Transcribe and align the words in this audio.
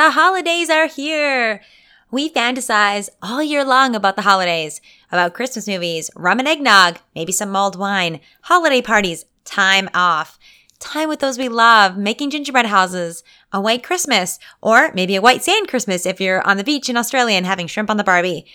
The 0.00 0.12
holidays 0.12 0.70
are 0.70 0.86
here. 0.86 1.60
We 2.10 2.30
fantasize 2.30 3.10
all 3.20 3.42
year 3.42 3.62
long 3.62 3.94
about 3.94 4.16
the 4.16 4.22
holidays, 4.22 4.80
about 5.12 5.34
Christmas 5.34 5.68
movies, 5.68 6.10
rum 6.16 6.38
and 6.38 6.48
eggnog, 6.48 7.00
maybe 7.14 7.32
some 7.32 7.50
mulled 7.50 7.78
wine, 7.78 8.20
holiday 8.44 8.80
parties, 8.80 9.26
time 9.44 9.90
off, 9.92 10.38
time 10.78 11.10
with 11.10 11.20
those 11.20 11.36
we 11.36 11.50
love, 11.50 11.98
making 11.98 12.30
gingerbread 12.30 12.64
houses, 12.64 13.22
a 13.52 13.60
white 13.60 13.82
Christmas, 13.82 14.38
or 14.62 14.90
maybe 14.94 15.16
a 15.16 15.20
white 15.20 15.42
sand 15.42 15.68
Christmas 15.68 16.06
if 16.06 16.18
you're 16.18 16.40
on 16.48 16.56
the 16.56 16.64
beach 16.64 16.88
in 16.88 16.96
Australia 16.96 17.36
and 17.36 17.44
having 17.44 17.66
shrimp 17.66 17.90
on 17.90 17.98
the 17.98 18.02
Barbie. 18.02 18.46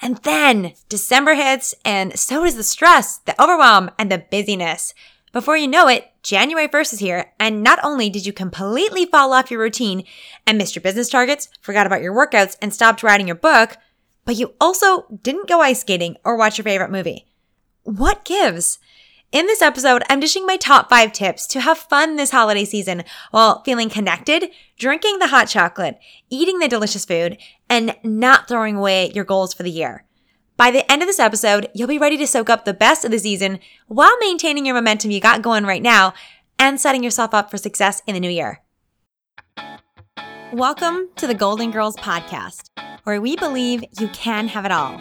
And 0.00 0.16
then 0.24 0.72
December 0.88 1.34
hits, 1.34 1.76
and 1.84 2.18
so 2.18 2.44
does 2.44 2.56
the 2.56 2.64
stress, 2.64 3.18
the 3.18 3.40
overwhelm, 3.40 3.92
and 4.00 4.10
the 4.10 4.18
busyness. 4.18 4.94
Before 5.32 5.56
you 5.56 5.66
know 5.66 5.88
it, 5.88 6.10
January 6.22 6.68
1st 6.68 6.92
is 6.92 6.98
here, 6.98 7.32
and 7.40 7.62
not 7.62 7.78
only 7.82 8.10
did 8.10 8.26
you 8.26 8.34
completely 8.34 9.06
fall 9.06 9.32
off 9.32 9.50
your 9.50 9.60
routine 9.60 10.04
and 10.46 10.58
missed 10.58 10.76
your 10.76 10.82
business 10.82 11.08
targets, 11.08 11.48
forgot 11.62 11.86
about 11.86 12.02
your 12.02 12.14
workouts, 12.14 12.58
and 12.60 12.72
stopped 12.72 13.02
writing 13.02 13.26
your 13.26 13.36
book, 13.36 13.78
but 14.26 14.36
you 14.36 14.52
also 14.60 15.06
didn't 15.22 15.48
go 15.48 15.62
ice 15.62 15.80
skating 15.80 16.16
or 16.22 16.36
watch 16.36 16.58
your 16.58 16.64
favorite 16.64 16.90
movie. 16.90 17.26
What 17.84 18.26
gives? 18.26 18.78
In 19.32 19.46
this 19.46 19.62
episode, 19.62 20.02
I'm 20.10 20.20
dishing 20.20 20.44
my 20.44 20.58
top 20.58 20.90
five 20.90 21.14
tips 21.14 21.46
to 21.46 21.62
have 21.62 21.78
fun 21.78 22.16
this 22.16 22.30
holiday 22.30 22.66
season 22.66 23.02
while 23.30 23.62
feeling 23.62 23.88
connected, 23.88 24.50
drinking 24.78 25.18
the 25.18 25.28
hot 25.28 25.48
chocolate, 25.48 25.98
eating 26.28 26.58
the 26.58 26.68
delicious 26.68 27.06
food, 27.06 27.38
and 27.70 27.96
not 28.04 28.48
throwing 28.48 28.76
away 28.76 29.10
your 29.14 29.24
goals 29.24 29.54
for 29.54 29.62
the 29.62 29.70
year. 29.70 30.04
By 30.56 30.70
the 30.70 30.90
end 30.92 31.02
of 31.02 31.08
this 31.08 31.18
episode, 31.18 31.68
you'll 31.74 31.88
be 31.88 31.98
ready 31.98 32.18
to 32.18 32.26
soak 32.26 32.50
up 32.50 32.64
the 32.64 32.74
best 32.74 33.04
of 33.04 33.10
the 33.10 33.18
season 33.18 33.58
while 33.88 34.16
maintaining 34.20 34.66
your 34.66 34.74
momentum 34.74 35.10
you 35.10 35.18
got 35.20 35.40
going 35.40 35.64
right 35.64 35.82
now 35.82 36.12
and 36.58 36.78
setting 36.78 37.02
yourself 37.02 37.32
up 37.32 37.50
for 37.50 37.56
success 37.56 38.02
in 38.06 38.14
the 38.14 38.20
new 38.20 38.28
year. 38.28 38.60
Welcome 40.52 41.08
to 41.16 41.26
the 41.26 41.34
Golden 41.34 41.70
Girls 41.70 41.96
Podcast, 41.96 42.68
where 43.04 43.20
we 43.20 43.34
believe 43.34 43.82
you 43.98 44.08
can 44.08 44.46
have 44.48 44.66
it 44.66 44.72
all. 44.72 45.00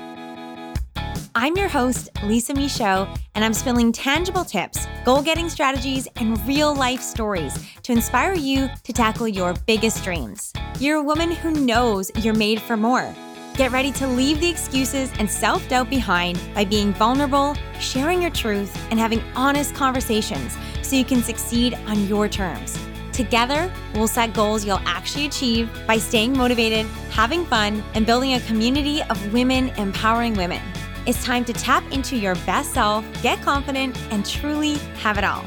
I'm 1.35 1.57
your 1.57 1.67
host, 1.67 2.09
Lisa 2.23 2.53
Michaud, 2.53 3.09
and 3.35 3.43
I'm 3.43 3.53
spilling 3.53 3.91
tangible 3.91 4.45
tips, 4.45 4.87
goal 5.03 5.21
getting 5.21 5.49
strategies, 5.49 6.07
and 6.15 6.39
real 6.47 6.73
life 6.73 7.01
stories 7.01 7.53
to 7.83 7.91
inspire 7.91 8.33
you 8.33 8.69
to 8.83 8.93
tackle 8.93 9.27
your 9.27 9.53
biggest 9.67 10.03
dreams. 10.03 10.53
You're 10.79 10.97
a 10.97 11.03
woman 11.03 11.31
who 11.31 11.51
knows 11.51 12.09
you're 12.15 12.33
made 12.33 12.61
for 12.61 12.77
more. 12.77 13.13
Get 13.55 13.73
ready 13.73 13.91
to 13.93 14.07
leave 14.07 14.39
the 14.39 14.49
excuses 14.49 15.11
and 15.19 15.29
self 15.29 15.67
doubt 15.67 15.89
behind 15.89 16.39
by 16.55 16.63
being 16.63 16.93
vulnerable, 16.93 17.55
sharing 17.79 18.21
your 18.21 18.31
truth, 18.31 18.73
and 18.89 18.99
having 18.99 19.21
honest 19.35 19.75
conversations 19.75 20.57
so 20.81 20.95
you 20.95 21.03
can 21.03 21.21
succeed 21.21 21.73
on 21.85 22.07
your 22.07 22.29
terms. 22.29 22.79
Together, 23.11 23.71
we'll 23.93 24.07
set 24.07 24.33
goals 24.33 24.63
you'll 24.63 24.79
actually 24.85 25.25
achieve 25.25 25.69
by 25.85 25.97
staying 25.97 26.35
motivated, 26.35 26.85
having 27.09 27.45
fun, 27.45 27.83
and 27.93 28.05
building 28.05 28.35
a 28.35 28.39
community 28.41 29.03
of 29.03 29.33
women 29.33 29.67
empowering 29.77 30.33
women. 30.33 30.61
It's 31.05 31.23
time 31.23 31.43
to 31.45 31.53
tap 31.53 31.83
into 31.91 32.15
your 32.15 32.35
best 32.45 32.73
self, 32.73 33.05
get 33.21 33.41
confident, 33.41 33.97
and 34.11 34.25
truly 34.25 34.75
have 34.99 35.17
it 35.17 35.25
all. 35.25 35.43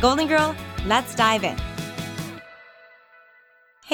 Golden 0.00 0.26
Girl, 0.26 0.56
let's 0.86 1.14
dive 1.14 1.44
in. 1.44 1.56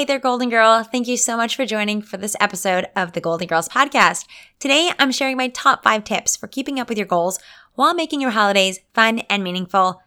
Hey 0.01 0.06
there, 0.06 0.19
Golden 0.19 0.48
Girl. 0.48 0.83
Thank 0.83 1.09
you 1.09 1.19
so 1.19 1.37
much 1.37 1.55
for 1.55 1.67
joining 1.67 2.01
for 2.01 2.17
this 2.17 2.34
episode 2.41 2.87
of 2.97 3.12
the 3.12 3.20
Golden 3.20 3.47
Girls 3.47 3.69
podcast. 3.69 4.25
Today, 4.59 4.91
I'm 4.98 5.12
sharing 5.12 5.37
my 5.37 5.48
top 5.48 5.84
five 5.84 6.05
tips 6.05 6.39
for 6.39 6.47
keeping 6.47 6.81
up 6.81 6.89
with 6.89 6.97
your 6.97 7.06
goals 7.06 7.39
while 7.75 7.93
making 7.93 8.23
your 8.23 8.31
holidays 8.31 8.81
fun 8.95 9.19
and 9.28 9.45
meaningful, 9.45 10.01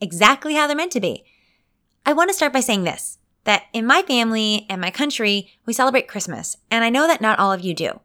exactly 0.00 0.54
how 0.54 0.68
they're 0.68 0.76
meant 0.76 0.92
to 0.92 1.00
be. 1.00 1.24
I 2.06 2.12
want 2.12 2.30
to 2.30 2.34
start 2.34 2.52
by 2.52 2.60
saying 2.60 2.84
this 2.84 3.18
that 3.42 3.64
in 3.72 3.86
my 3.86 4.02
family 4.02 4.66
and 4.70 4.80
my 4.80 4.92
country, 4.92 5.50
we 5.66 5.72
celebrate 5.72 6.06
Christmas, 6.06 6.56
and 6.70 6.84
I 6.84 6.88
know 6.88 7.08
that 7.08 7.20
not 7.20 7.40
all 7.40 7.52
of 7.52 7.60
you 7.60 7.74
do. 7.74 7.98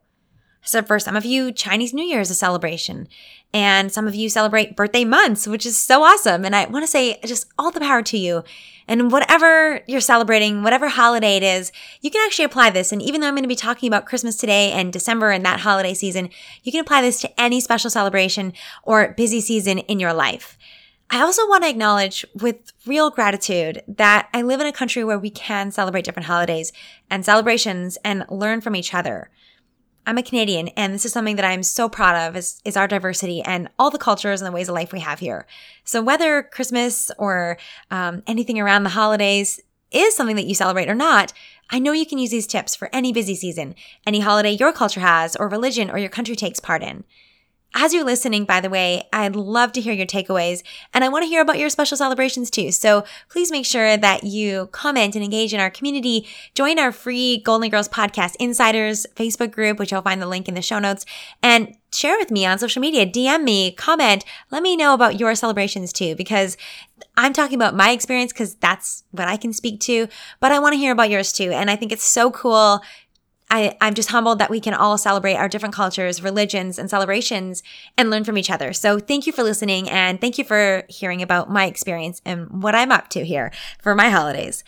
So 0.62 0.82
for 0.82 0.98
some 0.98 1.14
of 1.14 1.24
you, 1.24 1.52
Chinese 1.52 1.94
New 1.94 2.04
Year 2.04 2.18
is 2.18 2.30
a 2.30 2.34
celebration. 2.34 3.06
And 3.54 3.92
some 3.92 4.08
of 4.08 4.16
you 4.16 4.28
celebrate 4.28 4.74
birthday 4.74 5.04
months, 5.04 5.46
which 5.46 5.64
is 5.64 5.78
so 5.78 6.02
awesome. 6.02 6.44
And 6.44 6.56
I 6.56 6.66
want 6.66 6.82
to 6.82 6.90
say 6.90 7.20
just 7.24 7.46
all 7.56 7.70
the 7.70 7.78
power 7.78 8.02
to 8.02 8.18
you. 8.18 8.42
And 8.88 9.10
whatever 9.10 9.80
you're 9.86 10.00
celebrating, 10.00 10.62
whatever 10.62 10.88
holiday 10.88 11.36
it 11.36 11.42
is, 11.42 11.72
you 12.00 12.10
can 12.10 12.24
actually 12.24 12.44
apply 12.44 12.70
this. 12.70 12.92
And 12.92 13.02
even 13.02 13.20
though 13.20 13.28
I'm 13.28 13.34
going 13.34 13.42
to 13.42 13.48
be 13.48 13.56
talking 13.56 13.88
about 13.88 14.06
Christmas 14.06 14.36
today 14.36 14.72
and 14.72 14.92
December 14.92 15.30
and 15.30 15.44
that 15.44 15.60
holiday 15.60 15.94
season, 15.94 16.30
you 16.62 16.70
can 16.70 16.80
apply 16.80 17.02
this 17.02 17.20
to 17.22 17.40
any 17.40 17.60
special 17.60 17.90
celebration 17.90 18.52
or 18.84 19.14
busy 19.16 19.40
season 19.40 19.78
in 19.78 19.98
your 19.98 20.12
life. 20.12 20.56
I 21.08 21.20
also 21.20 21.46
want 21.48 21.62
to 21.62 21.70
acknowledge 21.70 22.26
with 22.34 22.72
real 22.84 23.10
gratitude 23.10 23.82
that 23.86 24.28
I 24.34 24.42
live 24.42 24.60
in 24.60 24.66
a 24.66 24.72
country 24.72 25.04
where 25.04 25.18
we 25.18 25.30
can 25.30 25.70
celebrate 25.70 26.04
different 26.04 26.26
holidays 26.26 26.72
and 27.08 27.24
celebrations 27.24 27.96
and 28.04 28.24
learn 28.28 28.60
from 28.60 28.74
each 28.74 28.92
other. 28.92 29.30
I'm 30.08 30.18
a 30.18 30.22
Canadian, 30.22 30.68
and 30.68 30.94
this 30.94 31.04
is 31.04 31.12
something 31.12 31.34
that 31.34 31.44
I'm 31.44 31.64
so 31.64 31.88
proud 31.88 32.28
of 32.28 32.36
is, 32.36 32.60
is 32.64 32.76
our 32.76 32.86
diversity 32.86 33.42
and 33.42 33.68
all 33.76 33.90
the 33.90 33.98
cultures 33.98 34.40
and 34.40 34.46
the 34.46 34.52
ways 34.52 34.68
of 34.68 34.74
life 34.76 34.92
we 34.92 35.00
have 35.00 35.18
here. 35.18 35.46
So 35.82 36.00
whether 36.00 36.44
Christmas 36.44 37.10
or 37.18 37.58
um, 37.90 38.22
anything 38.28 38.60
around 38.60 38.84
the 38.84 38.90
holidays 38.90 39.60
is 39.90 40.14
something 40.14 40.36
that 40.36 40.46
you 40.46 40.54
celebrate 40.54 40.88
or 40.88 40.94
not, 40.94 41.32
I 41.70 41.80
know 41.80 41.90
you 41.90 42.06
can 42.06 42.18
use 42.18 42.30
these 42.30 42.46
tips 42.46 42.76
for 42.76 42.88
any 42.92 43.12
busy 43.12 43.34
season, 43.34 43.74
any 44.06 44.20
holiday 44.20 44.52
your 44.52 44.72
culture 44.72 45.00
has, 45.00 45.34
or 45.34 45.48
religion 45.48 45.90
or 45.90 45.98
your 45.98 46.08
country 46.08 46.36
takes 46.36 46.60
part 46.60 46.84
in. 46.84 47.02
As 47.78 47.92
you're 47.92 48.04
listening, 48.04 48.46
by 48.46 48.62
the 48.62 48.70
way, 48.70 49.06
I'd 49.12 49.36
love 49.36 49.70
to 49.72 49.82
hear 49.82 49.92
your 49.92 50.06
takeaways 50.06 50.62
and 50.94 51.04
I 51.04 51.10
want 51.10 51.24
to 51.24 51.28
hear 51.28 51.42
about 51.42 51.58
your 51.58 51.68
special 51.68 51.98
celebrations 51.98 52.48
too. 52.48 52.72
So 52.72 53.04
please 53.28 53.50
make 53.50 53.66
sure 53.66 53.98
that 53.98 54.24
you 54.24 54.68
comment 54.72 55.14
and 55.14 55.22
engage 55.22 55.52
in 55.52 55.60
our 55.60 55.68
community. 55.68 56.26
Join 56.54 56.78
our 56.78 56.90
free 56.90 57.42
Golden 57.44 57.68
Girls 57.68 57.90
Podcast 57.90 58.36
Insiders 58.40 59.06
Facebook 59.14 59.50
group, 59.50 59.78
which 59.78 59.92
you'll 59.92 60.00
find 60.00 60.22
the 60.22 60.26
link 60.26 60.48
in 60.48 60.54
the 60.54 60.62
show 60.62 60.78
notes 60.78 61.04
and 61.42 61.76
share 61.92 62.16
with 62.16 62.30
me 62.30 62.46
on 62.46 62.58
social 62.58 62.80
media. 62.80 63.04
DM 63.06 63.44
me, 63.44 63.72
comment, 63.72 64.24
let 64.50 64.62
me 64.62 64.74
know 64.74 64.94
about 64.94 65.20
your 65.20 65.34
celebrations 65.34 65.92
too, 65.92 66.16
because 66.16 66.56
I'm 67.18 67.34
talking 67.34 67.56
about 67.56 67.76
my 67.76 67.90
experience 67.90 68.32
because 68.32 68.54
that's 68.54 69.04
what 69.10 69.28
I 69.28 69.36
can 69.36 69.52
speak 69.52 69.80
to, 69.80 70.08
but 70.40 70.50
I 70.50 70.60
want 70.60 70.72
to 70.72 70.78
hear 70.78 70.92
about 70.92 71.10
yours 71.10 71.30
too. 71.30 71.50
And 71.52 71.70
I 71.70 71.76
think 71.76 71.92
it's 71.92 72.04
so 72.04 72.30
cool 72.30 72.80
I, 73.50 73.76
I'm 73.80 73.94
just 73.94 74.10
humbled 74.10 74.38
that 74.40 74.50
we 74.50 74.60
can 74.60 74.74
all 74.74 74.98
celebrate 74.98 75.36
our 75.36 75.48
different 75.48 75.74
cultures, 75.74 76.22
religions, 76.22 76.78
and 76.78 76.90
celebrations 76.90 77.62
and 77.96 78.10
learn 78.10 78.24
from 78.24 78.36
each 78.38 78.50
other. 78.50 78.72
So 78.72 78.98
thank 78.98 79.26
you 79.26 79.32
for 79.32 79.44
listening 79.44 79.88
and 79.88 80.20
thank 80.20 80.36
you 80.36 80.44
for 80.44 80.82
hearing 80.88 81.22
about 81.22 81.50
my 81.50 81.66
experience 81.66 82.20
and 82.24 82.62
what 82.62 82.74
I'm 82.74 82.90
up 82.90 83.08
to 83.10 83.24
here 83.24 83.52
for 83.80 83.94
my 83.94 84.10
holidays. 84.10 84.64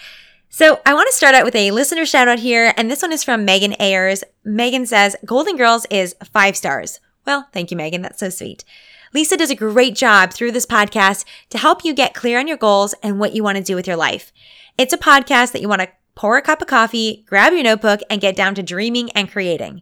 So 0.48 0.80
I 0.86 0.94
want 0.94 1.08
to 1.10 1.16
start 1.16 1.34
out 1.34 1.44
with 1.44 1.56
a 1.56 1.72
listener 1.72 2.06
shout 2.06 2.26
out 2.26 2.38
here, 2.38 2.72
and 2.76 2.90
this 2.90 3.02
one 3.02 3.12
is 3.12 3.22
from 3.22 3.44
Megan 3.44 3.74
Ayers. 3.78 4.24
Megan 4.44 4.86
says, 4.86 5.14
Golden 5.24 5.56
Girls 5.56 5.86
is 5.90 6.16
five 6.32 6.56
stars. 6.56 7.00
Well, 7.26 7.46
thank 7.52 7.70
you, 7.70 7.76
Megan. 7.76 8.00
That's 8.00 8.20
so 8.20 8.30
sweet. 8.30 8.64
Lisa 9.12 9.36
does 9.36 9.50
a 9.50 9.54
great 9.54 9.94
job 9.94 10.32
through 10.32 10.52
this 10.52 10.66
podcast 10.66 11.24
to 11.50 11.58
help 11.58 11.84
you 11.84 11.92
get 11.92 12.14
clear 12.14 12.38
on 12.38 12.48
your 12.48 12.56
goals 12.56 12.94
and 13.02 13.18
what 13.18 13.34
you 13.34 13.42
want 13.42 13.58
to 13.58 13.64
do 13.64 13.74
with 13.74 13.86
your 13.86 13.96
life. 13.96 14.32
It's 14.78 14.92
a 14.94 14.98
podcast 14.98 15.52
that 15.52 15.60
you 15.60 15.68
want 15.68 15.82
to 15.82 15.88
pour 16.18 16.36
a 16.36 16.42
cup 16.42 16.60
of 16.60 16.66
coffee, 16.66 17.24
grab 17.28 17.52
your 17.52 17.62
notebook, 17.62 18.00
and 18.10 18.20
get 18.20 18.34
down 18.34 18.52
to 18.56 18.62
dreaming 18.62 19.08
and 19.12 19.30
creating. 19.30 19.80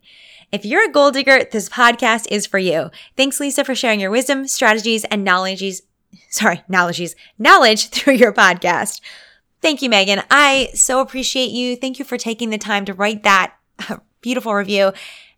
If 0.53 0.67
you're 0.67 0.85
a 0.85 0.93
gold 0.93 1.15
digger, 1.15 1.45
this 1.51 1.71
podcast 1.71 2.27
is 2.31 2.45
for 2.45 2.59
you. 2.59 2.91
Thanks, 3.17 3.41
Lisa, 3.41 3.65
for 3.65 3.75
sharing 3.75 4.01
your 4.01 4.11
wisdom, 4.11 4.47
strategies, 4.47 5.05
and 5.05 5.25
knowledges. 5.25 5.81
Sorry, 6.29 6.63
knowledges, 6.69 7.17
knowledge 7.39 7.89
through 7.89 8.15
your 8.15 8.35
podcast. 8.35 9.01
Thank 9.63 9.81
you, 9.81 9.89
Megan. 9.89 10.23
I 10.31 10.69
so 10.75 11.01
appreciate 11.01 11.53
you. 11.53 11.75
Thank 11.75 11.99
you 11.99 12.05
for 12.05 12.19
taking 12.19 12.51
the 12.51 12.59
time 12.59 12.85
to 12.85 12.93
write 12.93 13.23
that 13.23 13.55
uh, 13.89 13.97
beautiful 14.21 14.53
review. 14.55 14.93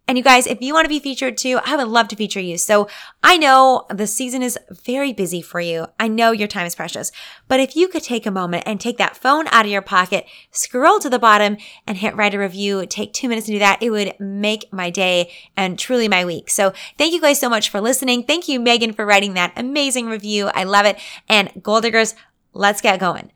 And 0.08 0.16
you 0.16 0.24
guys, 0.24 0.46
if 0.46 0.62
you 0.62 0.72
want 0.72 0.86
to 0.86 0.88
be 0.88 0.98
featured 0.98 1.36
too, 1.36 1.60
I 1.64 1.76
would 1.76 1.86
love 1.86 2.08
to 2.08 2.16
feature 2.16 2.41
you. 2.41 2.56
So 2.56 2.88
I 3.22 3.36
know 3.36 3.84
the 3.91 4.06
season 4.06 4.42
is 4.42 4.58
very 4.70 5.12
busy 5.12 5.42
for 5.42 5.60
you. 5.60 5.86
I 6.00 6.08
know 6.08 6.32
your 6.32 6.48
time 6.48 6.66
is 6.66 6.74
precious, 6.74 7.12
but 7.46 7.60
if 7.60 7.76
you 7.76 7.88
could 7.88 8.02
take 8.02 8.24
a 8.24 8.30
moment 8.30 8.64
and 8.66 8.80
take 8.80 8.96
that 8.96 9.19
phone 9.19 9.46
out 9.48 9.66
of 9.66 9.70
your 9.70 9.82
pocket, 9.82 10.24
scroll 10.50 10.98
to 11.00 11.10
the 11.10 11.19
bottom 11.19 11.58
and 11.86 11.98
hit 11.98 12.16
write 12.16 12.34
a 12.34 12.38
review, 12.38 12.86
take 12.86 13.12
two 13.12 13.28
minutes 13.28 13.46
to 13.49 13.52
do 13.52 13.58
that. 13.58 13.82
It 13.82 13.90
would 13.90 14.19
make 14.19 14.72
my 14.72 14.88
day 14.88 15.31
and 15.58 15.78
truly 15.78 16.08
my 16.08 16.25
week. 16.25 16.49
So 16.49 16.72
thank 16.96 17.12
you 17.12 17.20
guys 17.20 17.38
so 17.38 17.50
much 17.50 17.69
for 17.69 17.81
listening. 17.81 18.22
Thank 18.22 18.49
you, 18.49 18.58
Megan, 18.58 18.94
for 18.94 19.05
writing 19.05 19.34
that 19.34 19.52
amazing 19.56 20.06
review. 20.06 20.46
I 20.55 20.64
love 20.64 20.87
it. 20.87 20.99
And 21.28 21.52
gold 21.62 21.82
diggers, 21.82 22.14
let's 22.55 22.81
get 22.81 22.99
going. 22.99 23.31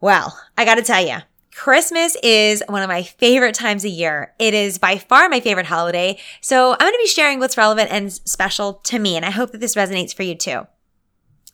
Well, 0.00 0.36
I 0.56 0.64
got 0.64 0.74
to 0.74 0.82
tell 0.82 1.06
you, 1.06 1.18
Christmas 1.58 2.16
is 2.22 2.62
one 2.68 2.82
of 2.84 2.88
my 2.88 3.02
favorite 3.02 3.52
times 3.56 3.84
of 3.84 3.90
year. 3.90 4.32
It 4.38 4.54
is 4.54 4.78
by 4.78 4.96
far 4.96 5.28
my 5.28 5.40
favorite 5.40 5.66
holiday. 5.66 6.16
So 6.40 6.70
I'm 6.70 6.78
going 6.78 6.92
to 6.92 6.98
be 6.98 7.08
sharing 7.08 7.40
what's 7.40 7.56
relevant 7.56 7.90
and 7.90 8.12
special 8.12 8.74
to 8.74 9.00
me. 9.00 9.16
And 9.16 9.24
I 9.24 9.30
hope 9.30 9.50
that 9.50 9.58
this 9.58 9.74
resonates 9.74 10.14
for 10.14 10.22
you 10.22 10.36
too. 10.36 10.68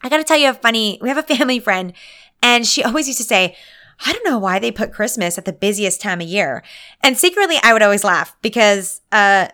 I 0.03 0.11
got 0.11 0.19
to 0.19 0.25
tell 0.25 0.37
you 0.37 0.51
a 0.51 0.55
funny, 0.55 0.99
we 1.01 1.09
have 1.09 1.17
a 1.17 1.23
family 1.23 1.59
friend 1.59 1.95
and 2.43 2.67
she 2.67 2.85
always 2.85 3.07
used 3.07 3.17
to 3.21 3.25
say, 3.25 3.57
I 4.05 4.13
don't 4.13 4.27
know 4.27 4.37
why 4.37 4.59
they 4.59 4.71
put 4.71 4.93
Christmas 4.93 5.39
at 5.39 5.47
the 5.47 5.55
busiest 5.55 6.03
time 6.03 6.21
of 6.21 6.29
year. 6.29 6.63
And 7.03 7.17
secretly, 7.17 7.57
I 7.63 7.73
would 7.73 7.83
always 7.83 8.05
laugh 8.05 8.37
because, 8.43 9.01
uh, 9.11 9.49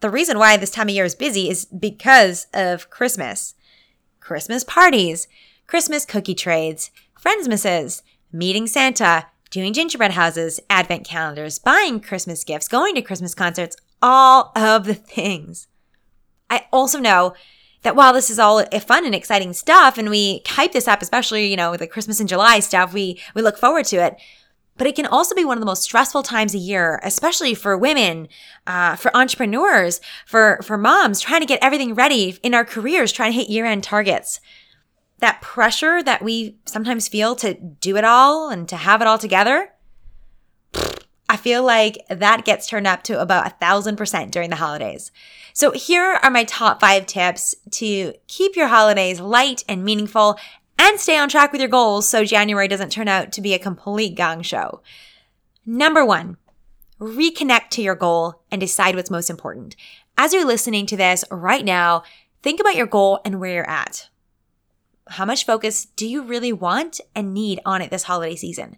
the 0.00 0.10
reason 0.10 0.38
why 0.38 0.58
this 0.58 0.70
time 0.70 0.90
of 0.90 0.94
year 0.94 1.06
is 1.06 1.14
busy 1.14 1.48
is 1.48 1.64
because 1.64 2.48
of 2.52 2.90
Christmas. 2.90 3.54
Christmas 4.20 4.62
parties, 4.62 5.26
Christmas 5.66 6.04
cookie 6.04 6.34
trades, 6.34 6.90
Friendsmasses, 7.18 8.02
meeting 8.30 8.66
Santa, 8.66 9.26
doing 9.50 9.72
gingerbread 9.72 10.12
houses, 10.12 10.60
advent 10.70 11.04
calendars, 11.04 11.58
buying 11.58 12.00
Christmas 12.00 12.44
gifts, 12.44 12.68
going 12.68 12.94
to 12.94 13.02
Christmas 13.02 13.34
concerts, 13.34 13.76
all 14.00 14.52
of 14.56 14.84
the 14.84 14.94
things. 14.94 15.66
I 16.48 16.66
also 16.72 16.98
know 16.98 17.34
that 17.82 17.96
while 17.96 18.12
this 18.12 18.30
is 18.30 18.38
all 18.38 18.64
fun 18.80 19.06
and 19.06 19.14
exciting 19.14 19.52
stuff 19.52 19.98
and 19.98 20.10
we 20.10 20.42
hype 20.46 20.72
this 20.72 20.88
up, 20.88 21.02
especially, 21.02 21.48
you 21.48 21.56
know, 21.56 21.70
with 21.70 21.80
the 21.80 21.86
Christmas 21.86 22.20
in 22.20 22.26
July 22.26 22.60
stuff, 22.60 22.92
we, 22.92 23.20
we 23.34 23.42
look 23.42 23.58
forward 23.58 23.86
to 23.86 23.96
it. 23.96 24.16
But 24.76 24.86
it 24.86 24.96
can 24.96 25.06
also 25.06 25.34
be 25.34 25.44
one 25.44 25.58
of 25.58 25.60
the 25.60 25.66
most 25.66 25.82
stressful 25.82 26.22
times 26.22 26.54
a 26.54 26.58
year, 26.58 27.00
especially 27.02 27.54
for 27.54 27.76
women, 27.76 28.28
uh, 28.66 28.96
for 28.96 29.14
entrepreneurs, 29.14 30.00
for, 30.26 30.58
for 30.62 30.78
moms 30.78 31.20
trying 31.20 31.40
to 31.40 31.46
get 31.46 31.62
everything 31.62 31.94
ready 31.94 32.38
in 32.42 32.54
our 32.54 32.64
careers, 32.64 33.12
trying 33.12 33.32
to 33.32 33.38
hit 33.38 33.50
year 33.50 33.66
end 33.66 33.84
targets. 33.84 34.40
That 35.20 35.40
pressure 35.40 36.02
that 36.02 36.22
we 36.22 36.56
sometimes 36.66 37.08
feel 37.08 37.36
to 37.36 37.54
do 37.54 37.96
it 37.96 38.04
all 38.04 38.50
and 38.50 38.68
to 38.68 38.76
have 38.76 39.00
it 39.00 39.06
all 39.06 39.18
together, 39.18 39.70
I 41.28 41.36
feel 41.36 41.62
like 41.62 41.98
that 42.08 42.44
gets 42.44 42.66
turned 42.66 42.88
up 42.88 43.04
to 43.04 43.20
about 43.20 43.46
a 43.46 43.50
thousand 43.50 43.96
percent 43.96 44.32
during 44.32 44.50
the 44.50 44.56
holidays. 44.56 45.12
So 45.52 45.70
here 45.70 46.18
are 46.22 46.30
my 46.30 46.44
top 46.44 46.80
five 46.80 47.06
tips 47.06 47.54
to 47.72 48.14
keep 48.26 48.56
your 48.56 48.68
holidays 48.68 49.20
light 49.20 49.62
and 49.68 49.84
meaningful 49.84 50.38
and 50.78 50.98
stay 50.98 51.18
on 51.18 51.28
track 51.28 51.52
with 51.52 51.60
your 51.60 51.70
goals 51.70 52.08
so 52.08 52.24
January 52.24 52.66
doesn't 52.66 52.90
turn 52.90 53.06
out 53.06 53.30
to 53.32 53.40
be 53.40 53.54
a 53.54 53.58
complete 53.58 54.16
gong 54.16 54.42
show. 54.42 54.80
Number 55.64 56.04
one, 56.04 56.36
reconnect 56.98 57.68
to 57.70 57.82
your 57.82 57.94
goal 57.94 58.42
and 58.50 58.60
decide 58.60 58.96
what's 58.96 59.10
most 59.10 59.30
important. 59.30 59.76
As 60.16 60.32
you're 60.32 60.46
listening 60.46 60.86
to 60.86 60.96
this 60.96 61.24
right 61.30 61.64
now, 61.64 62.02
think 62.42 62.60
about 62.60 62.76
your 62.76 62.86
goal 62.86 63.20
and 63.24 63.38
where 63.38 63.52
you're 63.52 63.70
at. 63.70 64.09
How 65.10 65.24
much 65.24 65.44
focus 65.44 65.86
do 65.96 66.06
you 66.06 66.22
really 66.22 66.52
want 66.52 67.00
and 67.14 67.34
need 67.34 67.60
on 67.66 67.82
it 67.82 67.90
this 67.90 68.04
holiday 68.04 68.36
season? 68.36 68.76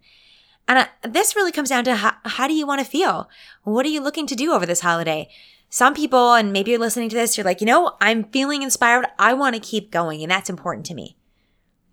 And 0.66 0.78
uh, 0.78 0.86
this 1.02 1.36
really 1.36 1.52
comes 1.52 1.68
down 1.68 1.84
to 1.84 1.96
how, 1.96 2.14
how 2.24 2.48
do 2.48 2.54
you 2.54 2.66
want 2.66 2.80
to 2.80 2.86
feel? 2.86 3.28
What 3.64 3.84
are 3.84 3.90
you 3.90 4.00
looking 4.00 4.26
to 4.28 4.34
do 4.34 4.52
over 4.52 4.64
this 4.64 4.80
holiday? 4.80 5.28
Some 5.68 5.94
people, 5.94 6.34
and 6.34 6.52
maybe 6.52 6.70
you're 6.70 6.80
listening 6.80 7.08
to 7.10 7.16
this, 7.16 7.36
you're 7.36 7.44
like, 7.44 7.60
you 7.60 7.66
know, 7.66 7.96
I'm 8.00 8.24
feeling 8.24 8.62
inspired. 8.62 9.06
I 9.18 9.34
want 9.34 9.54
to 9.54 9.60
keep 9.60 9.90
going, 9.90 10.22
and 10.22 10.30
that's 10.30 10.50
important 10.50 10.86
to 10.86 10.94
me. 10.94 11.16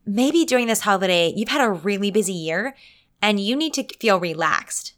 Maybe 0.06 0.46
during 0.46 0.68
this 0.68 0.82
holiday, 0.82 1.34
you've 1.36 1.50
had 1.50 1.66
a 1.66 1.72
really 1.72 2.12
busy 2.12 2.34
year 2.34 2.76
and 3.22 3.40
you 3.40 3.56
need 3.56 3.74
to 3.74 3.84
feel 4.00 4.20
relaxed. 4.20 4.94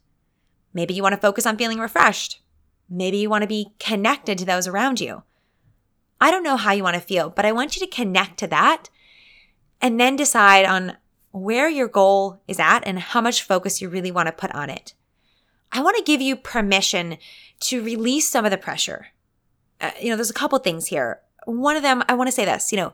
Maybe 0.74 0.94
you 0.94 1.04
want 1.04 1.14
to 1.14 1.22
focus 1.22 1.46
on 1.46 1.58
feeling 1.58 1.80
refreshed. 1.80 2.42
Maybe 2.90 3.18
you 3.18 3.30
want 3.30 3.42
to 3.42 3.48
be 3.48 3.74
connected 3.80 4.38
to 4.38 4.46
those 4.46 4.68
around 4.68 5.02
you. 5.02 5.24
I 6.20 6.30
don't 6.32 6.44
know 6.44 6.56
how 6.56 6.72
you 6.72 6.84
want 6.84 6.96
to 6.96 7.02
feel, 7.02 7.30
but 7.30 7.46
I 7.46 7.52
want 7.52 7.76
you 7.76 7.86
to 7.86 7.92
connect 7.92 8.38
to 8.40 8.48
that 8.48 8.90
and 9.82 10.00
then 10.00 10.16
decide 10.16 10.66
on 10.66 10.98
where 11.32 11.70
your 11.70 11.88
goal 11.88 12.42
is 12.48 12.60
at 12.60 12.86
and 12.86 13.00
how 13.00 13.22
much 13.22 13.44
focus 13.44 13.82
you 13.82 13.90
really 13.90 14.12
want 14.12 14.28
to 14.28 14.34
put 14.34 14.54
on 14.54 14.70
it. 14.70 14.94
I 15.72 15.82
want 15.82 15.98
to 15.98 16.04
give 16.04 16.22
you 16.22 16.36
permission 16.36 17.18
to 17.62 17.84
release 17.84 18.30
some 18.30 18.46
of 18.46 18.52
the 18.52 18.58
pressure. 18.58 19.08
Uh, 19.80 19.92
you 20.00 20.10
know, 20.10 20.16
there's 20.16 20.30
a 20.30 20.34
couple 20.34 20.60
things 20.60 20.88
here. 20.88 21.22
One 21.46 21.76
of 21.76 21.84
them, 21.84 22.04
I 22.08 22.14
want 22.14 22.28
to 22.28 22.32
say 22.32 22.46
this, 22.46 22.72
you 22.72 22.78
know, 22.78 22.94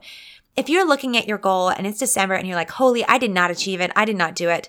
if 0.56 0.68
you're 0.68 0.86
looking 0.86 1.16
at 1.16 1.28
your 1.28 1.38
goal 1.38 1.68
and 1.68 1.86
it's 1.86 1.98
December 1.98 2.34
and 2.34 2.46
you're 2.46 2.56
like, 2.56 2.70
holy, 2.70 3.04
I 3.04 3.18
did 3.18 3.30
not 3.30 3.50
achieve 3.50 3.80
it. 3.80 3.92
I 3.94 4.04
did 4.04 4.16
not 4.16 4.34
do 4.34 4.48
it. 4.48 4.68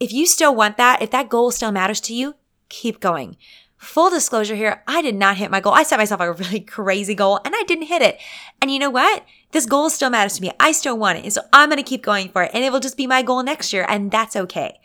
If 0.00 0.12
you 0.12 0.26
still 0.26 0.54
want 0.54 0.76
that, 0.76 1.02
if 1.02 1.10
that 1.10 1.28
goal 1.28 1.50
still 1.50 1.72
matters 1.72 2.00
to 2.02 2.14
you, 2.14 2.34
keep 2.68 3.00
going. 3.00 3.36
Full 3.78 4.10
disclosure 4.10 4.56
here, 4.56 4.82
I 4.88 5.02
did 5.02 5.14
not 5.14 5.36
hit 5.36 5.52
my 5.52 5.60
goal. 5.60 5.72
I 5.72 5.84
set 5.84 5.98
myself 5.98 6.20
a 6.20 6.32
really 6.32 6.60
crazy 6.60 7.14
goal 7.14 7.40
and 7.44 7.54
I 7.56 7.62
didn't 7.62 7.86
hit 7.86 8.02
it. 8.02 8.18
And 8.60 8.70
you 8.70 8.78
know 8.78 8.90
what? 8.90 9.24
This 9.52 9.66
goal 9.66 9.88
still 9.88 10.10
matters 10.10 10.34
to 10.34 10.42
me. 10.42 10.50
I 10.58 10.72
still 10.72 10.98
want 10.98 11.18
it. 11.18 11.24
And 11.24 11.32
so 11.32 11.42
I'm 11.52 11.68
going 11.68 11.82
to 11.82 11.88
keep 11.88 12.02
going 12.02 12.28
for 12.28 12.42
it 12.42 12.50
and 12.52 12.64
it 12.64 12.72
will 12.72 12.80
just 12.80 12.96
be 12.96 13.06
my 13.06 13.22
goal 13.22 13.42
next 13.42 13.72
year. 13.72 13.86
And 13.88 14.10
that's 14.10 14.34
okay. 14.34 14.80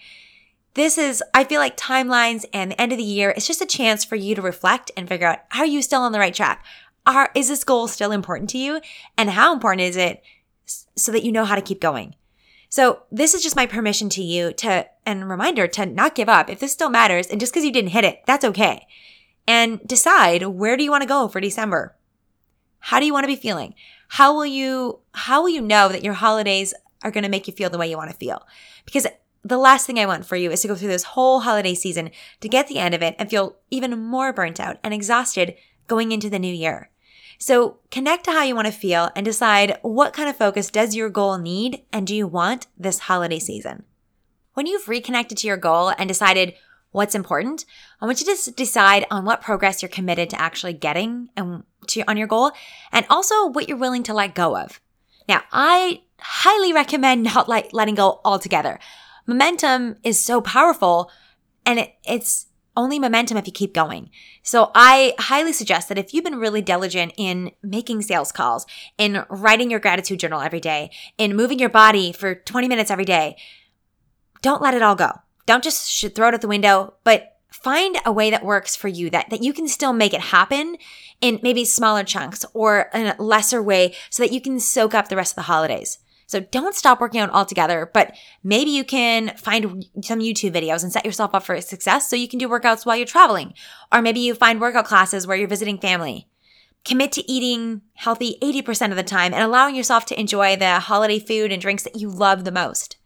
This 0.76 0.98
is, 0.98 1.24
I 1.34 1.44
feel 1.44 1.60
like 1.60 1.76
timelines 1.76 2.46
and 2.54 2.72
the 2.72 2.82
end 2.82 2.92
of 2.92 2.98
the 2.98 3.04
year, 3.04 3.32
it's 3.32 3.48
just 3.48 3.62
a 3.62 3.66
chance 3.66 4.04
for 4.04 4.16
you 4.16 4.36
to 4.36 4.42
reflect 4.42 4.92
and 4.96 5.08
figure 5.08 5.28
out, 5.28 5.40
are 5.56 5.66
you 5.66 5.82
still 5.82 6.02
on 6.02 6.12
the 6.12 6.20
right 6.20 6.34
track? 6.34 6.66
Are, 7.06 7.32
is 7.36 7.50
this 7.50 7.64
goal 7.64 7.88
still 7.88 8.12
important 8.12 8.50
to 8.52 8.58
you? 8.58 8.80
And 9.18 9.32
how 9.32 9.54
important 9.54 9.82
is 9.82 9.98
it 9.98 10.24
so 10.66 11.12
that 11.12 11.24
you 11.24 11.32
know 11.32 11.46
how 11.46 11.56
to 11.56 11.62
keep 11.62 11.82
going? 11.82 12.16
So 12.74 13.04
this 13.12 13.36
is 13.36 13.44
just 13.44 13.56
my 13.56 13.68
permission 13.68 14.10
to 14.10 14.24
you 14.24 14.52
to, 14.54 14.88
and 15.06 15.30
reminder 15.30 15.68
to 15.68 15.86
not 15.86 16.16
give 16.16 16.28
up. 16.28 16.50
If 16.50 16.60
this 16.60 16.74
still 16.74 16.90
matters 16.90 17.28
and 17.28 17.40
just 17.40 17.54
because 17.54 17.64
you 17.64 17.72
didn't 17.72 17.92
hit 17.92 18.04
it, 18.04 18.24
that's 18.26 18.44
okay. 18.44 18.88
And 19.48 19.80
decide 19.88 20.42
where 20.42 20.76
do 20.76 20.84
you 20.84 20.90
want 20.90 21.04
to 21.04 21.08
go 21.08 21.28
for 21.28 21.40
December? 21.40 21.96
How 22.80 23.00
do 23.00 23.06
you 23.06 23.14
want 23.14 23.26
to 23.26 23.28
be 23.28 23.36
feeling? 23.36 23.76
How 24.08 24.34
will 24.34 24.48
you, 24.48 25.02
how 25.12 25.44
will 25.44 25.50
you 25.50 25.62
know 25.62 25.88
that 25.90 26.04
your 26.04 26.16
holidays 26.16 26.74
are 27.04 27.12
going 27.12 27.24
to 27.24 27.30
make 27.30 27.46
you 27.46 27.54
feel 27.54 27.70
the 27.70 27.78
way 27.78 27.88
you 27.88 27.96
want 27.96 28.10
to 28.10 28.18
feel? 28.18 28.42
Because 28.86 29.06
the 29.44 29.60
last 29.60 29.86
thing 29.86 30.00
I 30.00 30.08
want 30.08 30.26
for 30.26 30.36
you 30.36 30.50
is 30.50 30.64
to 30.64 30.68
go 30.68 30.74
through 30.74 30.88
this 30.88 31.04
whole 31.04 31.42
holiday 31.42 31.76
season 31.76 32.10
to 32.40 32.50
get 32.50 32.70
the 32.70 32.80
end 32.80 32.96
of 32.96 33.04
it 33.04 33.16
and 33.20 33.30
feel 33.30 33.58
even 33.70 34.00
more 34.00 34.34
burnt 34.34 34.60
out 34.60 34.78
and 34.84 34.96
exhausted 34.96 35.54
going 35.86 36.12
into 36.12 36.28
the 36.28 36.40
new 36.40 36.52
year. 36.52 36.90
So 37.44 37.80
connect 37.92 38.24
to 38.24 38.32
how 38.32 38.44
you 38.44 38.56
want 38.56 38.68
to 38.68 38.72
feel 38.72 39.10
and 39.18 39.26
decide 39.26 39.78
what 39.82 40.14
kind 40.14 40.30
of 40.30 40.38
focus 40.38 40.72
does 40.72 40.96
your 40.96 41.10
goal 41.10 41.38
need 41.38 41.82
and 41.92 42.08
do 42.08 42.16
you 42.16 42.26
want 42.26 42.68
this 42.78 43.00
holiday 43.00 43.40
season? 43.40 43.84
When 44.54 44.66
you've 44.66 44.88
reconnected 44.88 45.40
to 45.40 45.48
your 45.48 45.58
goal 45.58 45.90
and 45.90 46.08
decided 46.08 46.54
what's 46.92 47.16
important, 47.16 47.66
I 48.00 48.06
want 48.06 48.22
you 48.22 48.34
to 48.34 48.52
decide 48.52 49.06
on 49.12 49.26
what 49.26 49.42
progress 49.42 49.82
you're 49.82 49.90
committed 49.90 50.30
to 50.30 50.40
actually 50.40 50.72
getting 50.72 51.32
and 51.36 51.64
to, 51.88 52.10
on 52.10 52.16
your 52.16 52.28
goal 52.28 52.54
and 52.94 53.06
also 53.10 53.48
what 53.48 53.68
you're 53.68 53.78
willing 53.78 54.04
to 54.04 54.14
let 54.14 54.36
go 54.36 54.56
of. 54.56 54.80
Now, 55.28 55.42
I 55.52 56.04
highly 56.22 56.72
recommend 56.72 57.24
not 57.36 57.50
like 57.50 57.74
letting 57.74 57.96
go 57.96 58.22
altogether. 58.24 58.80
Momentum 59.28 59.98
is 60.02 60.18
so 60.18 60.40
powerful 60.40 61.12
and 61.66 61.80
it, 61.80 61.94
it's 62.06 62.48
only 62.76 63.00
momentum 63.00 63.38
if 63.38 63.46
you 63.46 63.54
keep 63.54 63.74
going. 63.74 64.10
So 64.42 64.72
I 64.74 65.14
highly 65.20 65.54
suggest 65.54 65.90
that 65.90 65.98
if 65.98 66.14
you've 66.14 66.24
been 66.24 66.40
really 66.40 66.62
diligent 66.62 67.14
in 67.18 67.52
making 67.62 68.02
sales 68.02 68.32
calls, 68.32 68.66
in 68.98 69.26
writing 69.30 69.70
your 69.70 69.80
gratitude 69.80 70.20
journal 70.20 70.42
every 70.42 70.60
day, 70.60 70.92
in 71.18 71.36
moving 71.36 71.60
your 71.60 71.70
body 71.70 72.12
for 72.12 72.36
20 72.36 72.68
minutes 72.68 72.92
every 72.92 73.06
day, 73.06 73.38
don't 74.42 74.62
let 74.62 74.74
it 74.74 74.82
all 74.82 74.96
go. 74.96 75.12
Don't 75.46 75.64
just 75.64 76.02
throw 76.16 76.30
it 76.30 76.34
out 76.34 76.42
the 76.42 76.48
window, 76.48 76.96
but 77.04 77.38
find 77.50 77.98
a 78.06 78.12
way 78.12 78.30
that 78.30 78.44
works 78.44 78.76
for 78.76 78.88
you 78.88 79.10
that, 79.12 79.30
that 79.30 79.44
you 79.44 79.54
can 79.54 79.68
still 79.68 79.94
make 79.94 80.14
it 80.14 80.20
happen 80.20 80.76
in 81.22 81.40
maybe 81.44 81.64
smaller 81.64 82.04
chunks 82.04 82.44
or 82.54 82.90
in 82.94 83.08
a 83.08 83.22
lesser 83.22 83.62
way 83.62 83.94
so 84.10 84.24
that 84.24 84.34
you 84.34 84.42
can 84.42 84.60
soak 84.60 84.94
up 84.94 85.08
the 85.08 85.16
rest 85.16 85.34
of 85.34 85.36
the 85.38 85.42
holidays. 85.44 86.00
So 86.34 86.40
don't 86.40 86.74
stop 86.74 87.00
working 87.00 87.22
out 87.22 87.30
altogether, 87.30 87.92
but 87.94 88.16
maybe 88.44 88.72
you 88.72 88.84
can 88.84 89.38
find 89.38 89.86
some 90.02 90.18
YouTube 90.18 90.56
videos 90.56 90.82
and 90.82 90.92
set 90.92 91.06
yourself 91.06 91.36
up 91.36 91.44
for 91.44 91.62
success 91.62 92.10
so 92.10 92.16
you 92.16 92.28
can 92.28 92.40
do 92.40 92.50
workouts 92.50 92.88
while 92.88 92.96
you're 92.96 93.06
traveling. 93.06 93.54
Or 93.92 94.02
maybe 94.02 94.20
you 94.20 94.34
find 94.34 94.60
workout 94.60 94.86
classes 94.86 95.28
where 95.28 95.38
you're 95.38 95.48
visiting 95.48 95.78
family. 95.78 96.28
Commit 96.86 97.12
to 97.12 97.32
eating 97.32 97.82
healthy 97.94 98.40
80% 98.42 98.90
of 98.90 98.96
the 98.96 99.04
time 99.04 99.32
and 99.32 99.44
allowing 99.44 99.76
yourself 99.76 100.08
to 100.08 100.20
enjoy 100.20 100.56
the 100.56 100.80
holiday 100.80 101.20
food 101.20 101.52
and 101.52 101.62
drinks 101.62 101.84
that 101.84 101.98
you 101.98 102.10
love 102.10 102.46
the 102.46 102.52
most. 102.52 102.98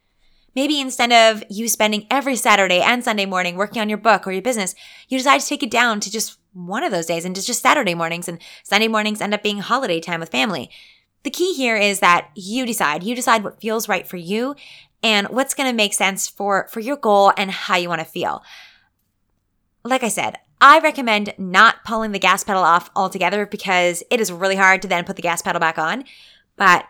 Maybe 0.56 0.80
instead 0.80 1.12
of 1.12 1.44
you 1.50 1.68
spending 1.68 2.08
every 2.10 2.38
Saturday 2.38 2.80
and 2.80 3.04
Sunday 3.04 3.26
morning 3.26 3.58
working 3.58 3.82
on 3.82 3.90
your 3.90 3.98
book 3.98 4.26
or 4.26 4.32
your 4.32 4.42
business, 4.42 4.74
you 5.10 5.18
decide 5.18 5.42
to 5.42 5.48
take 5.48 5.64
it 5.64 5.70
down 5.70 6.00
to 6.00 6.10
just 6.10 6.40
one 6.54 6.86
of 6.86 6.94
those 6.94 7.08
days 7.08 7.26
and 7.26 7.36
just 7.36 7.62
Saturday 7.62 7.94
mornings 7.94 8.30
and 8.30 8.42
Sunday 8.64 8.88
mornings 8.88 9.20
end 9.20 9.34
up 9.34 9.44
being 9.44 9.60
holiday 9.60 10.00
time 10.00 10.22
with 10.22 10.30
family. 10.30 10.72
The 11.28 11.32
key 11.32 11.56
here 11.56 11.76
is 11.76 12.00
that 12.00 12.30
you 12.36 12.66
decide. 12.66 13.04
You 13.04 13.14
decide 13.14 13.44
what 13.44 13.60
feels 13.60 13.90
right 13.90 14.08
for 14.08 14.16
you 14.16 14.56
and 15.04 15.28
what's 15.28 15.54
going 15.54 15.70
to 15.70 15.76
make 15.76 15.94
sense 15.94 16.30
for 16.30 16.70
for 16.70 16.80
your 16.80 16.96
goal 16.96 17.34
and 17.36 17.52
how 17.52 17.76
you 17.76 17.90
want 17.90 18.00
to 18.00 18.06
feel. 18.06 18.44
Like 19.84 20.04
I 20.04 20.08
said, 20.08 20.38
I 20.62 20.80
recommend 20.80 21.34
not 21.38 21.84
pulling 21.84 22.14
the 22.14 22.18
gas 22.18 22.46
pedal 22.46 22.64
off 22.64 22.90
altogether 22.96 23.46
because 23.46 24.04
it 24.10 24.22
is 24.22 24.32
really 24.32 24.56
hard 24.56 24.82
to 24.84 24.88
then 24.88 25.04
put 25.04 25.18
the 25.18 25.22
gas 25.22 25.42
pedal 25.42 25.60
back 25.60 25.78
on. 25.78 26.06
But 26.56 26.86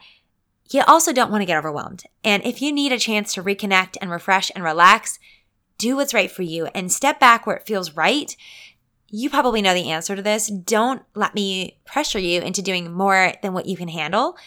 you 0.69 0.83
also 0.85 1.11
don't 1.11 1.31
want 1.31 1.41
to 1.41 1.47
get 1.47 1.57
overwhelmed. 1.57 2.03
And 2.23 2.45
if 2.45 2.61
you 2.61 2.71
need 2.71 2.91
a 2.91 2.99
chance 2.99 3.33
to 3.33 3.43
reconnect 3.43 3.97
and 3.99 4.11
refresh 4.11 4.51
and 4.53 4.63
relax, 4.63 5.17
do 5.79 5.95
what's 5.95 6.13
right 6.13 6.29
for 6.29 6.43
you 6.43 6.67
and 6.75 6.91
step 6.91 7.19
back 7.19 7.47
where 7.47 7.55
it 7.55 7.65
feels 7.65 7.95
right 7.95 8.35
you 9.09 9.29
probably 9.29 9.61
know 9.61 9.73
the 9.73 9.89
answer 9.89 10.15
to 10.15 10.21
this. 10.21 10.47
Don't 10.47 11.01
let 11.15 11.33
me 11.33 11.77
pressure 11.85 12.19
you 12.19 12.41
into 12.41 12.61
doing 12.61 12.91
more 12.91 13.33
than 13.41 13.53
what 13.53 13.65
you 13.65 13.77
can 13.77 13.87
handle. 13.87 14.37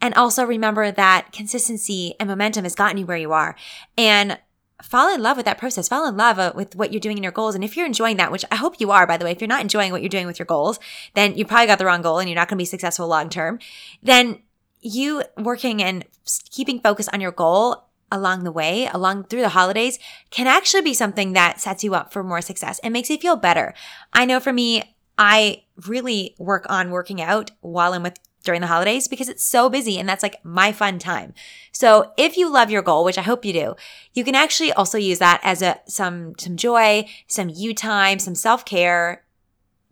And 0.00 0.14
also 0.14 0.44
remember 0.44 0.90
that 0.90 1.28
consistency 1.32 2.14
and 2.18 2.28
momentum 2.28 2.64
has 2.64 2.74
gotten 2.74 2.98
you 2.98 3.06
where 3.06 3.16
you 3.16 3.32
are. 3.32 3.54
And 3.96 4.38
fall 4.82 5.14
in 5.14 5.22
love 5.22 5.36
with 5.36 5.46
that 5.46 5.58
process. 5.58 5.88
Fall 5.88 6.08
in 6.08 6.16
love 6.16 6.38
uh, 6.38 6.52
with 6.54 6.74
what 6.74 6.92
you're 6.92 7.00
doing 7.00 7.16
in 7.16 7.22
your 7.22 7.32
goals. 7.32 7.54
And 7.54 7.62
if 7.62 7.76
you're 7.76 7.86
enjoying 7.86 8.16
that, 8.16 8.32
which 8.32 8.44
I 8.50 8.56
hope 8.56 8.80
you 8.80 8.90
are, 8.90 9.06
by 9.06 9.16
the 9.16 9.24
way, 9.24 9.32
if 9.32 9.40
you're 9.40 9.48
not 9.48 9.60
enjoying 9.60 9.92
what 9.92 10.02
you're 10.02 10.08
doing 10.08 10.26
with 10.26 10.38
your 10.38 10.46
goals, 10.46 10.78
then 11.14 11.36
you 11.36 11.44
probably 11.44 11.66
got 11.66 11.78
the 11.78 11.84
wrong 11.84 12.02
goal 12.02 12.18
and 12.18 12.28
you're 12.28 12.36
not 12.36 12.48
going 12.48 12.56
to 12.56 12.62
be 12.62 12.66
successful 12.66 13.06
long 13.06 13.28
term. 13.28 13.58
Then 14.02 14.40
you 14.80 15.22
working 15.36 15.82
and 15.82 16.04
keeping 16.50 16.80
focus 16.80 17.08
on 17.12 17.20
your 17.20 17.32
goal 17.32 17.84
along 18.10 18.44
the 18.44 18.52
way, 18.52 18.88
along 18.92 19.24
through 19.24 19.42
the 19.42 19.50
holidays, 19.50 19.98
can 20.30 20.46
actually 20.46 20.82
be 20.82 20.94
something 20.94 21.32
that 21.32 21.60
sets 21.60 21.84
you 21.84 21.94
up 21.94 22.12
for 22.12 22.22
more 22.22 22.40
success 22.40 22.78
and 22.80 22.92
makes 22.92 23.10
you 23.10 23.18
feel 23.18 23.36
better. 23.36 23.74
I 24.12 24.24
know 24.24 24.40
for 24.40 24.52
me, 24.52 24.96
I 25.18 25.64
really 25.86 26.34
work 26.38 26.66
on 26.68 26.90
working 26.90 27.20
out 27.20 27.50
while 27.60 27.92
I'm 27.92 28.02
with 28.02 28.18
during 28.42 28.60
the 28.60 28.66
holidays 28.66 29.06
because 29.06 29.28
it's 29.28 29.44
so 29.44 29.68
busy 29.68 29.98
and 29.98 30.08
that's 30.08 30.22
like 30.22 30.42
my 30.44 30.72
fun 30.72 30.98
time. 30.98 31.34
So 31.72 32.12
if 32.16 32.36
you 32.36 32.50
love 32.50 32.70
your 32.70 32.82
goal, 32.82 33.04
which 33.04 33.18
I 33.18 33.22
hope 33.22 33.44
you 33.44 33.52
do, 33.52 33.74
you 34.14 34.24
can 34.24 34.34
actually 34.34 34.72
also 34.72 34.96
use 34.98 35.18
that 35.18 35.40
as 35.42 35.62
a 35.62 35.80
some 35.86 36.34
some 36.38 36.56
joy, 36.56 37.06
some 37.26 37.50
you 37.50 37.74
time, 37.74 38.18
some 38.18 38.34
self-care 38.34 39.24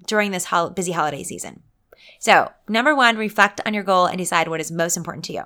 during 0.07 0.31
this 0.31 0.49
busy 0.75 0.93
holiday 0.93 1.23
season. 1.23 1.63
So, 2.21 2.51
number 2.69 2.95
1, 2.95 3.17
reflect 3.17 3.61
on 3.65 3.75
your 3.75 3.85
goal 3.85 4.07
and 4.07 4.19
decide 4.19 4.49
what 4.49 4.61
is 4.61 4.73
most 4.73 4.97
important 4.97 5.25
to 5.27 5.33
you. 5.33 5.43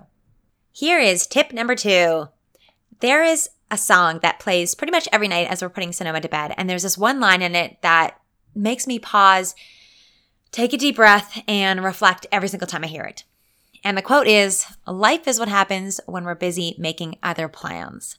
Here 0.70 0.98
is 0.98 1.26
tip 1.26 1.52
number 1.52 1.74
2. 1.74 2.28
There 3.02 3.24
is 3.24 3.50
a 3.68 3.76
song 3.76 4.20
that 4.22 4.38
plays 4.38 4.76
pretty 4.76 4.92
much 4.92 5.08
every 5.10 5.26
night 5.26 5.48
as 5.50 5.60
we're 5.60 5.68
putting 5.68 5.90
Sonoma 5.90 6.20
to 6.20 6.28
bed 6.28 6.54
and 6.56 6.70
there's 6.70 6.84
this 6.84 6.96
one 6.96 7.18
line 7.18 7.42
in 7.42 7.56
it 7.56 7.82
that 7.82 8.20
makes 8.54 8.86
me 8.86 9.00
pause 9.00 9.56
take 10.52 10.72
a 10.72 10.76
deep 10.76 10.94
breath 10.94 11.42
and 11.48 11.82
reflect 11.82 12.28
every 12.30 12.48
single 12.48 12.68
time 12.68 12.84
I 12.84 12.86
hear 12.86 13.02
it. 13.02 13.24
And 13.82 13.98
the 13.98 14.02
quote 14.02 14.28
is 14.28 14.66
Life 14.86 15.26
is 15.26 15.40
what 15.40 15.48
happens 15.48 16.00
when 16.06 16.24
we're 16.24 16.36
busy 16.36 16.76
making 16.78 17.18
other 17.24 17.48
plans. 17.48 18.18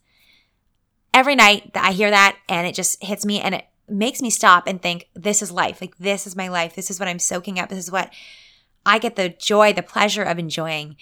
Every 1.14 1.36
night 1.36 1.74
that 1.76 1.86
I 1.86 1.94
hear 1.94 2.10
that 2.10 2.36
and 2.50 2.68
it 2.68 2.76
just 2.76 3.02
hits 3.02 3.26
me 3.26 3.40
and 3.40 3.56
it 3.56 3.66
makes 3.88 4.22
me 4.22 4.30
stop 4.30 4.68
and 4.68 4.82
think, 4.82 5.08
this 5.14 5.42
is 5.42 5.50
life. 5.50 5.80
Like, 5.80 5.98
this 5.98 6.28
is 6.28 6.36
my 6.36 6.50
life. 6.50 6.76
This 6.76 6.92
is 6.92 7.00
what 7.00 7.08
I'm 7.08 7.20
soaking 7.20 7.58
up. 7.58 7.70
This 7.70 7.80
is 7.80 7.92
what 7.92 8.12
I 8.86 9.00
get 9.00 9.16
the 9.16 9.30
joy, 9.30 9.72
the 9.72 9.82
pleasure 9.82 10.24
of 10.24 10.40
enjoying. 10.40 10.98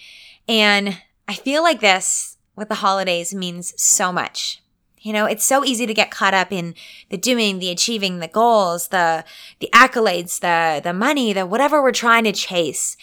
And 0.46 0.98
I 1.26 1.34
feel 1.34 1.64
like 1.64 1.80
this 1.80 2.31
with 2.56 2.68
the 2.68 2.76
holidays 2.76 3.34
means 3.34 3.74
so 3.80 4.12
much 4.12 4.62
you 5.02 5.12
know, 5.12 5.26
it's 5.26 5.44
so 5.44 5.64
easy 5.64 5.84
to 5.84 5.94
get 5.94 6.10
caught 6.10 6.32
up 6.32 6.52
in 6.52 6.74
the 7.10 7.16
doing, 7.16 7.58
the 7.58 7.70
achieving, 7.70 8.20
the 8.20 8.28
goals, 8.28 8.88
the 8.88 9.24
the 9.58 9.68
accolades, 9.74 10.40
the 10.40 10.80
the 10.80 10.92
money, 10.92 11.32
the 11.32 11.44
whatever 11.44 11.82
we're 11.82 11.92
trying 11.92 12.24
to 12.24 12.32
chase. 12.32 12.96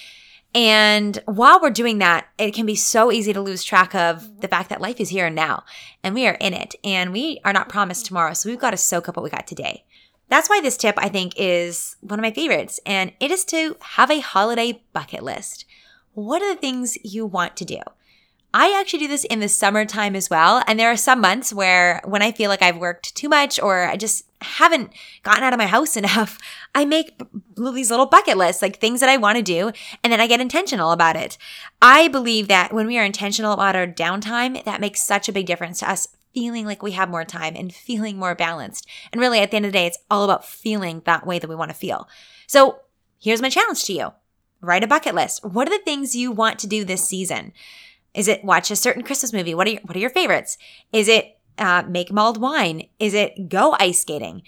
And 0.55 1.21
while 1.25 1.61
we're 1.61 1.69
doing 1.69 1.99
that, 1.99 2.27
it 2.39 2.55
can 2.55 2.65
be 2.65 2.75
so 2.75 3.11
easy 3.11 3.33
to 3.33 3.41
lose 3.41 3.63
track 3.63 3.93
of 3.93 4.41
the 4.41 4.47
fact 4.47 4.69
that 4.69 4.81
life 4.81 4.99
is 4.99 5.09
here 5.09 5.27
and 5.27 5.35
now 5.35 5.63
and 6.03 6.15
we 6.15 6.25
are 6.25 6.37
in 6.39 6.53
it 6.53 6.73
and 6.83 7.13
we 7.13 7.39
are 7.45 7.53
not 7.53 7.69
promised 7.69 8.07
tomorrow. 8.07 8.33
So 8.33 8.49
we've 8.49 8.57
got 8.57 8.71
to 8.71 8.77
soak 8.77 9.07
up 9.07 9.15
what 9.15 9.23
we 9.23 9.29
got 9.29 9.45
today. 9.45 9.83
That's 10.27 10.49
why 10.49 10.61
this 10.61 10.77
tip 10.77 10.95
I 10.97 11.09
think 11.09 11.33
is 11.35 11.97
one 11.99 12.17
of 12.17 12.23
my 12.23 12.31
favorites 12.31 12.79
and 12.85 13.11
it 13.19 13.29
is 13.29 13.45
to 13.45 13.75
have 13.81 14.09
a 14.09 14.21
holiday 14.21 14.81
bucket 14.91 15.21
list. 15.21 15.65
What 16.13 16.41
are 16.41 16.53
the 16.53 16.59
things 16.59 16.97
you 17.03 17.27
want 17.27 17.55
to 17.57 17.65
do? 17.65 17.81
I 18.53 18.77
actually 18.79 18.99
do 18.99 19.07
this 19.07 19.25
in 19.25 19.41
the 19.41 19.49
summertime 19.49 20.15
as 20.15 20.29
well. 20.29 20.63
And 20.65 20.79
there 20.79 20.91
are 20.91 20.97
some 20.97 21.21
months 21.21 21.53
where 21.53 22.01
when 22.03 22.21
I 22.21 22.31
feel 22.31 22.49
like 22.49 22.63
I've 22.63 22.77
worked 22.77 23.15
too 23.15 23.29
much 23.29 23.59
or 23.59 23.85
I 23.85 23.95
just 23.95 24.25
haven't 24.41 24.91
gotten 25.23 25.43
out 25.43 25.53
of 25.53 25.59
my 25.59 25.67
house 25.67 25.95
enough, 25.97 26.39
I 26.73 26.85
make 26.85 27.21
these 27.55 27.91
little 27.91 28.05
bucket 28.05 28.37
lists, 28.37 28.61
like 28.61 28.77
things 28.77 29.01
that 29.01 29.09
I 29.09 29.17
want 29.17 29.37
to 29.37 29.43
do, 29.43 29.71
and 30.03 30.11
then 30.11 30.21
I 30.21 30.27
get 30.27 30.41
intentional 30.41 30.91
about 30.91 31.15
it. 31.15 31.37
I 31.81 32.07
believe 32.07 32.47
that 32.47 32.73
when 32.73 32.87
we 32.87 32.97
are 32.97 33.05
intentional 33.05 33.53
about 33.53 33.75
our 33.75 33.87
downtime, 33.87 34.63
that 34.65 34.81
makes 34.81 35.01
such 35.01 35.29
a 35.29 35.33
big 35.33 35.45
difference 35.45 35.79
to 35.79 35.91
us 35.91 36.07
feeling 36.33 36.65
like 36.65 36.83
we 36.83 36.91
have 36.91 37.09
more 37.09 37.25
time 37.25 37.55
and 37.55 37.73
feeling 37.73 38.17
more 38.17 38.35
balanced. 38.35 38.87
And 39.11 39.19
really, 39.19 39.39
at 39.39 39.51
the 39.51 39.57
end 39.57 39.65
of 39.65 39.71
the 39.71 39.77
day, 39.77 39.87
it's 39.87 39.97
all 40.09 40.23
about 40.23 40.45
feeling 40.45 41.01
that 41.05 41.25
way 41.25 41.39
that 41.39 41.49
we 41.49 41.55
want 41.55 41.71
to 41.71 41.77
feel. 41.77 42.07
So 42.47 42.79
here's 43.19 43.41
my 43.41 43.49
challenge 43.49 43.83
to 43.85 43.93
you 43.93 44.13
write 44.61 44.83
a 44.83 44.87
bucket 44.87 45.15
list. 45.15 45.43
What 45.43 45.67
are 45.67 45.77
the 45.77 45.83
things 45.83 46.15
you 46.15 46.31
want 46.31 46.59
to 46.59 46.67
do 46.67 46.83
this 46.83 47.07
season? 47.07 47.53
Is 48.13 48.27
it 48.27 48.43
watch 48.43 48.71
a 48.71 48.75
certain 48.75 49.03
Christmas 49.03 49.33
movie? 49.33 49.53
What 49.53 49.67
are 49.67 49.71
your, 49.71 49.81
what 49.81 49.95
are 49.95 49.99
your 49.99 50.09
favorites? 50.09 50.57
Is 50.91 51.07
it 51.07 51.37
uh, 51.57 51.83
make 51.87 52.11
mulled 52.11 52.39
wine? 52.39 52.83
Is 52.99 53.13
it 53.13 53.49
go 53.49 53.75
ice 53.79 54.01
skating? 54.01 54.43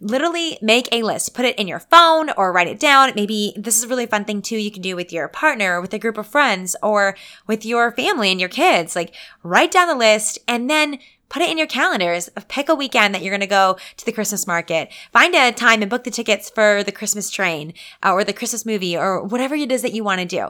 literally 0.00 0.58
make 0.60 0.88
a 0.90 1.02
list, 1.02 1.34
put 1.34 1.44
it 1.44 1.58
in 1.58 1.68
your 1.68 1.78
phone 1.78 2.30
or 2.36 2.52
write 2.52 2.66
it 2.66 2.80
down. 2.80 3.12
Maybe 3.14 3.54
this 3.56 3.78
is 3.78 3.84
a 3.84 3.88
really 3.88 4.06
fun 4.06 4.24
thing 4.24 4.42
too. 4.42 4.56
You 4.56 4.70
can 4.70 4.82
do 4.82 4.96
with 4.96 5.12
your 5.12 5.28
partner 5.28 5.76
or 5.76 5.80
with 5.80 5.94
a 5.94 5.98
group 5.98 6.18
of 6.18 6.26
friends 6.26 6.74
or 6.82 7.16
with 7.46 7.64
your 7.64 7.92
family 7.92 8.30
and 8.30 8.40
your 8.40 8.48
kids. 8.48 8.96
Like 8.96 9.14
write 9.42 9.70
down 9.70 9.88
the 9.88 9.94
list 9.94 10.38
and 10.48 10.68
then 10.68 10.98
put 11.28 11.42
it 11.42 11.50
in 11.50 11.58
your 11.58 11.66
calendars. 11.66 12.28
Pick 12.48 12.68
a 12.68 12.74
weekend 12.74 13.14
that 13.14 13.22
you're 13.22 13.30
going 13.30 13.40
to 13.40 13.46
go 13.46 13.76
to 13.96 14.04
the 14.04 14.12
Christmas 14.12 14.46
market. 14.46 14.92
Find 15.12 15.34
a 15.34 15.52
time 15.52 15.80
and 15.80 15.90
book 15.90 16.04
the 16.04 16.10
tickets 16.10 16.50
for 16.50 16.82
the 16.82 16.92
Christmas 16.92 17.30
train 17.30 17.72
uh, 18.04 18.12
or 18.12 18.24
the 18.24 18.32
Christmas 18.32 18.66
movie 18.66 18.96
or 18.96 19.22
whatever 19.22 19.54
it 19.54 19.72
is 19.72 19.82
that 19.82 19.94
you 19.94 20.02
want 20.04 20.20
to 20.20 20.26
do. 20.26 20.48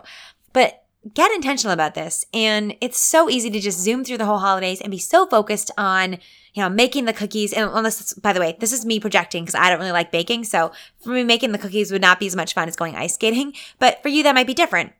But 0.52 0.81
get 1.14 1.32
intentional 1.32 1.72
about 1.72 1.94
this. 1.94 2.24
And 2.32 2.76
it's 2.80 2.98
so 2.98 3.28
easy 3.28 3.50
to 3.50 3.60
just 3.60 3.80
zoom 3.80 4.04
through 4.04 4.18
the 4.18 4.26
whole 4.26 4.38
holidays 4.38 4.80
and 4.80 4.90
be 4.90 4.98
so 4.98 5.26
focused 5.26 5.70
on, 5.76 6.12
you 6.54 6.62
know, 6.62 6.68
making 6.68 7.06
the 7.06 7.12
cookies. 7.12 7.52
And 7.52 7.70
unless, 7.72 8.12
by 8.14 8.32
the 8.32 8.40
way, 8.40 8.56
this 8.60 8.72
is 8.72 8.86
me 8.86 9.00
projecting 9.00 9.44
because 9.44 9.54
I 9.54 9.68
don't 9.68 9.80
really 9.80 9.92
like 9.92 10.12
baking. 10.12 10.44
So 10.44 10.72
for 11.02 11.10
me, 11.10 11.24
making 11.24 11.52
the 11.52 11.58
cookies 11.58 11.90
would 11.90 12.02
not 12.02 12.20
be 12.20 12.26
as 12.26 12.36
much 12.36 12.54
fun 12.54 12.68
as 12.68 12.76
going 12.76 12.94
ice 12.94 13.14
skating. 13.14 13.52
But 13.78 14.02
for 14.02 14.08
you, 14.08 14.22
that 14.22 14.34
might 14.34 14.46
be 14.46 14.54
different. 14.54 14.92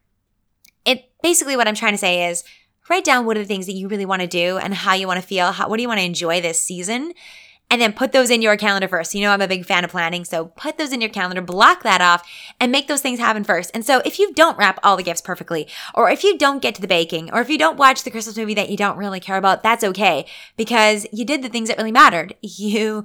It 0.85 1.11
basically 1.23 1.57
what 1.57 1.69
I'm 1.69 1.77
trying 1.77 1.95
to 1.95 1.99
say 1.99 2.29
is 2.29 2.43
write 2.91 3.05
down 3.05 3.25
what 3.25 3.37
are 3.37 3.41
the 3.41 3.47
things 3.47 3.67
that 3.67 3.75
you 3.75 3.87
really 3.87 4.07
want 4.07 4.23
to 4.23 4.29
do 4.29 4.59
and 4.59 4.75
how 4.75 4.95
you 4.95 5.07
want 5.07 5.21
to 5.21 5.27
feel. 5.27 5.53
How, 5.53 5.69
what 5.69 5.77
do 5.77 5.83
you 5.83 5.89
want 5.89 6.01
to 6.01 6.07
enjoy 6.07 6.41
this 6.41 6.61
season? 6.61 7.13
And 7.73 7.81
then 7.81 7.95
put 7.95 8.13
those 8.13 8.29
in 8.29 8.43
your 8.43 8.55
calendar 8.59 8.87
first. 8.87 9.15
You 9.15 9.23
know, 9.23 9.31
I'm 9.31 9.41
a 9.41 9.49
big 9.49 9.65
fan 9.65 9.83
of 9.83 9.91
planning. 9.91 10.27
So 10.27 10.45
put 10.45 10.77
those 10.77 10.93
in 10.93 11.01
your 11.01 11.09
calendar, 11.09 11.41
block 11.41 11.85
that 11.85 12.03
off 12.03 12.23
and 12.61 12.71
make 12.71 12.87
those 12.87 13.01
things 13.01 13.19
happen 13.19 13.45
first. 13.45 13.71
And 13.73 13.83
so 13.83 14.03
if 14.05 14.19
you 14.19 14.35
don't 14.35 14.59
wrap 14.59 14.79
all 14.83 14.95
the 14.95 15.03
gifts 15.03 15.23
perfectly, 15.23 15.67
or 15.95 16.11
if 16.11 16.23
you 16.23 16.37
don't 16.37 16.61
get 16.61 16.75
to 16.75 16.83
the 16.83 16.87
baking, 16.87 17.33
or 17.33 17.41
if 17.41 17.49
you 17.49 17.57
don't 17.57 17.79
watch 17.79 18.03
the 18.03 18.11
Christmas 18.11 18.37
movie 18.37 18.53
that 18.53 18.69
you 18.69 18.77
don't 18.77 18.99
really 18.99 19.21
care 19.21 19.39
about, 19.39 19.63
that's 19.63 19.85
okay 19.85 20.27
because 20.59 21.07
you 21.15 21.25
did 21.25 21.41
the 21.41 21.49
things 21.49 21.71
that 21.71 21.79
really 21.79 21.91
mattered. 21.91 22.35
You 22.63 23.05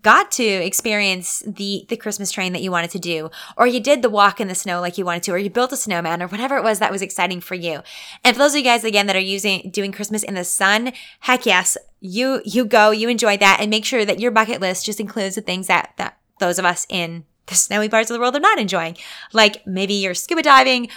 got 0.00 0.30
to 0.32 0.44
experience 0.44 1.42
the, 1.46 1.84
the 1.88 1.96
Christmas 1.96 2.30
train 2.30 2.52
that 2.52 2.62
you 2.62 2.70
wanted 2.70 2.90
to 2.92 2.98
do, 2.98 3.30
or 3.56 3.66
you 3.66 3.80
did 3.80 4.00
the 4.00 4.08
walk 4.08 4.40
in 4.40 4.48
the 4.48 4.54
snow 4.54 4.80
like 4.80 4.96
you 4.96 5.04
wanted 5.04 5.24
to, 5.24 5.32
or 5.32 5.38
you 5.38 5.50
built 5.50 5.72
a 5.72 5.76
snowman 5.76 6.22
or 6.22 6.28
whatever 6.28 6.56
it 6.56 6.62
was 6.62 6.78
that 6.78 6.92
was 6.92 7.02
exciting 7.02 7.40
for 7.40 7.54
you. 7.54 7.82
And 8.22 8.34
for 8.34 8.38
those 8.38 8.52
of 8.52 8.58
you 8.58 8.64
guys 8.64 8.84
again 8.84 9.06
that 9.08 9.16
are 9.16 9.20
using, 9.20 9.70
doing 9.70 9.92
Christmas 9.92 10.22
in 10.22 10.34
the 10.34 10.44
sun, 10.44 10.92
heck 11.20 11.44
yes, 11.44 11.76
you 12.06 12.42
you 12.44 12.66
go, 12.66 12.90
you 12.90 13.08
enjoy 13.08 13.38
that, 13.38 13.60
and 13.60 13.70
make 13.70 13.86
sure 13.86 14.04
that 14.04 14.20
your 14.20 14.30
bucket 14.30 14.60
list 14.60 14.84
just 14.84 15.00
includes 15.00 15.36
the 15.36 15.40
things 15.40 15.68
that 15.68 15.94
that 15.96 16.18
those 16.38 16.58
of 16.58 16.66
us 16.66 16.86
in 16.90 17.24
the 17.46 17.54
snowy 17.54 17.88
parts 17.88 18.10
of 18.10 18.14
the 18.14 18.20
world 18.20 18.36
are 18.36 18.40
not 18.40 18.58
enjoying, 18.58 18.94
like 19.32 19.66
maybe 19.66 19.94
you're 19.94 20.12
scuba 20.12 20.42
diving 20.42 20.90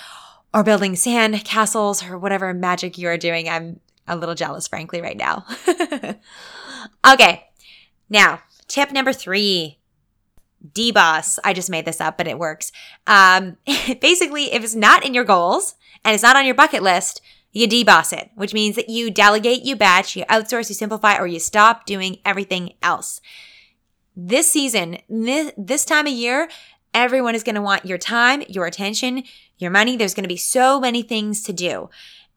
or 0.53 0.65
building 0.65 0.97
sand 0.97 1.45
castles 1.45 2.03
or 2.03 2.17
whatever 2.17 2.53
magic 2.53 2.97
you 2.97 3.07
are 3.07 3.17
doing. 3.17 3.47
I'm 3.47 3.79
a 4.05 4.17
little 4.17 4.35
jealous, 4.35 4.67
frankly, 4.67 5.01
right 5.01 5.15
now. 5.15 5.45
okay, 7.13 7.47
now 8.09 8.41
tip 8.67 8.91
number 8.91 9.13
three. 9.13 9.79
DBOS. 10.73 11.37
I 11.45 11.53
just 11.53 11.69
made 11.69 11.85
this 11.85 12.01
up, 12.01 12.17
but 12.17 12.27
it 12.27 12.39
works. 12.39 12.71
Um, 13.05 13.57
basically, 14.01 14.51
if 14.51 14.63
it's 14.63 14.75
not 14.75 15.05
in 15.05 15.13
your 15.13 15.23
goals 15.23 15.75
and 16.03 16.13
it's 16.13 16.23
not 16.23 16.35
on 16.35 16.45
your 16.45 16.55
bucket 16.55 16.81
list, 16.83 17.21
you 17.57 17.67
deboss 17.67 18.13
it, 18.13 18.29
which 18.35 18.53
means 18.53 18.75
that 18.75 18.89
you 18.89 19.09
delegate, 19.09 19.63
you 19.63 19.75
batch, 19.75 20.15
you 20.15 20.23
outsource, 20.25 20.69
you 20.69 20.75
simplify, 20.75 21.17
or 21.17 21.25
you 21.25 21.39
stop 21.39 21.85
doing 21.85 22.17
everything 22.23 22.73
else. 22.83 23.19
This 24.15 24.51
season, 24.51 24.99
this 25.09 25.51
this 25.57 25.85
time 25.85 26.07
of 26.07 26.13
year, 26.13 26.49
everyone 26.93 27.35
is 27.35 27.43
going 27.43 27.55
to 27.55 27.61
want 27.61 27.85
your 27.85 27.97
time, 27.97 28.43
your 28.47 28.65
attention, 28.65 29.23
your 29.57 29.71
money. 29.71 29.97
There's 29.97 30.13
going 30.13 30.23
to 30.23 30.29
be 30.29 30.37
so 30.37 30.79
many 30.79 31.01
things 31.01 31.43
to 31.43 31.53
do. 31.53 31.89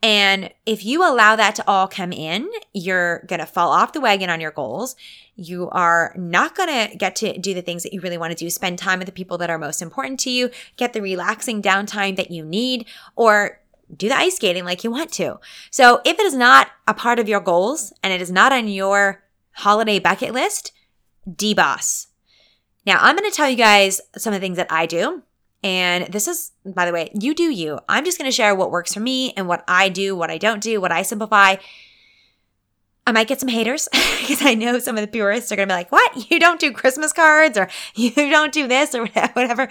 And 0.03 0.51
if 0.65 0.85
you 0.85 1.07
allow 1.07 1.37
that 1.37 1.55
to 1.57 1.65
all 1.69 1.87
come 1.87 2.13
in, 2.13 2.49
you're 2.73 3.23
going 3.27 3.41
to 3.41 3.47
fall 3.47 3.71
off 3.71 3.93
the 3.93 4.01
wagon 4.01 4.31
on 4.31 4.41
your 4.41 4.51
goals. 4.51 4.97
You 5.37 5.69
are 5.71 6.15
not 6.17 6.55
going 6.55 6.69
to 6.69 6.97
get 6.97 7.17
to 7.17 7.37
do 7.39 7.53
the 7.53 7.61
things 7.61 7.83
that 7.83 7.93
you 7.93 8.01
really 8.01 8.17
want 8.17 8.31
to 8.31 8.45
do. 8.45 8.49
Spend 8.49 8.79
time 8.79 8.99
with 8.99 9.07
the 9.07 9.13
people 9.13 9.37
that 9.39 9.51
are 9.51 9.59
most 9.59 9.83
important 9.83 10.19
to 10.21 10.31
you, 10.31 10.51
get 10.79 10.95
the 10.95 11.03
relaxing 11.03 11.61
downtime 11.61 12.17
that 12.17 12.31
you 12.31 12.45
need, 12.45 12.87
or 13.15 13.60
do 13.97 14.09
the 14.09 14.17
ice 14.17 14.37
skating 14.37 14.65
like 14.65 14.85
you 14.85 14.91
want 14.91 15.13
to. 15.13 15.39
So 15.71 16.01
if 16.05 16.19
it 16.19 16.25
is 16.25 16.35
not 16.35 16.69
a 16.87 16.95
part 16.95 17.19
of 17.19 17.29
your 17.29 17.41
goals 17.41 17.93
and 18.03 18.13
it 18.13 18.23
is 18.23 18.31
not 18.31 18.53
on 18.53 18.69
your 18.69 19.23
holiday 19.53 19.99
bucket 19.99 20.33
list, 20.33 20.73
deboss. 21.29 22.07
Now 22.87 22.99
I'm 23.01 23.17
going 23.17 23.31
to 23.31 23.37
tell 23.37 23.49
you 23.49 23.57
guys 23.57 24.01
some 24.17 24.33
of 24.33 24.41
the 24.41 24.45
things 24.45 24.57
that 24.57 24.71
I 24.71 24.87
do. 24.87 25.23
And 25.63 26.07
this 26.07 26.27
is, 26.27 26.53
by 26.65 26.87
the 26.87 26.93
way, 26.93 27.11
you 27.15 27.35
do 27.35 27.51
you. 27.51 27.79
I'm 27.87 28.05
just 28.05 28.19
going 28.19 28.31
to 28.31 28.35
share 28.35 28.55
what 28.55 28.71
works 28.71 28.95
for 28.95 29.01
me 29.01 29.35
and 29.37 29.47
what 29.47 29.63
I 29.69 29.91
do, 29.91 30.17
what 30.17 30.31
I 30.31 30.39
don't 30.39 30.63
do, 30.63 30.81
what 30.81 30.93
I 30.93 31.03
simplify. 31.03 31.57
I 33.07 33.13
might 33.13 33.29
get 33.29 33.41
some 33.41 33.49
haters 33.49 33.89
because 33.93 34.45
I 34.45 34.55
know 34.55 34.79
some 34.79 34.97
of 34.97 35.03
the 35.03 35.09
purists 35.09 35.51
are 35.51 35.57
going 35.57 35.69
to 35.69 35.73
be 35.73 35.77
like, 35.77 35.93
what? 35.93 36.31
You 36.31 36.39
don't 36.39 36.61
do 36.61 36.73
Christmas 36.73 37.13
cards 37.13 37.59
or 37.59 37.69
you 37.95 38.13
don't 38.13 38.53
do 38.53 38.67
this 38.67 38.95
or 38.95 39.07
whatever. 39.33 39.69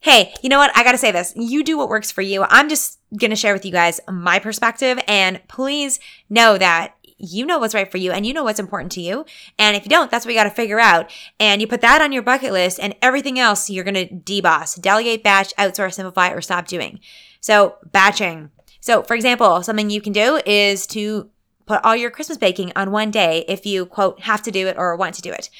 Hey, 0.00 0.34
you 0.42 0.48
know 0.48 0.58
what? 0.58 0.76
I 0.76 0.82
got 0.82 0.92
to 0.92 0.98
say 0.98 1.12
this. 1.12 1.32
You 1.36 1.62
do 1.62 1.78
what 1.78 1.88
works 1.88 2.10
for 2.10 2.22
you. 2.22 2.44
I'm 2.48 2.68
just 2.68 2.98
going 3.16 3.30
to 3.30 3.36
share 3.36 3.52
with 3.52 3.64
you 3.64 3.70
guys 3.70 4.00
my 4.10 4.40
perspective 4.40 4.98
and 5.06 5.40
please 5.46 6.00
know 6.28 6.58
that 6.58 6.96
you 7.22 7.46
know 7.46 7.58
what's 7.58 7.74
right 7.74 7.90
for 7.90 7.98
you 7.98 8.10
and 8.10 8.26
you 8.26 8.34
know 8.34 8.42
what's 8.42 8.58
important 8.58 8.90
to 8.92 9.00
you. 9.00 9.24
And 9.58 9.76
if 9.76 9.84
you 9.84 9.88
don't, 9.88 10.10
that's 10.10 10.26
what 10.26 10.34
you 10.34 10.40
got 10.40 10.44
to 10.44 10.50
figure 10.50 10.80
out. 10.80 11.10
And 11.38 11.60
you 11.60 11.68
put 11.68 11.80
that 11.82 12.02
on 12.02 12.10
your 12.10 12.22
bucket 12.22 12.52
list 12.52 12.80
and 12.80 12.96
everything 13.00 13.38
else 13.38 13.70
you're 13.70 13.84
going 13.84 13.94
to 13.94 14.08
deboss, 14.08 14.80
delegate, 14.80 15.22
batch, 15.22 15.54
outsource, 15.54 15.94
simplify, 15.94 16.30
or 16.30 16.40
stop 16.40 16.66
doing. 16.66 16.98
So 17.40 17.76
batching. 17.92 18.50
So 18.80 19.04
for 19.04 19.14
example, 19.14 19.62
something 19.62 19.88
you 19.88 20.00
can 20.00 20.12
do 20.12 20.40
is 20.44 20.86
to 20.88 21.30
put 21.66 21.84
all 21.84 21.96
your 21.96 22.10
Christmas 22.10 22.38
baking 22.38 22.72
on 22.76 22.90
one 22.90 23.10
day 23.10 23.44
if 23.48 23.66
you 23.66 23.86
quote 23.86 24.20
have 24.20 24.42
to 24.42 24.50
do 24.50 24.66
it 24.66 24.76
or 24.78 24.96
want 24.96 25.14
to 25.16 25.22
do 25.22 25.32
it. 25.32 25.50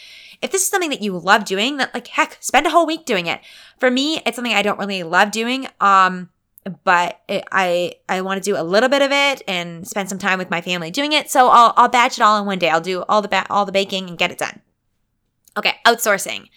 If 0.41 0.51
this 0.51 0.63
is 0.63 0.69
something 0.69 0.91
that 0.91 1.03
you 1.03 1.17
love 1.17 1.45
doing, 1.45 1.77
that 1.77 1.95
like 1.95 2.09
heck, 2.09 2.37
spend 2.41 2.67
a 2.67 2.71
whole 2.71 2.87
week 2.87 3.05
doing 3.05 3.27
it. 3.27 3.41
For 3.79 3.91
me, 3.91 4.21
it's 4.27 4.37
something 4.37 4.53
I 4.55 4.63
don't 4.63 4.79
really 4.79 5.03
love 5.03 5.31
doing. 5.31 5.69
Um, 5.81 6.31
but 6.85 7.21
it, 7.29 7.45
I 7.51 7.95
I 8.09 8.21
want 8.21 8.43
to 8.43 8.51
do 8.51 8.61
a 8.61 8.63
little 8.63 8.89
bit 8.89 9.03
of 9.03 9.11
it 9.11 9.43
and 9.49 9.87
spend 9.87 10.09
some 10.09 10.19
time 10.19 10.39
with 10.39 10.51
my 10.51 10.61
family 10.61 10.91
doing 10.91 11.13
it. 11.13 11.31
So 11.31 11.49
I'll 11.49 11.75
I'll 11.77 11.89
batch 11.89 12.19
it 12.19 12.23
all 12.23 12.39
in 12.41 12.47
one 12.47 12.59
day. 12.59 12.71
I'll 12.71 12.81
do 12.81 13.03
all 13.09 13.23
the 13.23 13.29
ba- 13.29 13.47
all 13.51 13.65
the 13.65 13.73
baking 13.73 14.09
and 14.09 14.19
get 14.19 14.31
it 14.31 14.39
done. 14.39 14.61
Okay, 15.57 15.75
outsourcing. 15.87 16.49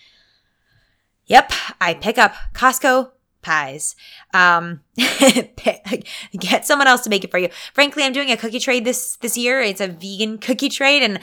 Yep, 1.26 1.52
I 1.82 1.96
pick 1.96 2.18
up 2.18 2.34
Costco 2.54 3.12
pies. 3.46 3.96
Um, 4.34 4.82
get 4.98 6.66
someone 6.66 6.88
else 6.88 7.02
to 7.02 7.10
make 7.10 7.24
it 7.24 7.32
for 7.32 7.38
you. 7.38 7.50
Frankly, 7.74 8.04
I'm 8.04 8.12
doing 8.12 8.32
a 8.32 8.38
cookie 8.38 8.60
trade 8.60 8.84
this 8.84 9.18
this 9.18 9.38
year. 9.38 9.62
It's 9.62 9.80
a 9.80 9.88
vegan 9.88 10.40
cookie 10.40 10.70
trade, 10.70 11.04
and 11.04 11.20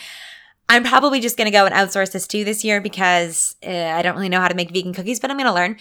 I'm 0.68 0.84
probably 0.84 1.20
just 1.20 1.36
going 1.36 1.46
to 1.46 1.50
go 1.50 1.66
and 1.66 1.74
outsource 1.74 2.12
this 2.12 2.26
too 2.26 2.44
this 2.44 2.64
year 2.64 2.80
because 2.80 3.56
uh, 3.66 3.70
I 3.70 4.02
don't 4.02 4.14
really 4.14 4.28
know 4.28 4.40
how 4.40 4.48
to 4.48 4.54
make 4.54 4.70
vegan 4.70 4.94
cookies, 4.94 5.20
but 5.20 5.30
I'm 5.30 5.36
going 5.36 5.48
to 5.48 5.52
learn. 5.52 5.76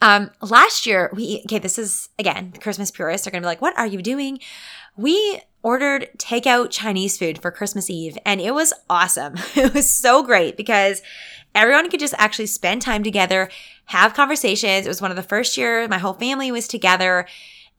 Um, 0.00 0.30
last 0.40 0.86
year, 0.86 1.10
we, 1.12 1.42
okay, 1.46 1.58
this 1.58 1.78
is 1.78 2.10
again, 2.18 2.52
Christmas 2.60 2.90
purists 2.90 3.26
are 3.26 3.30
going 3.30 3.42
to 3.42 3.46
be 3.46 3.50
like, 3.50 3.62
what 3.62 3.76
are 3.76 3.86
you 3.86 4.00
doing? 4.02 4.38
We 4.96 5.40
ordered 5.62 6.08
takeout 6.18 6.70
Chinese 6.70 7.18
food 7.18 7.40
for 7.40 7.50
Christmas 7.50 7.90
Eve 7.90 8.16
and 8.24 8.40
it 8.40 8.54
was 8.54 8.72
awesome. 8.88 9.34
It 9.56 9.74
was 9.74 9.90
so 9.90 10.22
great 10.22 10.56
because 10.56 11.02
everyone 11.54 11.90
could 11.90 12.00
just 12.00 12.14
actually 12.18 12.46
spend 12.46 12.82
time 12.82 13.02
together, 13.02 13.50
have 13.86 14.14
conversations. 14.14 14.86
It 14.86 14.88
was 14.88 15.02
one 15.02 15.10
of 15.10 15.16
the 15.16 15.22
first 15.22 15.56
years 15.56 15.88
my 15.88 15.98
whole 15.98 16.14
family 16.14 16.52
was 16.52 16.68
together 16.68 17.26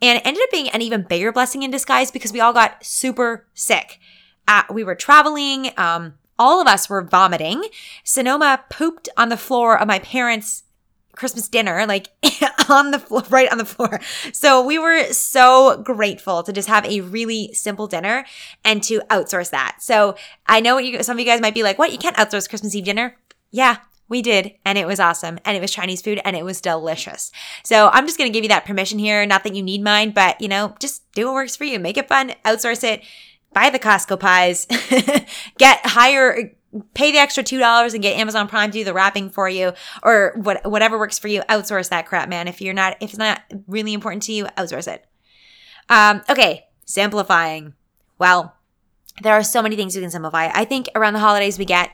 and 0.02 0.22
ended 0.24 0.44
up 0.44 0.52
being 0.52 0.70
an 0.70 0.82
even 0.82 1.04
bigger 1.04 1.32
blessing 1.32 1.64
in 1.64 1.72
disguise 1.72 2.12
because 2.12 2.34
we 2.34 2.40
all 2.40 2.54
got 2.54 2.84
super 2.86 3.46
sick. 3.54 4.00
Uh, 4.48 4.64
we 4.72 4.84
were 4.84 4.96
traveling. 4.96 5.72
Um, 5.78 6.16
all 6.38 6.62
of 6.62 6.68
us 6.68 6.90
were 6.90 7.02
vomiting. 7.02 7.64
Sonoma 8.04 8.64
pooped 8.70 9.10
on 9.18 9.30
the 9.30 9.38
floor 9.38 9.78
of 9.78 9.88
my 9.88 10.00
parents' 10.00 10.64
Christmas 11.16 11.50
dinner, 11.50 11.86
like 11.86 12.08
on 12.70 12.92
the 12.92 13.00
floor, 13.00 13.24
right 13.30 13.52
on 13.52 13.58
the 13.58 13.66
floor. 13.66 14.00
So 14.32 14.66
we 14.66 14.80
were 14.80 15.12
so 15.12 15.82
grateful 15.84 16.44
to 16.44 16.54
just 16.54 16.70
have 16.70 16.86
a 16.86 17.02
really 17.02 17.54
simple 17.54 17.88
dinner 17.88 18.26
and 18.64 18.82
to 18.84 19.02
outsource 19.10 19.50
that. 19.52 19.78
So 19.80 20.16
I 20.48 20.62
know 20.62 20.78
you, 20.78 21.04
some 21.04 21.18
of 21.18 21.20
you 21.20 21.26
guys 21.26 21.42
might 21.42 21.54
be 21.54 21.64
like, 21.64 21.78
what? 21.78 21.92
You 21.92 21.98
can't 21.98 22.16
outsource 22.16 22.48
Christmas 22.48 22.74
Eve 22.74 22.86
dinner? 22.86 23.18
Yeah, 23.52 23.78
we 24.10 24.22
did. 24.22 24.56
And 24.66 24.78
it 24.78 24.88
was 24.88 25.00
awesome. 25.00 25.40
And 25.46 25.56
it 25.56 25.62
was 25.62 25.72
Chinese 25.72 26.02
food 26.02 26.20
and 26.26 26.36
it 26.36 26.44
was 26.44 26.60
delicious. 26.60 27.32
So 27.64 27.90
I'm 27.94 28.06
just 28.06 28.18
going 28.18 28.30
to 28.30 28.34
give 28.34 28.44
you 28.44 28.50
that 28.50 28.66
permission 28.66 29.00
here. 29.00 29.26
Not 29.26 29.44
that 29.44 29.56
you 29.56 29.64
need 29.64 29.84
mine, 29.84 30.12
but 30.12 30.42
you 30.42 30.48
know, 30.48 30.76
just 30.80 31.10
do 31.14 31.26
what 31.26 31.36
works 31.36 31.56
for 31.56 31.64
you. 31.64 31.80
Make 31.80 31.98
it 31.98 32.08
fun, 32.08 32.34
outsource 32.44 32.84
it, 32.84 33.04
buy 33.54 33.70
the 33.70 33.80
Costco 33.80 34.20
pies, 34.20 34.66
get 35.58 35.86
higher, 35.86 36.56
pay 36.94 37.12
the 37.12 37.18
extra 37.20 37.44
$2 37.44 37.94
and 37.94 38.04
get 38.04 38.18
Amazon 38.18 38.48
Prime 38.48 38.72
to 38.72 38.80
do 38.80 38.84
the 38.84 38.94
wrapping 38.94 39.30
for 39.30 39.48
you 39.48 39.74
or 40.04 40.34
what, 40.36 40.70
whatever 40.70 40.98
works 40.98 41.20
for 41.20 41.28
you. 41.28 41.42
Outsource 41.44 41.90
that 41.90 42.08
crap, 42.08 42.30
man. 42.30 42.48
If 42.48 42.62
you're 42.62 42.74
not, 42.74 42.98
if 43.00 43.12
it's 43.12 43.20
not 43.20 43.42
really 43.68 43.94
important 43.94 44.24
to 44.24 44.34
you, 44.34 44.46
outsource 44.58 44.92
it. 44.92 45.06
Um, 45.88 46.22
okay. 46.30 46.66
Simplifying. 46.86 47.74
Well, 48.18 48.56
there 49.22 49.34
are 49.34 49.44
so 49.44 49.62
many 49.62 49.76
things 49.76 49.96
you 49.96 50.02
can 50.02 50.12
simplify. 50.12 50.50
I 50.54 50.66
think 50.66 50.90
around 50.96 51.14
the 51.14 51.20
holidays 51.20 51.60
we 51.60 51.66
get 51.66 51.92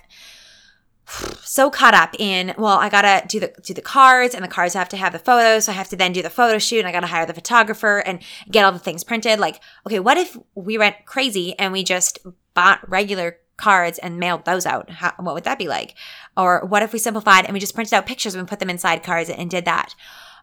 so 1.42 1.70
caught 1.70 1.94
up 1.94 2.16
in 2.20 2.54
well 2.58 2.78
i 2.78 2.90
gotta 2.90 3.26
do 3.28 3.40
the 3.40 3.54
do 3.62 3.74
the 3.74 3.82
cards 3.82 4.34
and 4.34 4.44
the 4.44 4.50
cards 4.50 4.74
have 4.74 4.90
to 4.90 4.98
have 4.98 5.14
the 5.14 5.20
photos 5.20 5.66
so 5.66 5.72
i 5.72 5.76
have 5.76 5.90
to 5.90 5.96
then 5.96 6.12
do 6.12 6.22
the 6.22 6.30
photo 6.30 6.58
shoot 6.58 6.80
and 6.80 6.88
i 6.88 6.92
gotta 6.92 7.08
hire 7.08 7.26
the 7.26 7.34
photographer 7.34 8.00
and 8.00 8.22
get 8.50 8.66
all 8.66 8.72
the 8.72 8.80
things 8.80 9.04
printed. 9.04 9.40
Like 9.40 9.62
okay 9.86 10.00
what 10.00 10.18
if 10.18 10.38
we 10.56 10.78
went 10.78 11.06
crazy 11.06 11.58
and 11.60 11.72
we 11.72 11.84
just 11.84 12.20
bought 12.54 12.88
regular 12.90 13.38
cards 13.58 13.98
and 14.00 14.20
mailed 14.20 14.46
those 14.46 14.66
out? 14.66 14.90
How, 14.90 15.14
what 15.18 15.34
would 15.34 15.46
that 15.46 15.58
be 15.58 15.68
like? 15.68 15.96
Or 16.36 16.66
what 16.66 16.84
if 16.84 16.92
we 16.92 17.00
simplified 17.00 17.46
and 17.46 17.54
we 17.54 17.60
just 17.60 17.76
printed 17.76 17.94
out 17.94 18.06
pictures 18.06 18.36
and 18.36 18.48
put 18.48 18.60
them 18.60 18.70
inside 18.70 19.04
cards 19.04 19.30
and 19.30 19.50
did 19.50 19.66
that? 19.66 19.96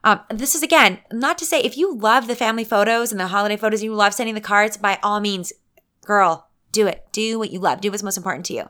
Um, 0.04 0.20
this 0.30 0.54
is 0.54 0.62
again 0.62 1.00
not 1.12 1.38
to 1.38 1.44
say 1.44 1.60
if 1.60 1.76
you 1.76 1.94
love 1.94 2.26
the 2.26 2.34
family 2.34 2.64
photos 2.64 3.12
and 3.12 3.20
the 3.20 3.28
holiday 3.28 3.56
photos 3.56 3.80
and 3.80 3.84
you 3.84 3.94
love 3.94 4.14
sending 4.14 4.34
the 4.34 4.40
cards 4.40 4.76
by 4.76 4.98
all 5.02 5.20
means 5.20 5.52
girl 6.04 6.48
do 6.72 6.86
it. 6.86 7.06
Do 7.12 7.38
what 7.38 7.50
you 7.50 7.60
love. 7.60 7.82
Do 7.82 7.90
what's 7.90 8.02
most 8.02 8.16
important 8.16 8.46
to 8.46 8.54
you 8.54 8.64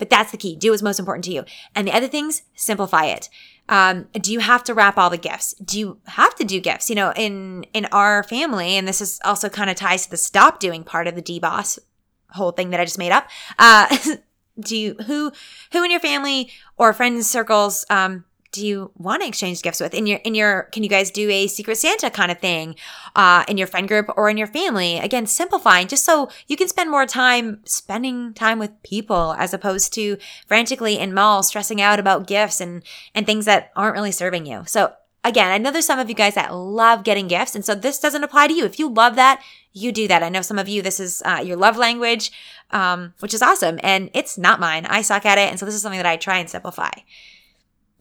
but 0.00 0.10
that's 0.10 0.32
the 0.32 0.36
key. 0.36 0.56
Do 0.56 0.70
what's 0.70 0.82
most 0.82 0.98
important 0.98 1.24
to 1.26 1.32
you. 1.32 1.44
And 1.76 1.86
the 1.86 1.92
other 1.92 2.08
things, 2.08 2.42
simplify 2.56 3.04
it. 3.04 3.28
Um, 3.68 4.08
do 4.14 4.32
you 4.32 4.40
have 4.40 4.64
to 4.64 4.74
wrap 4.74 4.98
all 4.98 5.10
the 5.10 5.16
gifts? 5.16 5.54
Do 5.54 5.78
you 5.78 5.98
have 6.06 6.34
to 6.34 6.44
do 6.44 6.60
gifts? 6.60 6.90
You 6.90 6.96
know, 6.96 7.12
in 7.14 7.64
in 7.72 7.86
our 7.92 8.24
family, 8.24 8.76
and 8.76 8.88
this 8.88 9.00
is 9.00 9.20
also 9.24 9.48
kind 9.48 9.70
of 9.70 9.76
ties 9.76 10.06
to 10.06 10.10
the 10.10 10.16
stop 10.16 10.58
doing 10.58 10.82
part 10.82 11.06
of 11.06 11.14
the 11.14 11.22
DBOSS 11.22 11.78
whole 12.30 12.52
thing 12.52 12.70
that 12.70 12.80
I 12.80 12.84
just 12.84 12.98
made 12.98 13.12
up. 13.12 13.28
Uh, 13.58 13.96
do 14.60 14.76
you 14.76 14.94
who 15.06 15.30
who 15.72 15.84
in 15.84 15.90
your 15.90 16.00
family 16.00 16.50
or 16.76 16.92
friends 16.92 17.30
circles 17.30 17.84
um, 17.90 18.24
do 18.52 18.66
you 18.66 18.90
want 18.96 19.22
to 19.22 19.28
exchange 19.28 19.62
gifts 19.62 19.80
with? 19.80 19.94
In 19.94 20.06
your 20.06 20.18
in 20.18 20.34
your 20.34 20.64
can 20.72 20.82
you 20.82 20.88
guys 20.88 21.10
do 21.10 21.30
a 21.30 21.46
secret 21.46 21.76
santa 21.76 22.10
kind 22.10 22.30
of 22.30 22.38
thing 22.38 22.74
uh, 23.14 23.44
in 23.48 23.56
your 23.56 23.66
friend 23.66 23.86
group 23.86 24.10
or 24.16 24.28
in 24.28 24.36
your 24.36 24.46
family? 24.46 24.98
Again 24.98 25.26
simplifying 25.26 25.86
just 25.88 26.04
so 26.04 26.30
you 26.48 26.56
can 26.56 26.68
spend 26.68 26.90
more 26.90 27.06
time 27.06 27.60
spending 27.64 28.34
time 28.34 28.58
with 28.58 28.82
people 28.82 29.34
as 29.38 29.54
opposed 29.54 29.92
to 29.94 30.16
frantically 30.46 30.98
in 30.98 31.14
malls 31.14 31.48
stressing 31.48 31.80
out 31.80 32.00
about 32.00 32.26
gifts 32.26 32.60
and 32.60 32.82
and 33.14 33.26
things 33.26 33.44
that 33.44 33.70
aren't 33.76 33.94
really 33.94 34.12
serving 34.12 34.46
you. 34.46 34.62
So 34.66 34.94
again 35.22 35.52
i 35.52 35.58
know 35.58 35.70
there's 35.70 35.84
some 35.84 35.98
of 35.98 36.08
you 36.08 36.14
guys 36.14 36.34
that 36.34 36.54
love 36.54 37.04
getting 37.04 37.28
gifts 37.28 37.54
and 37.54 37.62
so 37.62 37.74
this 37.74 38.00
doesn't 38.00 38.24
apply 38.24 38.48
to 38.48 38.54
you. 38.54 38.64
If 38.64 38.78
you 38.78 38.88
love 38.88 39.16
that 39.16 39.42
you 39.72 39.92
do 39.92 40.08
that. 40.08 40.24
I 40.24 40.28
know 40.28 40.42
some 40.42 40.58
of 40.58 40.68
you 40.68 40.82
this 40.82 40.98
is 40.98 41.22
uh, 41.24 41.42
your 41.44 41.56
love 41.56 41.76
language 41.76 42.32
um, 42.72 43.14
which 43.20 43.34
is 43.34 43.42
awesome 43.42 43.78
and 43.82 44.10
it's 44.14 44.36
not 44.36 44.58
mine. 44.58 44.86
I 44.86 45.02
suck 45.02 45.24
at 45.24 45.38
it 45.38 45.50
and 45.50 45.60
so 45.60 45.66
this 45.66 45.74
is 45.76 45.82
something 45.82 45.98
that 45.98 46.06
i 46.06 46.16
try 46.16 46.38
and 46.38 46.50
simplify 46.50 46.90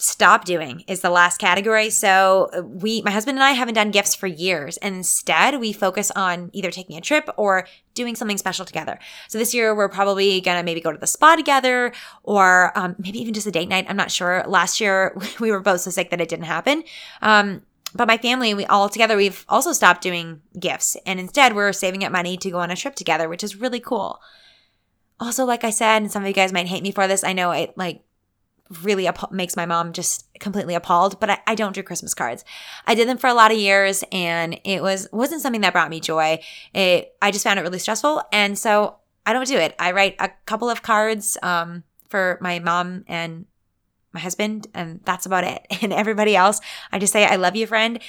stop 0.02 0.46
doing 0.46 0.84
is 0.88 1.02
the 1.02 1.10
last 1.10 1.38
category. 1.38 1.90
So 1.90 2.50
uh, 2.54 2.62
we, 2.62 3.02
my 3.02 3.12
husband 3.12 3.38
and 3.38 3.44
I 3.44 3.52
haven't 3.52 3.74
done 3.74 3.92
gifts 3.92 4.16
for 4.16 4.28
years. 4.28 4.78
And 4.78 4.96
instead 4.96 5.60
we 5.60 5.74
focus 5.74 6.10
on 6.12 6.50
either 6.54 6.72
taking 6.72 6.98
a 6.98 7.02
trip 7.02 7.30
or 7.38 7.68
doing 7.94 8.16
something 8.16 8.38
special 8.38 8.66
together. 8.66 8.98
So 9.28 9.38
this 9.38 9.54
year 9.54 9.76
we're 9.76 9.90
probably 9.90 10.40
gonna 10.42 10.64
maybe 10.64 10.80
go 10.80 10.92
to 10.92 10.98
the 10.98 11.08
spa 11.08 11.36
together 11.36 11.92
or 12.24 12.72
um, 12.78 12.96
maybe 12.98 13.20
even 13.20 13.34
just 13.34 13.48
a 13.48 13.52
date 13.52 13.68
night. 13.68 13.86
I'm 13.90 13.98
not 13.98 14.12
sure. 14.12 14.44
Last 14.48 14.80
year 14.80 15.16
we 15.40 15.52
were 15.52 15.60
both 15.60 15.82
so 15.82 15.92
sick 15.92 16.10
that 16.12 16.22
it 16.22 16.30
didn't 16.30 16.46
happen. 16.46 16.84
Um, 17.22 17.64
but 17.94 18.08
my 18.08 18.18
family, 18.18 18.54
we 18.54 18.66
all 18.66 18.88
together, 18.88 19.18
we've 19.18 19.46
also 19.50 19.74
stopped 19.74 20.02
doing 20.02 20.42
gifts. 20.58 20.96
And 21.06 21.20
instead 21.20 21.56
we're 21.56 21.74
saving 21.74 22.04
up 22.06 22.12
money 22.12 22.38
to 22.38 22.52
go 22.52 22.60
on 22.60 22.72
a 22.72 22.76
trip 22.76 22.96
together, 22.96 23.28
which 23.28 23.44
is 23.44 23.56
really 23.56 23.80
cool. 23.80 24.22
Also, 25.20 25.44
like 25.44 25.66
I 25.66 25.72
said, 25.72 26.04
and 26.04 26.12
some 26.12 26.24
of 26.24 26.28
you 26.28 26.34
guys 26.34 26.54
might 26.54 26.68
hate 26.68 26.84
me 26.84 26.92
for 26.92 27.08
this. 27.08 27.24
I 27.24 27.34
know 27.34 27.52
it 27.52 27.78
like 27.78 28.04
really 28.84 29.08
app- 29.08 29.32
makes 29.32 29.56
my 29.56 29.66
mom 29.66 29.94
just 29.94 30.28
completely 30.40 30.76
appalled 30.76 31.20
but 31.20 31.30
I, 31.30 31.40
I, 31.48 31.56
don't 31.56 31.74
do 31.74 31.84
christmas 31.84 32.14
cards. 32.14 32.46
I 32.86 32.96
did 32.96 33.08
them 33.08 33.18
for 33.18 33.28
a 33.28 33.34
lot 33.34 33.52
of 33.52 33.58
years 33.58 34.04
and 34.12 34.60
it 34.64 34.82
was 34.82 35.08
wasn't 35.12 35.42
something 35.42 35.62
that 35.62 35.74
brought 35.74 35.90
me 35.90 36.00
joy. 36.00 36.40
It 36.74 37.16
i 37.22 37.32
just 37.32 37.44
found 37.44 37.60
it 37.60 37.64
really 37.64 37.80
stressful 37.80 38.22
and 38.32 38.58
so 38.58 38.98
i 39.26 39.34
don't 39.34 39.48
do 39.48 39.58
it. 39.58 39.76
I 39.80 39.92
write 39.92 40.16
a 40.20 40.30
couple 40.46 40.70
of 40.70 40.82
cards 40.82 41.38
um, 41.42 41.84
for 42.10 42.38
my 42.42 42.60
mom 42.60 43.06
and 43.08 43.46
my 44.14 44.20
husband 44.20 44.68
and 44.74 45.02
that's 45.04 45.26
about 45.26 45.44
it. 45.44 45.66
And 45.82 45.94
everybody 45.94 46.36
else 46.36 46.62
i 46.92 47.00
just 47.00 47.14
say 47.14 47.26
i 47.26 47.36
love 47.36 47.56
you 47.56 47.66
friend 47.66 48.00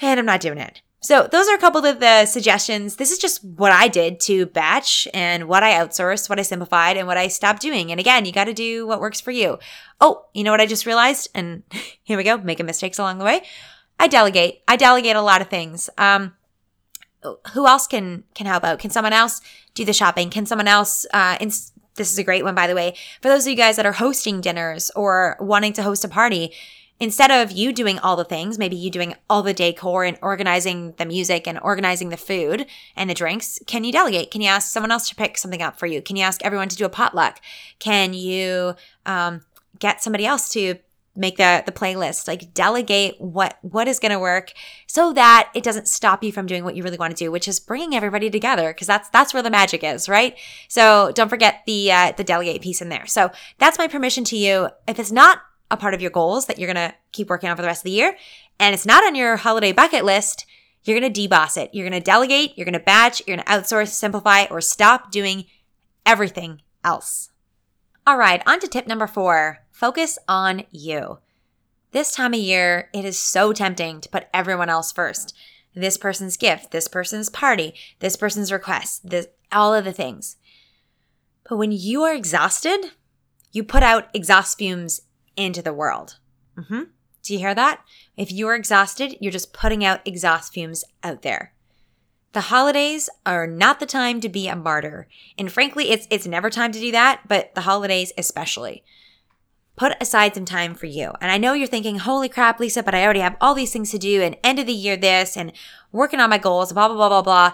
and 0.00 0.20
i'm 0.20 0.26
not 0.26 0.40
doing 0.40 0.58
it 0.58 0.82
so 1.02 1.26
those 1.30 1.48
are 1.48 1.54
a 1.54 1.58
couple 1.58 1.84
of 1.84 1.98
the 1.98 2.26
suggestions. 2.26 2.96
This 2.96 3.10
is 3.10 3.18
just 3.18 3.42
what 3.42 3.72
I 3.72 3.88
did 3.88 4.20
to 4.20 4.46
batch 4.46 5.08
and 5.14 5.48
what 5.48 5.62
I 5.62 5.72
outsourced, 5.72 6.28
what 6.28 6.38
I 6.38 6.42
simplified 6.42 6.98
and 6.98 7.06
what 7.06 7.16
I 7.16 7.28
stopped 7.28 7.62
doing. 7.62 7.90
And 7.90 7.98
again, 7.98 8.26
you 8.26 8.32
got 8.32 8.44
to 8.44 8.54
do 8.54 8.86
what 8.86 9.00
works 9.00 9.20
for 9.20 9.30
you. 9.30 9.58
Oh, 10.00 10.26
you 10.34 10.44
know 10.44 10.50
what 10.50 10.60
I 10.60 10.66
just 10.66 10.84
realized? 10.84 11.28
And 11.34 11.62
here 12.02 12.18
we 12.18 12.24
go, 12.24 12.36
making 12.36 12.66
mistakes 12.66 12.98
along 12.98 13.18
the 13.18 13.24
way. 13.24 13.42
I 13.98 14.08
delegate. 14.08 14.62
I 14.68 14.76
delegate 14.76 15.16
a 15.16 15.22
lot 15.22 15.40
of 15.40 15.48
things. 15.48 15.88
Um, 15.96 16.34
who 17.52 17.66
else 17.66 17.86
can 17.86 18.24
can 18.34 18.46
help 18.46 18.64
out? 18.64 18.78
Can 18.78 18.90
someone 18.90 19.12
else 19.12 19.40
do 19.74 19.84
the 19.84 19.92
shopping? 19.92 20.30
Can 20.30 20.46
someone 20.46 20.68
else 20.68 21.04
uh, 21.12 21.36
ins- 21.40 21.72
this 21.96 22.12
is 22.12 22.18
a 22.18 22.24
great 22.24 22.44
one 22.44 22.54
by 22.54 22.66
the 22.66 22.74
way. 22.74 22.94
For 23.20 23.28
those 23.28 23.46
of 23.46 23.50
you 23.50 23.56
guys 23.56 23.76
that 23.76 23.84
are 23.84 23.92
hosting 23.92 24.40
dinners 24.40 24.90
or 24.96 25.36
wanting 25.38 25.74
to 25.74 25.82
host 25.82 26.04
a 26.04 26.08
party, 26.08 26.52
instead 27.00 27.30
of 27.30 27.50
you 27.50 27.72
doing 27.72 27.98
all 27.98 28.14
the 28.14 28.24
things, 28.24 28.58
maybe 28.58 28.76
you 28.76 28.90
doing 28.90 29.14
all 29.28 29.42
the 29.42 29.54
decor 29.54 30.04
and 30.04 30.18
organizing 30.22 30.92
the 30.98 31.06
music 31.06 31.48
and 31.48 31.58
organizing 31.62 32.10
the 32.10 32.16
food 32.16 32.66
and 32.94 33.08
the 33.08 33.14
drinks, 33.14 33.58
can 33.66 33.82
you 33.82 33.90
delegate? 33.90 34.30
Can 34.30 34.42
you 34.42 34.48
ask 34.48 34.70
someone 34.70 34.92
else 34.92 35.08
to 35.08 35.14
pick 35.14 35.38
something 35.38 35.62
up 35.62 35.78
for 35.78 35.86
you? 35.86 36.02
Can 36.02 36.16
you 36.16 36.22
ask 36.22 36.44
everyone 36.44 36.68
to 36.68 36.76
do 36.76 36.84
a 36.84 36.90
potluck? 36.90 37.40
Can 37.78 38.12
you 38.12 38.74
um, 39.06 39.40
get 39.78 40.02
somebody 40.02 40.26
else 40.26 40.50
to 40.50 40.76
make 41.16 41.36
the 41.36 41.62
the 41.66 41.72
playlist 41.72 42.28
like 42.28 42.54
delegate 42.54 43.20
what 43.20 43.58
what 43.62 43.88
is 43.88 43.98
going 43.98 44.12
to 44.12 44.18
work 44.18 44.52
so 44.86 45.12
that 45.12 45.50
it 45.54 45.64
doesn't 45.64 45.88
stop 45.88 46.22
you 46.22 46.30
from 46.30 46.46
doing 46.46 46.62
what 46.62 46.76
you 46.76 46.84
really 46.84 46.96
want 46.96 47.14
to 47.14 47.24
do 47.24 47.32
which 47.32 47.48
is 47.48 47.58
bringing 47.58 47.96
everybody 47.96 48.30
together 48.30 48.72
because 48.72 48.86
that's 48.86 49.08
that's 49.08 49.34
where 49.34 49.42
the 49.42 49.50
magic 49.50 49.82
is 49.82 50.08
right 50.08 50.36
so 50.68 51.10
don't 51.16 51.28
forget 51.28 51.62
the 51.66 51.90
uh, 51.90 52.12
the 52.16 52.22
delegate 52.22 52.62
piece 52.62 52.80
in 52.80 52.90
there 52.90 53.06
so 53.06 53.28
that's 53.58 53.76
my 53.76 53.88
permission 53.88 54.22
to 54.22 54.36
you 54.36 54.68
if 54.86 55.00
it's 55.00 55.10
not 55.10 55.40
a 55.70 55.76
part 55.76 55.94
of 55.94 56.00
your 56.00 56.10
goals 56.10 56.46
that 56.46 56.58
you're 56.58 56.72
going 56.72 56.88
to 56.90 56.94
keep 57.12 57.28
working 57.28 57.48
on 57.48 57.56
for 57.56 57.62
the 57.62 57.68
rest 57.68 57.80
of 57.80 57.84
the 57.84 57.90
year, 57.90 58.16
and 58.58 58.74
it's 58.74 58.86
not 58.86 59.04
on 59.04 59.14
your 59.14 59.36
holiday 59.36 59.72
bucket 59.72 60.04
list, 60.04 60.46
you're 60.84 60.98
going 60.98 61.12
to 61.12 61.28
deboss 61.28 61.56
it. 61.56 61.70
You're 61.72 61.88
going 61.88 62.00
to 62.00 62.04
delegate, 62.04 62.56
you're 62.56 62.64
going 62.64 62.72
to 62.72 62.80
batch, 62.80 63.22
you're 63.26 63.36
going 63.36 63.44
to 63.44 63.52
outsource, 63.52 63.88
simplify, 63.88 64.46
or 64.50 64.60
stop 64.60 65.10
doing 65.10 65.44
everything 66.06 66.62
else. 66.82 67.30
All 68.06 68.16
right, 68.16 68.42
on 68.46 68.60
to 68.60 68.68
tip 68.68 68.86
number 68.86 69.06
four 69.06 69.58
focus 69.70 70.18
on 70.28 70.64
you. 70.70 71.18
This 71.92 72.12
time 72.12 72.34
of 72.34 72.40
year, 72.40 72.88
it 72.92 73.04
is 73.04 73.18
so 73.18 73.52
tempting 73.52 74.00
to 74.00 74.08
put 74.08 74.28
everyone 74.32 74.68
else 74.68 74.92
first. 74.92 75.34
this 75.74 75.96
person's 75.96 76.36
gift, 76.36 76.72
this 76.72 76.88
person's 76.88 77.28
party, 77.28 77.74
this 78.00 78.16
person's 78.16 78.52
request, 78.52 79.08
this, 79.08 79.28
all 79.52 79.74
of 79.74 79.84
the 79.84 79.92
things. 79.92 80.36
But 81.48 81.56
when 81.56 81.72
you 81.72 82.02
are 82.02 82.14
exhausted, 82.14 82.92
you 83.52 83.64
put 83.64 83.82
out 83.82 84.08
exhaust 84.14 84.58
fumes 84.58 85.02
into 85.36 85.62
the 85.62 85.72
world. 85.72 86.18
Mm-hmm. 86.56 86.82
Do 87.22 87.32
you 87.32 87.38
hear 87.38 87.54
that? 87.54 87.84
If 88.16 88.32
you're 88.32 88.54
exhausted, 88.54 89.16
you're 89.20 89.32
just 89.32 89.52
putting 89.52 89.84
out 89.84 90.06
exhaust 90.06 90.52
fumes 90.52 90.84
out 91.02 91.22
there. 91.22 91.52
The 92.32 92.42
holidays 92.42 93.10
are 93.26 93.46
not 93.46 93.80
the 93.80 93.86
time 93.86 94.20
to 94.20 94.28
be 94.28 94.46
a 94.46 94.54
martyr. 94.54 95.08
And 95.36 95.50
frankly, 95.50 95.90
it's 95.90 96.06
it's 96.10 96.26
never 96.26 96.48
time 96.48 96.72
to 96.72 96.78
do 96.78 96.92
that, 96.92 97.22
but 97.26 97.54
the 97.54 97.62
holidays 97.62 98.12
especially. 98.16 98.84
Put 99.76 99.96
aside 100.00 100.34
some 100.34 100.44
time 100.44 100.74
for 100.74 100.86
you. 100.86 101.12
And 101.20 101.32
I 101.32 101.38
know 101.38 101.54
you're 101.54 101.66
thinking, 101.66 101.98
"Holy 101.98 102.28
crap, 102.28 102.60
Lisa, 102.60 102.82
but 102.82 102.94
I 102.94 103.02
already 103.02 103.20
have 103.20 103.36
all 103.40 103.54
these 103.54 103.72
things 103.72 103.90
to 103.90 103.98
do 103.98 104.22
and 104.22 104.36
end 104.44 104.58
of 104.58 104.66
the 104.66 104.72
year 104.72 104.96
this 104.96 105.36
and 105.36 105.52
working 105.90 106.20
on 106.20 106.30
my 106.30 106.38
goals, 106.38 106.72
blah 106.72 106.88
blah 106.88 106.96
blah 106.96 107.08
blah 107.08 107.22
blah." 107.22 107.52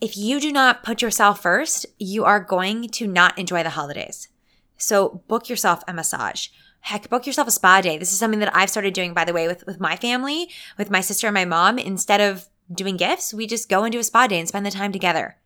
If 0.00 0.16
you 0.16 0.40
do 0.40 0.52
not 0.52 0.84
put 0.84 1.02
yourself 1.02 1.42
first, 1.42 1.86
you 1.98 2.24
are 2.24 2.38
going 2.38 2.88
to 2.90 3.06
not 3.06 3.38
enjoy 3.38 3.62
the 3.62 3.70
holidays. 3.70 4.28
So 4.76 5.22
book 5.28 5.48
yourself 5.48 5.82
a 5.86 5.92
massage. 5.92 6.48
Heck, 6.80 7.08
book 7.08 7.26
yourself 7.26 7.48
a 7.48 7.50
spa 7.50 7.80
day. 7.80 7.98
This 7.98 8.12
is 8.12 8.18
something 8.18 8.40
that 8.40 8.54
I've 8.54 8.70
started 8.70 8.94
doing, 8.94 9.12
by 9.12 9.24
the 9.24 9.32
way, 9.32 9.48
with, 9.48 9.66
with 9.66 9.80
my 9.80 9.96
family, 9.96 10.48
with 10.78 10.90
my 10.90 11.00
sister 11.00 11.26
and 11.26 11.34
my 11.34 11.44
mom. 11.44 11.78
Instead 11.78 12.20
of 12.20 12.48
doing 12.72 12.96
gifts, 12.96 13.34
we 13.34 13.46
just 13.46 13.68
go 13.68 13.84
and 13.84 13.92
do 13.92 13.98
a 13.98 14.04
spa 14.04 14.26
day 14.26 14.38
and 14.38 14.48
spend 14.48 14.64
the 14.64 14.70
time 14.70 14.92
together. 14.92 15.36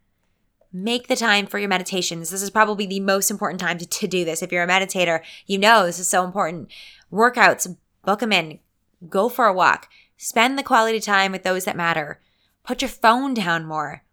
Make 0.73 1.09
the 1.09 1.17
time 1.17 1.47
for 1.47 1.59
your 1.59 1.69
meditations. 1.69 2.31
This 2.31 2.43
is 2.43 2.51
probably 2.51 2.87
the 2.87 3.01
most 3.01 3.31
important 3.31 3.61
time 3.61 3.79
to, 3.79 3.87
to 3.87 4.07
do 4.07 4.25
this. 4.25 4.43
If 4.43 4.53
you're 4.53 4.63
a 4.63 4.69
meditator, 4.69 5.23
you 5.47 5.59
know 5.59 5.87
this 5.87 5.99
is 5.99 6.09
so 6.09 6.25
important. 6.25 6.71
Workouts, 7.13 7.77
book 8.05 8.21
them 8.21 8.33
in. 8.33 8.61
Go 9.09 9.29
for 9.29 9.47
a 9.47 9.53
walk. 9.53 9.89
Spend 10.17 10.59
the 10.59 10.63
quality 10.63 11.01
time 11.01 11.33
with 11.33 11.43
those 11.43 11.65
that 11.65 11.77
matter. 11.77 12.21
Put 12.63 12.83
your 12.83 12.91
phone 12.91 13.35
down 13.35 13.65
more. 13.65 14.05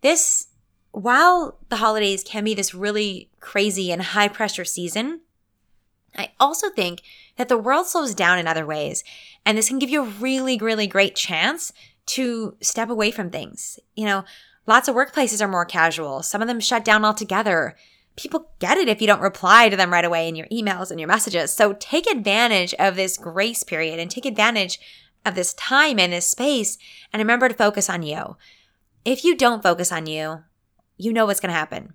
This, 0.00 0.48
while 0.94 1.58
the 1.70 1.76
holidays 1.76 2.22
can 2.22 2.44
be 2.44 2.54
this 2.54 2.72
really 2.72 3.28
crazy 3.40 3.90
and 3.90 4.00
high 4.00 4.28
pressure 4.28 4.64
season, 4.64 5.22
I 6.16 6.30
also 6.38 6.70
think 6.70 7.02
that 7.36 7.48
the 7.48 7.58
world 7.58 7.86
slows 7.86 8.14
down 8.14 8.38
in 8.38 8.46
other 8.46 8.64
ways. 8.64 9.02
And 9.44 9.58
this 9.58 9.68
can 9.68 9.80
give 9.80 9.90
you 9.90 10.02
a 10.02 10.08
really, 10.08 10.56
really 10.56 10.86
great 10.86 11.16
chance 11.16 11.72
to 12.06 12.56
step 12.60 12.90
away 12.90 13.10
from 13.10 13.30
things. 13.30 13.80
You 13.96 14.04
know, 14.04 14.24
lots 14.68 14.86
of 14.86 14.94
workplaces 14.94 15.42
are 15.42 15.48
more 15.48 15.64
casual. 15.64 16.22
Some 16.22 16.40
of 16.40 16.46
them 16.46 16.60
shut 16.60 16.84
down 16.84 17.04
altogether. 17.04 17.74
People 18.14 18.52
get 18.60 18.78
it 18.78 18.88
if 18.88 19.00
you 19.00 19.08
don't 19.08 19.20
reply 19.20 19.68
to 19.68 19.76
them 19.76 19.92
right 19.92 20.04
away 20.04 20.28
in 20.28 20.36
your 20.36 20.46
emails 20.46 20.92
and 20.92 21.00
your 21.00 21.08
messages. 21.08 21.52
So 21.52 21.72
take 21.72 22.08
advantage 22.08 22.72
of 22.78 22.94
this 22.94 23.18
grace 23.18 23.64
period 23.64 23.98
and 23.98 24.08
take 24.08 24.26
advantage 24.26 24.78
of 25.26 25.34
this 25.34 25.54
time 25.54 25.98
and 25.98 26.12
this 26.12 26.28
space 26.28 26.78
and 27.12 27.18
remember 27.18 27.48
to 27.48 27.54
focus 27.54 27.90
on 27.90 28.04
you. 28.04 28.36
If 29.04 29.24
you 29.24 29.36
don't 29.36 29.62
focus 29.62 29.90
on 29.90 30.06
you, 30.06 30.44
you 30.96 31.12
know 31.12 31.26
what's 31.26 31.40
going 31.40 31.52
to 31.52 31.58
happen. 31.58 31.94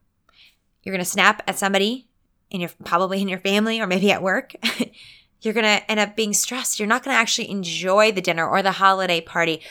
You're 0.84 0.94
going 0.94 1.04
to 1.04 1.10
snap 1.10 1.42
at 1.48 1.60
somebody 1.60 2.08
and 2.52 2.62
you're 2.62 2.72
probably 2.84 3.22
in 3.22 3.28
your 3.28 3.40
family 3.40 3.80
or 3.80 3.88
maybe 3.88 4.12
at 4.12 4.24
work. 4.24 4.54
You're 5.42 5.54
going 5.54 5.66
to 5.66 5.90
end 5.90 6.00
up 6.00 6.16
being 6.16 6.34
stressed. 6.34 6.80
You're 6.80 6.88
not 6.88 7.04
going 7.04 7.16
to 7.16 7.20
actually 7.20 7.50
enjoy 7.50 8.12
the 8.12 8.22
dinner 8.22 8.48
or 8.48 8.62
the 8.62 8.74
holiday 8.74 9.22
party 9.22 9.62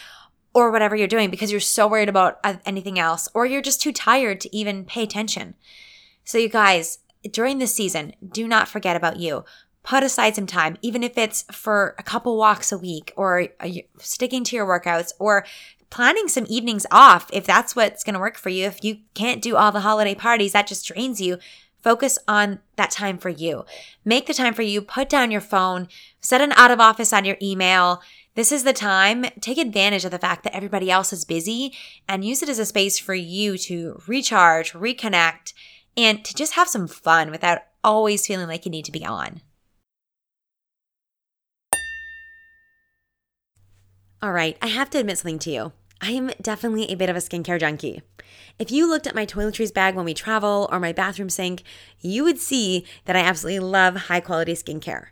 or 0.54 0.70
whatever 0.70 0.96
you're 0.96 1.06
doing 1.06 1.30
because 1.30 1.50
you're 1.50 1.60
so 1.60 1.86
worried 1.86 2.08
about 2.08 2.38
anything 2.64 2.98
else 2.98 3.28
or 3.34 3.44
you're 3.44 3.60
just 3.60 3.82
too 3.82 3.92
tired 3.92 4.40
to 4.40 4.56
even 4.56 4.84
pay 4.84 5.02
attention. 5.02 5.54
So, 6.24 6.38
you 6.38 6.48
guys, 6.48 7.00
during 7.30 7.58
this 7.58 7.74
season, 7.74 8.14
do 8.26 8.48
not 8.48 8.68
forget 8.68 8.96
about 8.96 9.18
you. 9.18 9.44
Put 9.82 10.02
aside 10.02 10.34
some 10.34 10.46
time, 10.46 10.76
even 10.82 11.02
if 11.02 11.16
it's 11.16 11.44
for 11.52 11.94
a 11.98 12.02
couple 12.02 12.36
walks 12.36 12.72
a 12.72 12.78
week 12.78 13.12
or 13.16 13.48
sticking 13.98 14.44
to 14.44 14.56
your 14.56 14.66
workouts 14.66 15.12
or 15.18 15.44
planning 15.90 16.28
some 16.28 16.46
evenings 16.48 16.86
off 16.90 17.28
if 17.32 17.46
that's 17.46 17.74
what's 17.74 18.04
going 18.04 18.14
to 18.14 18.20
work 18.20 18.36
for 18.36 18.50
you. 18.50 18.66
If 18.66 18.84
you 18.84 18.98
can't 19.14 19.42
do 19.42 19.56
all 19.56 19.72
the 19.72 19.80
holiday 19.80 20.14
parties, 20.14 20.52
that 20.52 20.66
just 20.66 20.86
drains 20.86 21.20
you. 21.20 21.38
Focus 21.82 22.18
on 22.26 22.58
that 22.76 22.90
time 22.90 23.18
for 23.18 23.28
you. 23.28 23.64
Make 24.04 24.26
the 24.26 24.34
time 24.34 24.54
for 24.54 24.62
you. 24.62 24.82
Put 24.82 25.08
down 25.08 25.30
your 25.30 25.40
phone, 25.40 25.88
set 26.20 26.40
an 26.40 26.52
out 26.52 26.70
of 26.70 26.80
office 26.80 27.12
on 27.12 27.24
your 27.24 27.36
email, 27.40 28.02
this 28.38 28.52
is 28.52 28.62
the 28.62 28.72
time. 28.72 29.24
Take 29.40 29.58
advantage 29.58 30.04
of 30.04 30.12
the 30.12 30.18
fact 30.20 30.44
that 30.44 30.54
everybody 30.54 30.92
else 30.92 31.12
is 31.12 31.24
busy 31.24 31.74
and 32.08 32.24
use 32.24 32.40
it 32.40 32.48
as 32.48 32.60
a 32.60 32.66
space 32.66 32.96
for 32.96 33.12
you 33.12 33.58
to 33.58 34.00
recharge, 34.06 34.74
reconnect, 34.74 35.54
and 35.96 36.24
to 36.24 36.32
just 36.32 36.52
have 36.52 36.68
some 36.68 36.86
fun 36.86 37.32
without 37.32 37.62
always 37.82 38.24
feeling 38.28 38.46
like 38.46 38.64
you 38.64 38.70
need 38.70 38.84
to 38.84 38.92
be 38.92 39.04
on. 39.04 39.40
All 44.20 44.32
right, 44.32 44.58
I 44.60 44.66
have 44.66 44.90
to 44.90 44.98
admit 44.98 45.18
something 45.18 45.38
to 45.40 45.50
you. 45.50 45.72
I 46.00 46.10
am 46.10 46.32
definitely 46.42 46.90
a 46.90 46.96
bit 46.96 47.08
of 47.08 47.14
a 47.14 47.20
skincare 47.20 47.60
junkie. 47.60 48.02
If 48.58 48.72
you 48.72 48.88
looked 48.88 49.06
at 49.06 49.14
my 49.14 49.24
toiletries 49.24 49.72
bag 49.72 49.94
when 49.94 50.04
we 50.04 50.12
travel 50.12 50.68
or 50.72 50.80
my 50.80 50.92
bathroom 50.92 51.30
sink, 51.30 51.62
you 52.00 52.24
would 52.24 52.40
see 52.40 52.84
that 53.04 53.14
I 53.14 53.20
absolutely 53.20 53.60
love 53.60 53.94
high 53.94 54.18
quality 54.18 54.54
skincare. 54.54 55.06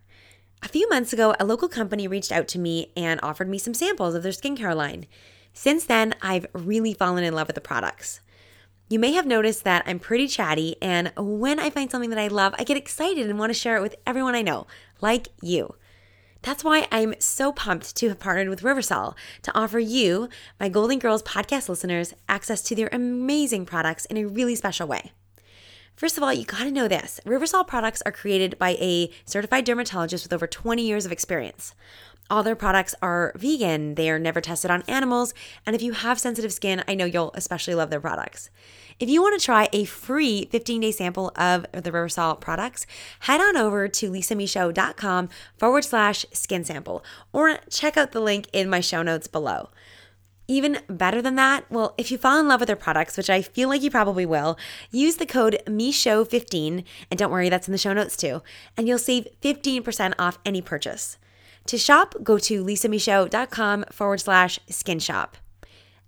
A 0.60 0.68
few 0.68 0.88
months 0.88 1.12
ago, 1.12 1.36
a 1.38 1.44
local 1.44 1.68
company 1.68 2.08
reached 2.08 2.32
out 2.32 2.48
to 2.48 2.58
me 2.58 2.90
and 2.96 3.20
offered 3.22 3.48
me 3.48 3.58
some 3.58 3.74
samples 3.74 4.16
of 4.16 4.24
their 4.24 4.32
skincare 4.32 4.74
line. 4.74 5.06
Since 5.52 5.84
then, 5.84 6.16
I've 6.20 6.46
really 6.52 6.92
fallen 6.92 7.22
in 7.22 7.32
love 7.32 7.46
with 7.46 7.54
the 7.54 7.60
products. 7.60 8.20
You 8.88 8.98
may 8.98 9.12
have 9.12 9.24
noticed 9.24 9.62
that 9.62 9.84
I'm 9.86 10.00
pretty 10.00 10.26
chatty, 10.26 10.76
and 10.82 11.12
when 11.16 11.60
I 11.60 11.70
find 11.70 11.92
something 11.92 12.10
that 12.10 12.18
I 12.18 12.26
love, 12.26 12.56
I 12.58 12.64
get 12.64 12.76
excited 12.76 13.30
and 13.30 13.38
want 13.38 13.50
to 13.50 13.58
share 13.58 13.76
it 13.76 13.82
with 13.82 13.94
everyone 14.04 14.34
I 14.34 14.42
know, 14.42 14.66
like 15.00 15.28
you. 15.40 15.76
That's 16.46 16.62
why 16.62 16.87
I'm 16.92 17.16
so 17.18 17.50
pumped 17.50 17.96
to 17.96 18.09
have 18.09 18.20
partnered 18.20 18.48
with 18.48 18.62
Riversol 18.62 19.16
to 19.42 19.59
offer 19.59 19.80
you, 19.80 20.28
my 20.61 20.68
Golden 20.68 21.00
Girls 21.00 21.24
podcast 21.24 21.68
listeners, 21.68 22.14
access 22.28 22.62
to 22.62 22.76
their 22.76 22.88
amazing 22.92 23.66
products 23.66 24.04
in 24.04 24.16
a 24.16 24.26
really 24.26 24.54
special 24.54 24.87
way. 24.87 25.11
First 25.96 26.16
of 26.16 26.22
all, 26.22 26.32
you 26.32 26.44
got 26.44 26.62
to 26.62 26.70
know 26.70 26.87
this 26.87 27.18
Riversol 27.26 27.66
products 27.66 28.00
are 28.06 28.12
created 28.12 28.61
by 28.61 28.76
a 28.78 29.11
certified 29.24 29.64
dermatologist 29.64 30.24
with 30.24 30.32
over 30.32 30.46
20 30.46 30.87
years 30.87 31.04
of 31.04 31.11
experience. 31.11 31.74
All 32.28 32.42
their 32.42 32.56
products 32.56 32.94
are 33.00 33.32
vegan, 33.36 33.94
they 33.94 34.10
are 34.10 34.18
never 34.18 34.40
tested 34.40 34.70
on 34.70 34.82
animals, 34.88 35.32
and 35.64 35.76
if 35.76 35.82
you 35.82 35.92
have 35.92 36.18
sensitive 36.18 36.52
skin, 36.52 36.82
I 36.88 36.94
know 36.94 37.04
you'll 37.04 37.30
especially 37.34 37.76
love 37.76 37.90
their 37.90 38.00
products. 38.00 38.50
If 38.98 39.08
you 39.08 39.22
want 39.22 39.38
to 39.38 39.44
try 39.44 39.68
a 39.72 39.84
free 39.84 40.48
15 40.50 40.80
day 40.80 40.90
sample 40.90 41.30
of 41.36 41.66
the 41.72 41.92
Riversol 41.92 42.40
products, 42.40 42.86
head 43.20 43.40
on 43.40 43.56
over 43.56 43.86
to 43.88 44.10
lisamichaud.com 44.10 45.28
forward 45.58 45.84
slash 45.84 46.26
skin 46.32 46.64
sample 46.64 47.04
or 47.32 47.58
check 47.70 47.96
out 47.96 48.12
the 48.12 48.20
link 48.20 48.48
in 48.52 48.68
my 48.70 48.80
show 48.80 49.02
notes 49.02 49.26
below. 49.28 49.68
Even 50.48 50.78
better 50.88 51.20
than 51.20 51.34
that, 51.34 51.64
well, 51.70 51.94
if 51.98 52.10
you 52.10 52.18
fall 52.18 52.38
in 52.40 52.48
love 52.48 52.60
with 52.60 52.68
their 52.68 52.76
products, 52.76 53.16
which 53.16 53.28
I 53.28 53.42
feel 53.42 53.68
like 53.68 53.82
you 53.82 53.90
probably 53.90 54.24
will, 54.24 54.56
use 54.90 55.16
the 55.16 55.26
code 55.26 55.60
MICHAUD15, 55.66 56.84
and 57.10 57.18
don't 57.18 57.32
worry, 57.32 57.48
that's 57.48 57.68
in 57.68 57.72
the 57.72 57.78
show 57.78 57.92
notes 57.92 58.16
too, 58.16 58.42
and 58.76 58.86
you'll 58.86 58.98
save 58.98 59.26
15% 59.42 60.14
off 60.18 60.38
any 60.44 60.62
purchase. 60.62 61.18
To 61.66 61.79
shop, 61.79 62.14
go 62.22 62.38
to 62.38 62.64
lisamichaud.com 62.64 63.87
forward 63.90 64.20
slash 64.20 64.61
skin 64.68 65.00
shop. 65.00 65.37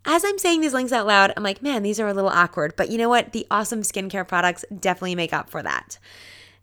As 0.04 0.24
I'm 0.24 0.38
saying 0.38 0.60
these 0.60 0.72
links 0.72 0.92
out 0.92 1.06
loud, 1.06 1.32
I'm 1.36 1.42
like, 1.42 1.62
man, 1.62 1.82
these 1.82 1.98
are 1.98 2.06
a 2.06 2.14
little 2.14 2.30
awkward, 2.30 2.74
but 2.76 2.90
you 2.90 2.98
know 2.98 3.08
what? 3.08 3.32
The 3.32 3.46
awesome 3.50 3.82
skincare 3.82 4.26
products 4.26 4.64
definitely 4.78 5.16
make 5.16 5.32
up 5.32 5.50
for 5.50 5.62
that. 5.62 5.98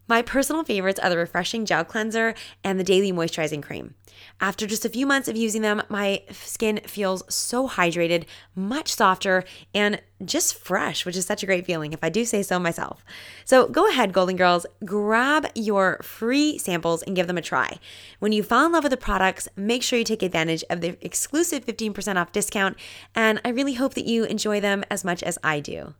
My 0.08 0.22
personal 0.22 0.64
favorites 0.64 1.00
are 1.00 1.10
the 1.10 1.18
refreshing 1.18 1.66
gel 1.66 1.84
cleanser 1.84 2.36
and 2.64 2.80
the 2.80 2.84
daily 2.84 3.12
moisturizing 3.12 3.64
cream. 3.64 3.96
After 4.40 4.68
just 4.68 4.86
a 4.86 4.90
few 4.90 5.06
months 5.06 5.28
of 5.28 5.36
using 5.36 5.62
them, 5.62 5.82
my 5.90 6.22
skin 6.32 6.80
feels 6.86 7.24
so 7.34 7.68
hydrated, 7.68 8.26
much 8.56 8.94
softer, 8.94 9.44
and 9.74 10.02
just 10.24 10.56
fresh, 10.56 11.06
which 11.06 11.18
is 11.18 11.26
such 11.26 11.42
a 11.42 11.46
great 11.46 11.66
feeling 11.66 11.92
if 11.92 12.04
I 12.04 12.10
do 12.10 12.24
say 12.24 12.44
so 12.44 12.60
myself. 12.60 13.04
So 13.46 13.68
go 13.68 13.90
ahead, 13.90 14.14
Golden 14.14 14.36
Girls, 14.36 14.66
grab 14.86 15.48
your 15.56 16.00
free 16.04 16.58
samples 16.58 17.02
and 17.04 17.16
give 17.16 17.28
them 17.28 17.38
a 17.38 17.42
try. 17.42 17.80
When 18.20 18.32
you 18.32 18.44
fall 18.44 18.66
in 18.66 18.72
love 18.72 18.84
with 18.84 18.92
the 18.92 18.98
products, 18.98 19.48
make 19.56 19.84
sure 19.84 20.00
you 20.00 20.06
take 20.06 20.24
advantage 20.24 20.64
of 20.70 20.82
the 20.82 20.98
exclusive 21.02 21.66
15% 21.66 22.16
off 22.16 22.32
discount, 22.32 22.78
and 23.16 23.42
I 23.44 23.50
really 23.50 23.74
hope 23.74 23.96
that 23.96 24.06
you 24.06 24.24
enjoy 24.24 24.60
them 24.60 24.84
as 24.90 25.04
much 25.04 25.24
as 25.24 25.38
I 25.44 25.60
do. 25.60 25.96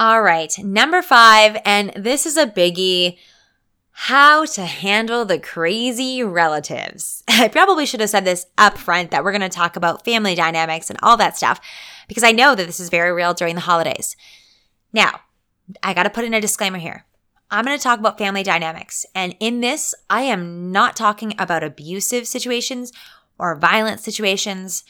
All 0.00 0.22
right, 0.22 0.50
number 0.60 1.02
five, 1.02 1.58
and 1.62 1.92
this 1.94 2.24
is 2.24 2.38
a 2.38 2.46
biggie 2.46 3.18
how 3.90 4.46
to 4.46 4.62
handle 4.64 5.26
the 5.26 5.38
crazy 5.38 6.22
relatives. 6.22 7.22
I 7.28 7.48
probably 7.48 7.84
should 7.84 8.00
have 8.00 8.08
said 8.08 8.24
this 8.24 8.46
up 8.56 8.78
front 8.78 9.10
that 9.10 9.22
we're 9.22 9.32
going 9.32 9.42
to 9.42 9.50
talk 9.50 9.76
about 9.76 10.06
family 10.06 10.34
dynamics 10.34 10.88
and 10.88 10.98
all 11.02 11.18
that 11.18 11.36
stuff 11.36 11.60
because 12.08 12.24
I 12.24 12.32
know 12.32 12.54
that 12.54 12.66
this 12.66 12.80
is 12.80 12.88
very 12.88 13.12
real 13.12 13.34
during 13.34 13.56
the 13.56 13.60
holidays. 13.60 14.16
Now, 14.90 15.20
I 15.82 15.92
got 15.92 16.04
to 16.04 16.10
put 16.10 16.24
in 16.24 16.32
a 16.32 16.40
disclaimer 16.40 16.78
here. 16.78 17.04
I'm 17.50 17.66
going 17.66 17.76
to 17.76 17.82
talk 17.82 17.98
about 17.98 18.16
family 18.16 18.42
dynamics. 18.42 19.04
And 19.14 19.36
in 19.38 19.60
this, 19.60 19.94
I 20.08 20.22
am 20.22 20.72
not 20.72 20.96
talking 20.96 21.34
about 21.38 21.62
abusive 21.62 22.26
situations 22.26 22.90
or 23.38 23.54
violent 23.54 24.00
situations. 24.00 24.82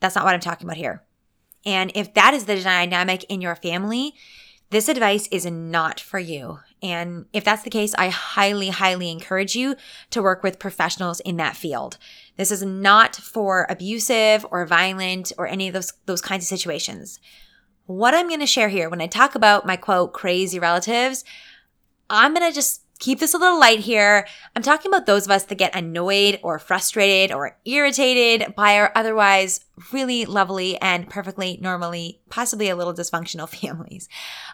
That's 0.00 0.14
not 0.14 0.26
what 0.26 0.34
I'm 0.34 0.40
talking 0.40 0.66
about 0.66 0.76
here. 0.76 1.02
And 1.66 1.90
if 1.94 2.14
that 2.14 2.34
is 2.34 2.44
the 2.44 2.60
dynamic 2.60 3.24
in 3.24 3.40
your 3.40 3.56
family, 3.56 4.14
this 4.70 4.88
advice 4.88 5.28
is 5.28 5.46
not 5.46 6.00
for 6.00 6.18
you. 6.18 6.58
And 6.82 7.26
if 7.32 7.44
that's 7.44 7.62
the 7.62 7.70
case, 7.70 7.94
I 7.96 8.08
highly, 8.08 8.70
highly 8.70 9.10
encourage 9.10 9.54
you 9.54 9.76
to 10.10 10.22
work 10.22 10.42
with 10.42 10.58
professionals 10.58 11.20
in 11.20 11.36
that 11.36 11.56
field. 11.56 11.96
This 12.36 12.50
is 12.50 12.62
not 12.62 13.14
for 13.14 13.66
abusive 13.70 14.44
or 14.50 14.66
violent 14.66 15.32
or 15.38 15.46
any 15.46 15.68
of 15.68 15.74
those, 15.74 15.92
those 16.06 16.20
kinds 16.20 16.44
of 16.44 16.48
situations. 16.48 17.20
What 17.86 18.14
I'm 18.14 18.28
going 18.28 18.40
to 18.40 18.46
share 18.46 18.68
here 18.68 18.88
when 18.88 19.00
I 19.00 19.06
talk 19.06 19.34
about 19.34 19.66
my 19.66 19.76
quote, 19.76 20.12
crazy 20.12 20.58
relatives, 20.58 21.24
I'm 22.10 22.34
going 22.34 22.48
to 22.50 22.54
just 22.54 22.83
keep 23.04 23.18
this 23.20 23.34
a 23.34 23.38
little 23.38 23.60
light 23.60 23.80
here. 23.80 24.26
I'm 24.56 24.62
talking 24.62 24.90
about 24.90 25.04
those 25.04 25.26
of 25.26 25.30
us 25.30 25.44
that 25.44 25.58
get 25.58 25.76
annoyed 25.76 26.40
or 26.42 26.58
frustrated 26.58 27.36
or 27.36 27.58
irritated 27.66 28.54
by 28.54 28.78
our 28.78 28.92
otherwise 28.94 29.60
really 29.92 30.24
lovely 30.24 30.80
and 30.80 31.10
perfectly 31.10 31.58
normally, 31.60 32.22
possibly 32.30 32.70
a 32.70 32.76
little 32.76 32.94
dysfunctional 32.94 33.46
families. 33.60 34.08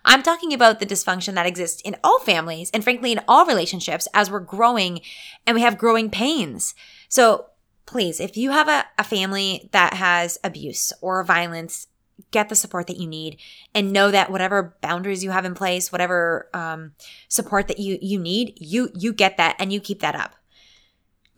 I'm 0.05 0.25
talking 0.25 0.53
about 0.53 0.81
the 0.81 0.87
dysfunction 0.87 1.35
that 1.35 1.47
exists 1.47 1.81
in 1.83 1.95
all 2.03 2.19
families 2.19 2.73
and 2.75 2.83
frankly 2.83 3.13
in 3.13 3.21
all 3.29 3.47
relationships 3.47 4.09
as 4.13 4.29
we're 4.29 4.41
growing 4.41 5.01
and 5.47 5.55
we 5.55 5.61
have 5.61 5.79
growing 5.79 6.11
pains. 6.11 6.75
So 7.09 7.47
please, 7.87 8.19
if 8.19 8.37
you 8.37 8.51
have 8.51 8.69
a, 8.69 8.85
a 8.99 9.05
family 9.05 9.69
that 9.71 9.95
has 9.95 10.41
abuse 10.43 10.93
or 11.01 11.23
violence, 11.23 11.87
get 12.31 12.49
the 12.49 12.55
support 12.55 12.87
that 12.87 12.99
you 12.99 13.07
need 13.07 13.39
and 13.75 13.93
know 13.93 14.11
that 14.11 14.31
whatever 14.31 14.77
boundaries 14.81 15.25
you 15.25 15.31
have 15.31 15.45
in 15.45 15.55
place 15.55 15.93
whatever 15.93 16.49
um, 16.55 16.93
support 17.29 17.69
that 17.69 17.79
you 17.79 17.99
you 18.01 18.19
need 18.19 18.55
you 18.57 18.91
you 18.95 19.13
get 19.13 19.37
that 19.37 19.57
and 19.59 19.73
you 19.73 19.81
keep 19.81 20.01
that 20.01 20.15
up. 20.15 20.35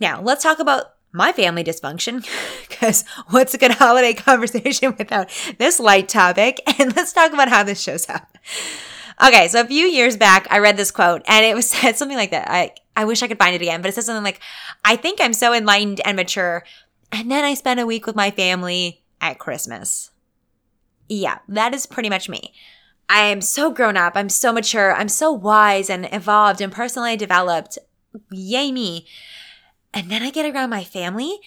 Now 0.01 0.21
let's 0.21 0.43
talk 0.43 0.59
about 0.59 0.95
my 1.13 1.33
family 1.33 1.63
dysfunction 1.63 2.27
because 2.69 3.05
what's 3.29 3.55
a 3.55 3.59
good 3.59 3.71
holiday 3.83 4.15
conversation 4.15 4.95
without 4.99 5.31
this 5.59 5.79
light 5.79 6.09
topic? 6.09 6.61
And 6.79 6.95
let's 6.97 7.13
talk 7.13 7.33
about 7.33 7.49
how 7.49 7.63
this 7.63 7.81
shows 7.81 8.09
up. 8.09 8.37
Okay 9.25 9.49
so 9.49 9.61
a 9.61 9.67
few 9.67 9.87
years 9.87 10.17
back 10.17 10.47
i 10.51 10.59
read 10.59 10.77
this 10.77 10.91
quote 10.91 11.23
and 11.27 11.45
it 11.45 11.55
was 11.55 11.69
said 11.71 11.97
something 11.97 12.17
like 12.17 12.31
that 12.31 12.51
i 12.51 12.73
i 12.97 13.05
wish 13.05 13.23
i 13.23 13.29
could 13.29 13.39
find 13.39 13.55
it 13.55 13.63
again 13.63 13.83
but 13.83 13.89
it 13.89 13.95
says 13.95 14.07
something 14.07 14.25
like 14.25 14.41
i 14.85 14.97
think 14.97 15.21
i'm 15.21 15.35
so 15.35 15.53
enlightened 15.53 16.01
and 16.05 16.17
mature 16.17 16.65
and 17.13 17.31
then 17.31 17.45
i 17.45 17.53
spent 17.53 17.79
a 17.79 17.87
week 17.87 18.07
with 18.07 18.17
my 18.17 18.31
family 18.31 19.05
at 19.21 19.39
christmas 19.39 20.12
yeah, 21.09 21.39
that 21.49 21.75
is 21.75 21.87
pretty 21.87 22.09
much 22.09 22.29
me. 22.29 22.53
I 23.09 23.27
am 23.27 23.41
so 23.41 23.71
grown 23.71 23.97
up. 23.97 24.13
I'm 24.17 24.29
so 24.29 24.53
mature. 24.53 24.95
I'm 24.95 25.09
so 25.09 25.31
wise 25.33 25.91
and 25.91 26.09
evolved 26.13 26.61
and 26.61 26.73
personally 26.73 27.17
developed. 27.17 27.79
Yay, 28.31 28.73
me. 28.73 29.07
And 29.93 30.11
then 30.11 30.23
I 30.23 30.31
get 30.31 30.53
around 30.53 30.71
my 30.71 30.85
family 30.85 31.39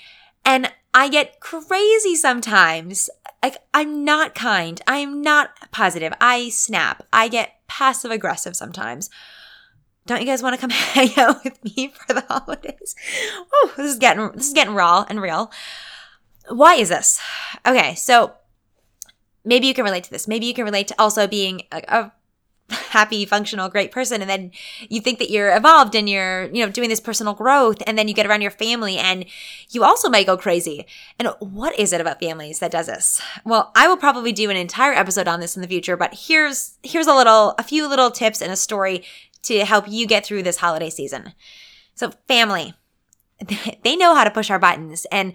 and 0.46 0.72
I 0.94 1.10
get 1.10 1.40
crazy 1.40 2.16
sometimes. 2.16 3.10
Like, 3.42 3.58
I'm 3.74 4.06
not 4.06 4.36
kind. 4.36 4.82
I'm 4.88 5.22
not 5.22 5.72
positive. 5.72 6.14
I 6.22 6.50
snap. 6.50 7.06
I 7.12 7.28
get 7.28 7.56
passive 7.68 8.12
aggressive 8.12 8.56
sometimes. 8.56 9.10
Don't 10.06 10.22
you 10.22 10.28
guys 10.28 10.44
want 10.44 10.54
to 10.54 10.62
come 10.62 10.70
hang 10.70 11.18
out 11.18 11.44
with 11.44 11.64
me 11.64 11.94
for 11.96 12.14
the 12.14 12.22
holidays? 12.22 12.96
Oh, 13.52 13.74
this 13.76 13.94
is 13.94 14.00
getting 14.00 14.32
this 14.34 14.48
is 14.48 14.54
getting 14.54 14.76
raw 14.76 15.06
and 15.10 15.22
real. 15.22 15.52
Why 16.48 16.76
is 16.76 16.90
this? 16.90 17.20
Okay, 17.66 17.96
so 17.96 18.34
maybe 19.46 19.68
you 19.68 19.74
can 19.74 19.86
relate 19.86 20.04
to 20.06 20.12
this. 20.12 20.28
Maybe 20.28 20.46
you 20.46 20.54
can 20.54 20.66
relate 20.66 20.88
to 20.90 20.96
also 21.00 21.28
being 21.28 21.62
a, 21.72 21.82
a 21.88 22.12
happy, 22.70 23.26
functional, 23.26 23.70
great 23.70 23.92
person. 23.92 24.22
And 24.22 24.30
then 24.30 24.52
you 24.90 25.00
think 25.00 25.20
that 25.20 25.30
you're 25.30 25.56
evolved 25.56 25.96
and 25.96 26.10
you're, 26.10 26.46
you 26.46 26.66
know, 26.66 26.72
doing 26.72 26.90
this 26.90 27.00
personal 27.00 27.34
growth. 27.34 27.78
And 27.86 27.98
then 27.98 28.08
you 28.08 28.14
get 28.14 28.26
around 28.26 28.42
your 28.42 28.52
family 28.52 28.98
and 28.98 29.26
you 29.70 29.84
also 29.84 30.10
might 30.10 30.26
go 30.26 30.38
crazy. 30.38 30.86
And 31.20 31.30
what 31.40 31.78
is 31.78 31.94
it 31.94 32.02
about 32.02 32.20
families 32.20 32.60
that 32.60 32.72
does 32.72 32.88
this? 32.88 33.22
Well, 33.44 33.72
I 33.76 33.88
will 33.88 33.98
probably 33.98 34.32
do 34.32 34.50
an 34.50 34.58
entire 34.58 34.94
episode 34.94 35.28
on 35.28 35.40
this 35.40 35.56
in 35.56 35.62
the 35.62 35.68
future, 35.68 35.96
but 35.96 36.18
here's, 36.28 36.78
here's 36.84 37.08
a 37.08 37.14
little, 37.14 37.54
a 37.60 37.64
few 37.64 37.88
little 37.88 38.10
tips 38.10 38.42
and 38.42 38.52
a 38.52 38.58
story 38.58 39.04
to 39.44 39.64
help 39.64 39.86
you 39.88 40.08
get 40.08 40.26
through 40.26 40.44
this 40.44 40.58
holiday 40.58 40.90
season. 40.90 41.34
So 41.94 42.12
family, 42.28 42.74
they 43.84 43.96
know 43.96 44.16
how 44.16 44.24
to 44.24 44.32
push 44.32 44.50
our 44.50 44.60
buttons 44.60 45.06
and 45.12 45.34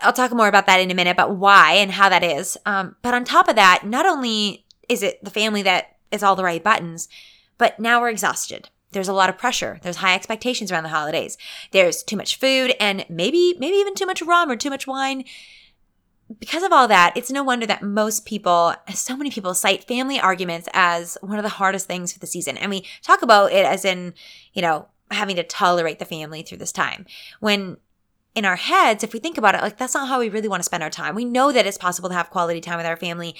I'll 0.00 0.12
talk 0.12 0.32
more 0.32 0.48
about 0.48 0.66
that 0.66 0.80
in 0.80 0.90
a 0.90 0.94
minute, 0.94 1.10
about 1.10 1.36
why 1.36 1.72
and 1.74 1.90
how 1.90 2.08
that 2.08 2.24
is. 2.24 2.56
Um, 2.66 2.96
but 3.02 3.14
on 3.14 3.24
top 3.24 3.48
of 3.48 3.56
that, 3.56 3.82
not 3.84 4.06
only 4.06 4.66
is 4.88 5.02
it 5.02 5.22
the 5.24 5.30
family 5.30 5.62
that 5.62 5.96
is 6.10 6.22
all 6.22 6.36
the 6.36 6.44
right 6.44 6.62
buttons, 6.62 7.08
but 7.58 7.78
now 7.80 8.00
we're 8.00 8.10
exhausted. 8.10 8.68
There's 8.92 9.08
a 9.08 9.12
lot 9.12 9.28
of 9.28 9.38
pressure. 9.38 9.78
There's 9.82 9.96
high 9.96 10.14
expectations 10.14 10.70
around 10.70 10.84
the 10.84 10.90
holidays. 10.90 11.36
There's 11.72 12.02
too 12.02 12.16
much 12.16 12.38
food 12.38 12.74
and 12.80 13.04
maybe, 13.08 13.54
maybe 13.58 13.76
even 13.76 13.94
too 13.94 14.06
much 14.06 14.22
rum 14.22 14.50
or 14.50 14.56
too 14.56 14.70
much 14.70 14.86
wine. 14.86 15.24
Because 16.40 16.62
of 16.62 16.72
all 16.72 16.88
that, 16.88 17.12
it's 17.16 17.30
no 17.30 17.42
wonder 17.42 17.66
that 17.66 17.82
most 17.82 18.24
people, 18.24 18.74
so 18.92 19.16
many 19.16 19.30
people 19.30 19.54
cite 19.54 19.86
family 19.86 20.18
arguments 20.18 20.68
as 20.72 21.18
one 21.20 21.38
of 21.38 21.44
the 21.44 21.50
hardest 21.50 21.86
things 21.86 22.12
for 22.12 22.18
the 22.18 22.26
season. 22.26 22.56
And 22.56 22.70
we 22.70 22.84
talk 23.02 23.22
about 23.22 23.52
it 23.52 23.64
as 23.64 23.84
in, 23.84 24.14
you 24.52 24.62
know, 24.62 24.88
having 25.10 25.36
to 25.36 25.44
tolerate 25.44 25.98
the 25.98 26.04
family 26.04 26.42
through 26.42 26.58
this 26.58 26.72
time. 26.72 27.06
When 27.40 27.76
in 28.36 28.44
our 28.44 28.56
heads, 28.56 29.02
if 29.02 29.14
we 29.14 29.18
think 29.18 29.38
about 29.38 29.54
it, 29.54 29.62
like 29.62 29.78
that's 29.78 29.94
not 29.94 30.08
how 30.08 30.20
we 30.20 30.28
really 30.28 30.46
want 30.46 30.60
to 30.60 30.64
spend 30.64 30.82
our 30.82 30.90
time. 30.90 31.14
We 31.14 31.24
know 31.24 31.50
that 31.50 31.66
it's 31.66 31.78
possible 31.78 32.10
to 32.10 32.14
have 32.14 32.28
quality 32.28 32.60
time 32.60 32.76
with 32.76 32.86
our 32.86 32.96
family. 32.96 33.34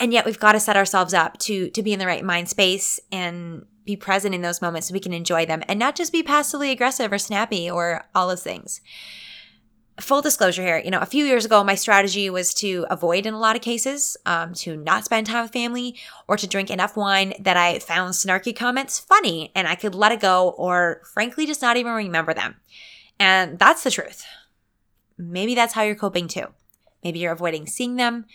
And 0.00 0.12
yet 0.12 0.26
we've 0.26 0.38
got 0.38 0.52
to 0.52 0.60
set 0.60 0.76
ourselves 0.76 1.14
up 1.14 1.38
to 1.38 1.70
to 1.70 1.82
be 1.82 1.92
in 1.92 2.00
the 2.00 2.06
right 2.06 2.24
mind 2.24 2.48
space 2.48 3.00
and 3.12 3.64
be 3.84 3.96
present 3.96 4.34
in 4.34 4.42
those 4.42 4.60
moments 4.60 4.88
so 4.88 4.92
we 4.92 5.00
can 5.00 5.12
enjoy 5.12 5.46
them 5.46 5.62
and 5.66 5.78
not 5.78 5.94
just 5.94 6.12
be 6.12 6.22
passively 6.22 6.70
aggressive 6.70 7.12
or 7.12 7.18
snappy 7.18 7.70
or 7.70 8.04
all 8.14 8.28
those 8.28 8.42
things. 8.42 8.80
Full 10.00 10.20
disclosure 10.20 10.62
here, 10.62 10.78
you 10.78 10.90
know, 10.90 11.00
a 11.00 11.06
few 11.06 11.24
years 11.24 11.44
ago, 11.44 11.64
my 11.64 11.74
strategy 11.74 12.28
was 12.28 12.54
to 12.54 12.86
avoid 12.90 13.24
in 13.24 13.34
a 13.34 13.38
lot 13.38 13.56
of 13.56 13.62
cases, 13.62 14.16
um, 14.26 14.52
to 14.54 14.76
not 14.76 15.04
spend 15.04 15.26
time 15.26 15.42
with 15.42 15.52
family 15.52 15.96
or 16.28 16.36
to 16.36 16.46
drink 16.46 16.70
enough 16.70 16.96
wine 16.96 17.34
that 17.40 17.56
I 17.56 17.78
found 17.80 18.14
snarky 18.14 18.54
comments 18.54 19.00
funny 19.00 19.50
and 19.56 19.66
I 19.66 19.74
could 19.74 19.94
let 19.94 20.12
it 20.12 20.20
go 20.20 20.50
or 20.50 21.02
frankly 21.14 21.46
just 21.46 21.62
not 21.62 21.76
even 21.76 21.92
remember 21.92 22.34
them. 22.34 22.56
And 23.20 23.58
that's 23.58 23.82
the 23.82 23.90
truth. 23.90 24.24
Maybe 25.16 25.54
that's 25.54 25.74
how 25.74 25.82
you're 25.82 25.94
coping 25.94 26.28
too. 26.28 26.46
Maybe 27.02 27.18
you're 27.18 27.32
avoiding 27.32 27.66
seeing 27.66 27.96
them. 27.96 28.26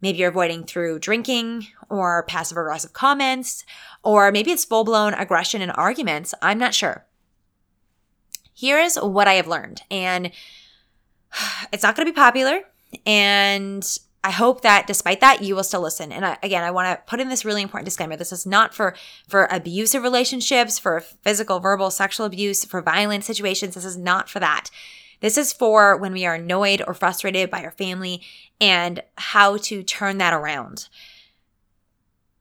Maybe 0.00 0.18
you're 0.18 0.30
avoiding 0.30 0.64
through 0.64 0.98
drinking 0.98 1.68
or 1.88 2.24
passive 2.24 2.58
aggressive 2.58 2.92
comments, 2.92 3.64
or 4.02 4.32
maybe 4.32 4.50
it's 4.50 4.64
full 4.64 4.82
blown 4.82 5.14
aggression 5.14 5.62
and 5.62 5.70
arguments. 5.72 6.34
I'm 6.42 6.58
not 6.58 6.74
sure. 6.74 7.06
Here 8.52 8.80
is 8.80 8.96
what 8.96 9.28
I 9.28 9.34
have 9.34 9.46
learned, 9.46 9.82
and 9.90 10.32
it's 11.72 11.84
not 11.84 11.94
going 11.94 12.06
to 12.06 12.12
be 12.12 12.16
popular. 12.16 12.62
And 13.06 13.86
I 14.24 14.30
hope 14.30 14.60
that 14.60 14.86
despite 14.86 15.20
that, 15.20 15.42
you 15.42 15.56
will 15.56 15.64
still 15.64 15.80
listen. 15.80 16.12
And 16.12 16.24
I, 16.24 16.38
again, 16.42 16.62
I 16.62 16.70
want 16.70 16.86
to 16.86 17.02
put 17.10 17.18
in 17.18 17.28
this 17.28 17.44
really 17.44 17.62
important 17.62 17.86
disclaimer. 17.86 18.16
This 18.16 18.32
is 18.32 18.46
not 18.46 18.72
for, 18.72 18.94
for 19.26 19.48
abusive 19.50 20.02
relationships, 20.02 20.78
for 20.78 21.00
physical, 21.00 21.58
verbal, 21.58 21.90
sexual 21.90 22.26
abuse, 22.26 22.64
for 22.64 22.80
violent 22.80 23.24
situations. 23.24 23.74
This 23.74 23.84
is 23.84 23.96
not 23.98 24.28
for 24.28 24.38
that. 24.38 24.70
This 25.20 25.36
is 25.36 25.52
for 25.52 25.96
when 25.96 26.12
we 26.12 26.24
are 26.24 26.34
annoyed 26.34 26.82
or 26.86 26.94
frustrated 26.94 27.50
by 27.50 27.64
our 27.64 27.70
family 27.72 28.22
and 28.60 29.02
how 29.18 29.56
to 29.58 29.82
turn 29.82 30.18
that 30.18 30.34
around. 30.34 30.88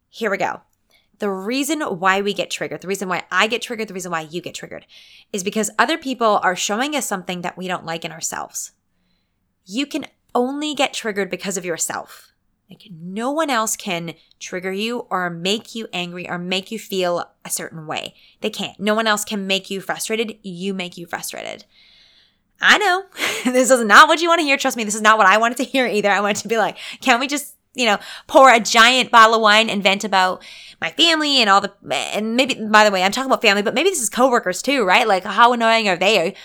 Here 0.10 0.30
we 0.30 0.38
go. 0.38 0.62
The 1.18 1.30
reason 1.30 1.82
why 1.82 2.22
we 2.22 2.34
get 2.34 2.50
triggered, 2.50 2.82
the 2.82 2.88
reason 2.88 3.08
why 3.08 3.24
I 3.32 3.46
get 3.46 3.62
triggered, 3.62 3.88
the 3.88 3.94
reason 3.94 4.12
why 4.12 4.22
you 4.22 4.42
get 4.42 4.56
triggered 4.56 4.88
is 5.32 5.44
because 5.44 5.70
other 5.78 5.98
people 5.98 6.40
are 6.44 6.56
showing 6.56 6.96
us 6.96 7.06
something 7.06 7.42
that 7.42 7.58
we 7.58 7.68
don't 7.68 7.86
like 7.86 8.04
in 8.04 8.12
ourselves. 8.12 8.72
You 9.64 9.86
can 9.86 10.08
only 10.34 10.74
get 10.74 10.94
triggered 10.94 11.30
because 11.30 11.58
of 11.58 11.66
yourself. 11.66 12.32
Like 12.70 12.88
no 12.90 13.32
one 13.32 13.50
else 13.50 13.76
can 13.76 14.14
trigger 14.40 14.72
you 14.72 15.00
or 15.10 15.30
make 15.30 15.76
you 15.76 15.90
angry 15.92 16.30
or 16.30 16.38
make 16.38 16.72
you 16.72 16.80
feel 16.80 17.30
a 17.44 17.50
certain 17.50 17.86
way. 17.86 18.16
They 18.40 18.50
can't. 18.50 18.80
No 18.80 18.96
one 18.96 19.08
else 19.08 19.26
can 19.26 19.46
make 19.46 19.70
you 19.70 19.82
frustrated. 19.82 20.38
You 20.42 20.74
make 20.74 20.98
you 20.98 21.06
frustrated. 21.06 21.66
I 22.62 22.78
know 22.78 23.06
this 23.52 23.72
is 23.72 23.84
not 23.84 24.08
what 24.08 24.22
you 24.22 24.30
want 24.30 24.40
to 24.40 24.46
hear. 24.46 24.56
Trust 24.56 24.78
me, 24.78 24.86
this 24.86 24.96
is 24.96 25.02
not 25.02 25.18
what 25.18 25.28
I 25.28 25.38
wanted 25.38 25.58
to 25.58 25.64
hear 25.66 25.86
either. 25.86 26.10
I 26.10 26.22
wanted 26.22 26.38
to 26.38 26.48
be 26.48 26.58
like, 26.58 26.78
can't 27.02 27.20
we 27.20 27.28
just, 27.28 27.56
you 27.74 27.86
know, 27.86 27.98
pour 28.28 28.50
a 28.50 28.60
giant 28.60 29.12
bottle 29.12 29.36
of 29.36 29.42
wine 29.42 29.70
and 29.70 29.84
vent 29.84 30.06
about 30.06 30.42
my 30.80 30.92
family 30.92 31.38
and 31.38 31.50
all 31.50 31.60
the, 31.60 31.74
and 31.92 32.38
maybe, 32.38 32.56
by 32.56 32.86
the 32.86 32.92
way, 32.92 33.04
I'm 33.04 33.12
talking 33.12 33.30
about 33.30 33.42
family, 33.42 33.64
but 33.64 33.74
maybe 33.74 33.90
this 33.90 34.02
is 34.02 34.10
coworkers 34.10 34.62
too, 34.62 34.86
right? 34.86 35.08
Like, 35.08 35.26
how 35.26 35.52
annoying 35.52 35.90
are 35.90 35.98
they? 35.98 36.36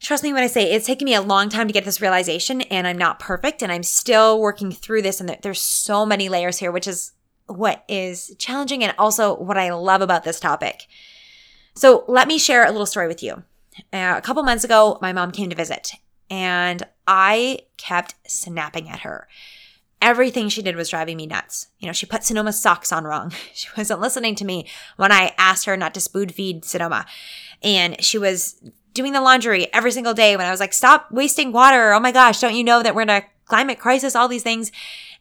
Trust 0.00 0.22
me 0.22 0.32
when 0.32 0.44
I 0.44 0.46
say 0.46 0.70
it's 0.70 0.86
taken 0.86 1.06
me 1.06 1.14
a 1.14 1.20
long 1.20 1.48
time 1.48 1.66
to 1.66 1.72
get 1.72 1.84
this 1.84 2.00
realization, 2.00 2.62
and 2.62 2.86
I'm 2.86 2.98
not 2.98 3.18
perfect, 3.18 3.62
and 3.62 3.72
I'm 3.72 3.82
still 3.82 4.40
working 4.40 4.70
through 4.70 5.02
this. 5.02 5.20
And 5.20 5.36
there's 5.42 5.60
so 5.60 6.06
many 6.06 6.28
layers 6.28 6.58
here, 6.58 6.70
which 6.70 6.86
is 6.86 7.12
what 7.46 7.84
is 7.88 8.34
challenging 8.38 8.84
and 8.84 8.94
also 8.98 9.36
what 9.36 9.58
I 9.58 9.72
love 9.72 10.00
about 10.00 10.22
this 10.22 10.38
topic. 10.38 10.86
So, 11.74 12.04
let 12.06 12.28
me 12.28 12.38
share 12.38 12.64
a 12.64 12.70
little 12.70 12.86
story 12.86 13.08
with 13.08 13.22
you. 13.22 13.42
Uh, 13.92 14.14
a 14.16 14.22
couple 14.22 14.42
months 14.42 14.64
ago, 14.64 14.98
my 15.00 15.12
mom 15.12 15.32
came 15.32 15.50
to 15.50 15.56
visit, 15.56 15.92
and 16.30 16.82
I 17.06 17.60
kept 17.76 18.14
snapping 18.26 18.88
at 18.88 19.00
her. 19.00 19.26
Everything 20.00 20.48
she 20.48 20.62
did 20.62 20.76
was 20.76 20.90
driving 20.90 21.16
me 21.16 21.26
nuts. 21.26 21.68
You 21.80 21.88
know, 21.88 21.92
she 21.92 22.06
put 22.06 22.22
Sonoma's 22.22 22.60
socks 22.60 22.92
on 22.92 23.04
wrong. 23.04 23.32
She 23.52 23.68
wasn't 23.76 24.00
listening 24.00 24.36
to 24.36 24.44
me 24.44 24.68
when 24.96 25.10
I 25.10 25.34
asked 25.38 25.64
her 25.64 25.76
not 25.76 25.92
to 25.94 26.00
spoon 26.00 26.28
feed 26.28 26.64
Sonoma. 26.64 27.04
And 27.64 28.02
she 28.02 28.16
was 28.16 28.62
doing 28.98 29.12
the 29.12 29.20
laundry 29.20 29.72
every 29.72 29.92
single 29.92 30.12
day 30.12 30.36
when 30.36 30.44
I 30.44 30.50
was 30.50 30.58
like, 30.58 30.72
stop 30.72 31.10
wasting 31.12 31.52
water. 31.52 31.92
Oh 31.92 32.00
my 32.00 32.10
gosh, 32.10 32.40
don't 32.40 32.56
you 32.56 32.64
know 32.64 32.82
that 32.82 32.96
we're 32.96 33.02
in 33.02 33.10
a 33.10 33.24
climate 33.44 33.78
crisis? 33.78 34.16
All 34.16 34.26
these 34.26 34.42
things. 34.42 34.72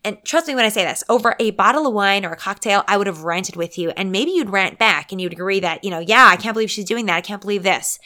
And 0.03 0.17
trust 0.25 0.47
me 0.47 0.55
when 0.55 0.65
I 0.65 0.69
say 0.69 0.83
this, 0.83 1.03
over 1.09 1.35
a 1.39 1.51
bottle 1.51 1.85
of 1.85 1.93
wine 1.93 2.25
or 2.25 2.31
a 2.31 2.37
cocktail, 2.37 2.83
I 2.87 2.97
would 2.97 3.05
have 3.05 3.23
ranted 3.23 3.55
with 3.55 3.77
you. 3.77 3.91
And 3.91 4.11
maybe 4.11 4.31
you'd 4.31 4.49
rant 4.49 4.79
back 4.79 5.11
and 5.11 5.21
you'd 5.21 5.31
agree 5.31 5.59
that, 5.59 5.83
you 5.83 5.91
know, 5.91 5.99
yeah, 5.99 6.27
I 6.27 6.37
can't 6.37 6.55
believe 6.55 6.71
she's 6.71 6.85
doing 6.85 7.05
that. 7.05 7.17
I 7.17 7.21
can't 7.21 7.41
believe 7.41 7.61
this. 7.61 7.99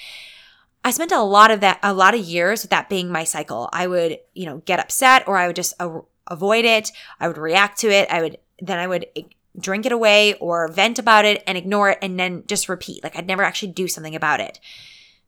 I 0.84 0.92
spent 0.92 1.14
a 1.14 1.22
lot 1.22 1.52
of 1.52 1.62
that, 1.62 1.80
a 1.84 1.94
lot 1.94 2.14
of 2.14 2.20
years 2.20 2.64
with 2.64 2.72
that 2.72 2.90
being 2.90 3.10
my 3.10 3.24
cycle. 3.24 3.70
I 3.72 3.88
would, 3.88 4.20
you 4.34 4.46
know, 4.46 4.58
get 4.66 4.80
upset 4.80 5.26
or 5.26 5.38
I 5.38 5.48
would 5.48 5.56
just 5.56 5.74
a- 5.80 6.02
avoid 6.28 6.66
it. 6.66 6.92
I 7.20 7.30
would 7.30 7.38
react 7.38 7.80
to 7.80 7.90
it. 7.90 8.10
I 8.10 8.22
would, 8.22 8.38
then 8.60 8.78
I 8.78 8.88
would 8.88 9.06
eh, 9.16 9.22
drink 9.58 9.86
it 9.86 9.94
away 9.94 10.34
or 10.36 10.68
vent 10.68 11.00
about 11.00 11.24
it 11.24 11.44
and 11.48 11.58
ignore 11.58 11.92
it 11.92 12.00
and 12.02 12.20
then 12.20 12.44
just 12.48 12.68
repeat. 12.68 13.04
Like 13.04 13.16
I'd 13.18 13.28
never 13.28 13.44
actually 13.44 13.72
do 13.72 13.88
something 13.88 14.16
about 14.16 14.42
it. 14.42 14.60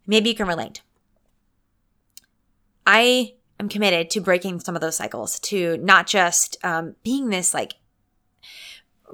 Maybe 0.06 0.30
you 0.30 0.36
can 0.36 0.48
relate. 0.48 0.82
I 2.86 3.34
am 3.60 3.70
committed 3.70 4.10
to 4.12 4.22
breaking 4.22 4.60
some 4.60 4.76
of 4.76 4.82
those 4.82 4.98
cycles, 4.98 5.40
to 5.40 5.78
not 5.78 6.08
just 6.08 6.58
um, 6.64 6.96
being 7.04 7.30
this 7.30 7.54
like 7.54 7.76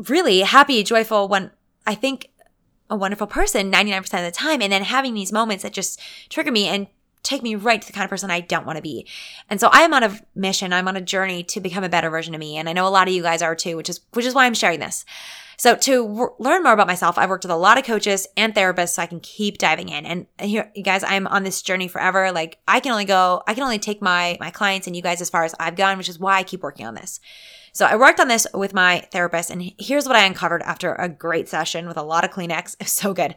really 0.09 0.41
happy, 0.41 0.83
joyful, 0.83 1.27
one, 1.27 1.51
I 1.85 1.95
think 1.95 2.29
a 2.89 2.95
wonderful 2.95 3.27
person 3.27 3.71
99% 3.71 3.99
of 3.99 4.09
the 4.09 4.31
time, 4.31 4.61
and 4.61 4.71
then 4.71 4.83
having 4.83 5.13
these 5.13 5.31
moments 5.31 5.63
that 5.63 5.73
just 5.73 5.99
trigger 6.29 6.51
me 6.51 6.67
and 6.67 6.87
take 7.23 7.43
me 7.43 7.55
right 7.55 7.81
to 7.81 7.87
the 7.87 7.93
kind 7.93 8.05
of 8.05 8.09
person 8.09 8.31
I 8.31 8.39
don't 8.41 8.65
want 8.65 8.77
to 8.77 8.81
be. 8.81 9.07
And 9.49 9.59
so 9.59 9.69
I 9.71 9.81
am 9.81 9.93
on 9.93 10.03
a 10.03 10.19
mission, 10.35 10.73
I'm 10.73 10.87
on 10.87 10.95
a 10.95 11.01
journey 11.01 11.43
to 11.43 11.59
become 11.59 11.83
a 11.83 11.89
better 11.89 12.09
version 12.09 12.33
of 12.33 12.39
me. 12.39 12.57
And 12.57 12.69
I 12.69 12.73
know 12.73 12.87
a 12.87 12.89
lot 12.89 13.07
of 13.07 13.13
you 13.13 13.21
guys 13.21 13.41
are 13.41 13.55
too, 13.55 13.75
which 13.77 13.89
is 13.89 14.01
which 14.13 14.25
is 14.25 14.33
why 14.33 14.45
I'm 14.45 14.53
sharing 14.53 14.79
this. 14.79 15.05
So 15.59 15.75
to 15.75 16.33
learn 16.39 16.63
more 16.63 16.71
about 16.71 16.87
myself, 16.87 17.17
I've 17.17 17.27
worked 17.27 17.43
with 17.43 17.51
a 17.51 17.57
lot 17.57 17.77
of 17.77 17.83
coaches 17.83 18.25
and 18.37 18.55
therapists 18.55 18.93
so 18.93 19.01
I 19.01 19.07
can 19.07 19.19
keep 19.19 19.57
diving 19.57 19.89
in. 19.89 20.05
And 20.05 20.25
here, 20.39 20.71
you 20.73 20.83
guys, 20.83 21.03
I'm 21.03 21.27
on 21.27 21.43
this 21.43 21.61
journey 21.61 21.89
forever. 21.89 22.31
Like 22.31 22.59
I 22.65 22.79
can 22.79 22.93
only 22.93 23.03
go, 23.03 23.43
I 23.45 23.53
can 23.53 23.63
only 23.63 23.77
take 23.77 24.01
my, 24.01 24.37
my 24.39 24.51
clients 24.51 24.87
and 24.87 24.95
you 24.95 25.01
guys 25.01 25.19
as 25.19 25.29
far 25.29 25.43
as 25.43 25.53
I've 25.59 25.75
gone, 25.75 25.97
which 25.97 26.07
is 26.07 26.17
why 26.17 26.37
I 26.37 26.43
keep 26.43 26.63
working 26.63 26.85
on 26.85 26.95
this. 26.95 27.19
So 27.73 27.85
I 27.85 27.97
worked 27.97 28.21
on 28.21 28.29
this 28.29 28.47
with 28.53 28.73
my 28.73 29.05
therapist 29.11 29.49
and 29.49 29.73
here's 29.77 30.07
what 30.07 30.15
I 30.15 30.23
uncovered 30.23 30.61
after 30.61 30.93
a 30.93 31.09
great 31.09 31.49
session 31.49 31.89
with 31.89 31.97
a 31.97 32.03
lot 32.03 32.23
of 32.23 32.31
Kleenex. 32.31 32.75
It 32.79 32.83
was 32.85 32.91
so 32.93 33.13
good. 33.13 33.35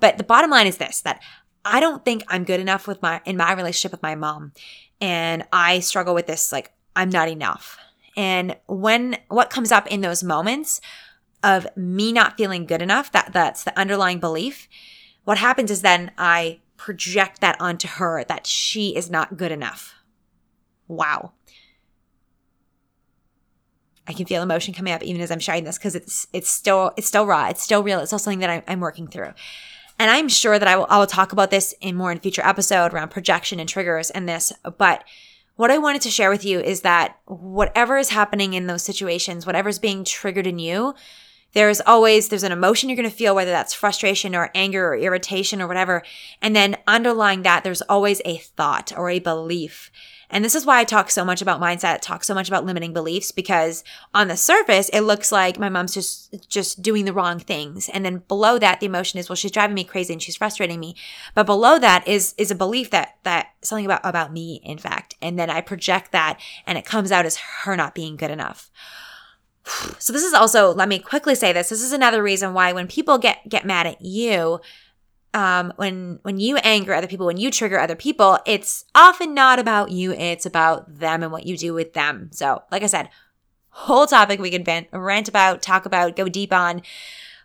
But 0.00 0.16
the 0.16 0.24
bottom 0.24 0.50
line 0.50 0.66
is 0.66 0.78
this, 0.78 1.02
that 1.02 1.22
I 1.64 1.80
don't 1.80 2.04
think 2.04 2.22
I'm 2.28 2.44
good 2.44 2.60
enough 2.60 2.86
with 2.86 3.02
my, 3.02 3.20
in 3.24 3.36
my 3.36 3.52
relationship 3.52 3.92
with 3.92 4.02
my 4.02 4.14
mom. 4.14 4.52
And 5.00 5.44
I 5.52 5.80
struggle 5.80 6.14
with 6.14 6.26
this, 6.26 6.52
like, 6.52 6.72
I'm 6.96 7.10
not 7.10 7.28
enough. 7.28 7.78
And 8.16 8.56
when, 8.66 9.18
what 9.28 9.50
comes 9.50 9.70
up 9.70 9.86
in 9.86 10.00
those 10.00 10.24
moments 10.24 10.80
of 11.42 11.66
me 11.76 12.12
not 12.12 12.36
feeling 12.36 12.66
good 12.66 12.82
enough, 12.82 13.12
that 13.12 13.32
that's 13.32 13.64
the 13.64 13.78
underlying 13.78 14.18
belief. 14.18 14.68
What 15.24 15.38
happens 15.38 15.70
is 15.70 15.82
then 15.82 16.10
I 16.18 16.60
project 16.76 17.40
that 17.40 17.60
onto 17.60 17.86
her 17.86 18.24
that 18.24 18.46
she 18.46 18.96
is 18.96 19.10
not 19.10 19.36
good 19.36 19.52
enough. 19.52 19.94
Wow. 20.86 21.32
I 24.06 24.14
can 24.14 24.24
feel 24.24 24.42
emotion 24.42 24.72
coming 24.72 24.94
up 24.94 25.02
even 25.02 25.20
as 25.20 25.30
I'm 25.30 25.38
sharing 25.38 25.64
this 25.64 25.76
because 25.76 25.94
it's 25.94 26.26
it's 26.32 26.48
still 26.48 26.92
it's 26.96 27.06
still 27.06 27.26
raw. 27.26 27.48
It's 27.48 27.62
still 27.62 27.82
real. 27.82 28.00
It's 28.00 28.08
still 28.08 28.18
something 28.18 28.38
that 28.38 28.48
I'm, 28.48 28.62
I'm 28.66 28.80
working 28.80 29.06
through. 29.06 29.34
And 29.98 30.10
I'm 30.10 30.28
sure 30.28 30.58
that 30.58 30.68
I 30.68 30.76
will, 30.76 30.86
I 30.88 30.98
will 30.98 31.06
talk 31.06 31.32
about 31.32 31.50
this 31.50 31.74
in 31.80 31.96
more 31.96 32.12
in 32.12 32.20
future 32.20 32.46
episode 32.46 32.92
around 32.92 33.10
projection 33.10 33.58
and 33.58 33.68
triggers 33.68 34.10
and 34.10 34.28
this. 34.28 34.52
But 34.78 35.04
what 35.56 35.70
I 35.72 35.78
wanted 35.78 36.02
to 36.02 36.10
share 36.10 36.30
with 36.30 36.44
you 36.44 36.60
is 36.60 36.82
that 36.82 37.18
whatever 37.26 37.98
is 37.98 38.10
happening 38.10 38.54
in 38.54 38.68
those 38.68 38.84
situations, 38.84 39.44
whatever's 39.44 39.80
being 39.80 40.04
triggered 40.04 40.46
in 40.46 40.60
you, 40.60 40.94
there's 41.52 41.80
always 41.80 42.28
there's 42.28 42.42
an 42.42 42.52
emotion 42.52 42.88
you're 42.88 42.96
going 42.96 43.08
to 43.08 43.14
feel 43.14 43.34
whether 43.34 43.50
that's 43.50 43.74
frustration 43.74 44.34
or 44.34 44.50
anger 44.54 44.88
or 44.88 44.96
irritation 44.96 45.62
or 45.62 45.66
whatever 45.66 46.02
and 46.42 46.54
then 46.54 46.76
underlying 46.86 47.42
that 47.42 47.64
there's 47.64 47.82
always 47.82 48.20
a 48.24 48.36
thought 48.36 48.92
or 48.96 49.08
a 49.08 49.18
belief 49.18 49.90
and 50.30 50.44
this 50.44 50.54
is 50.54 50.66
why 50.66 50.78
I 50.78 50.84
talk 50.84 51.10
so 51.10 51.24
much 51.24 51.40
about 51.40 51.60
mindset, 51.60 52.00
talk 52.00 52.22
so 52.22 52.34
much 52.34 52.48
about 52.48 52.64
limiting 52.64 52.92
beliefs 52.92 53.32
because 53.32 53.82
on 54.12 54.28
the 54.28 54.36
surface 54.36 54.90
it 54.90 55.00
looks 55.00 55.32
like 55.32 55.58
my 55.58 55.68
mom's 55.68 55.94
just 55.94 56.48
just 56.48 56.82
doing 56.82 57.04
the 57.04 57.12
wrong 57.12 57.38
things. 57.38 57.88
And 57.88 58.04
then 58.04 58.22
below 58.28 58.58
that 58.58 58.80
the 58.80 58.86
emotion 58.86 59.18
is 59.18 59.28
well 59.28 59.36
she's 59.36 59.50
driving 59.50 59.74
me 59.74 59.84
crazy 59.84 60.12
and 60.12 60.22
she's 60.22 60.36
frustrating 60.36 60.80
me. 60.80 60.96
But 61.34 61.46
below 61.46 61.78
that 61.78 62.06
is 62.06 62.34
is 62.36 62.50
a 62.50 62.54
belief 62.54 62.90
that 62.90 63.16
that 63.22 63.48
something 63.62 63.86
about 63.86 64.00
about 64.04 64.32
me 64.32 64.60
in 64.64 64.78
fact. 64.78 65.16
And 65.22 65.38
then 65.38 65.48
I 65.48 65.60
project 65.60 66.12
that 66.12 66.38
and 66.66 66.76
it 66.76 66.84
comes 66.84 67.10
out 67.10 67.26
as 67.26 67.36
her 67.36 67.76
not 67.76 67.94
being 67.94 68.16
good 68.16 68.30
enough. 68.30 68.70
So 69.98 70.12
this 70.12 70.24
is 70.24 70.32
also, 70.32 70.72
let 70.72 70.88
me 70.88 70.98
quickly 70.98 71.34
say 71.34 71.52
this. 71.52 71.68
This 71.68 71.82
is 71.82 71.92
another 71.92 72.22
reason 72.22 72.54
why 72.54 72.72
when 72.72 72.86
people 72.86 73.18
get 73.18 73.46
get 73.48 73.66
mad 73.66 73.86
at 73.86 74.00
you, 74.00 74.60
um, 75.34 75.72
when 75.76 76.18
when 76.22 76.38
you 76.38 76.56
anger 76.58 76.94
other 76.94 77.06
people, 77.06 77.26
when 77.26 77.36
you 77.36 77.50
trigger 77.50 77.78
other 77.78 77.96
people, 77.96 78.38
it's 78.46 78.84
often 78.94 79.34
not 79.34 79.58
about 79.58 79.90
you. 79.90 80.12
It's 80.12 80.46
about 80.46 80.98
them 80.98 81.22
and 81.22 81.30
what 81.30 81.46
you 81.46 81.56
do 81.56 81.74
with 81.74 81.92
them. 81.92 82.30
So, 82.32 82.62
like 82.70 82.82
I 82.82 82.86
said, 82.86 83.10
whole 83.70 84.06
topic 84.06 84.40
we 84.40 84.50
can 84.50 84.64
vent, 84.64 84.88
rant 84.92 85.28
about, 85.28 85.62
talk 85.62 85.86
about, 85.86 86.16
go 86.16 86.28
deep 86.28 86.52
on, 86.52 86.82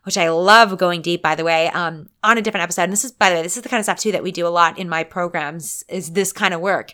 which 0.03 0.17
I 0.17 0.29
love 0.29 0.77
going 0.77 1.01
deep, 1.01 1.21
by 1.21 1.35
the 1.35 1.43
way, 1.43 1.67
um, 1.69 2.09
on 2.23 2.37
a 2.37 2.41
different 2.41 2.63
episode. 2.63 2.83
And 2.83 2.93
this 2.93 3.05
is, 3.05 3.11
by 3.11 3.29
the 3.29 3.35
way, 3.35 3.43
this 3.43 3.57
is 3.57 3.63
the 3.63 3.69
kind 3.69 3.79
of 3.79 3.85
stuff 3.85 3.99
too 3.99 4.11
that 4.13 4.23
we 4.23 4.31
do 4.31 4.47
a 4.47 4.49
lot 4.49 4.79
in 4.79 4.89
my 4.89 5.03
programs 5.03 5.83
is 5.87 6.13
this 6.13 6.33
kind 6.33 6.53
of 6.53 6.61
work. 6.61 6.93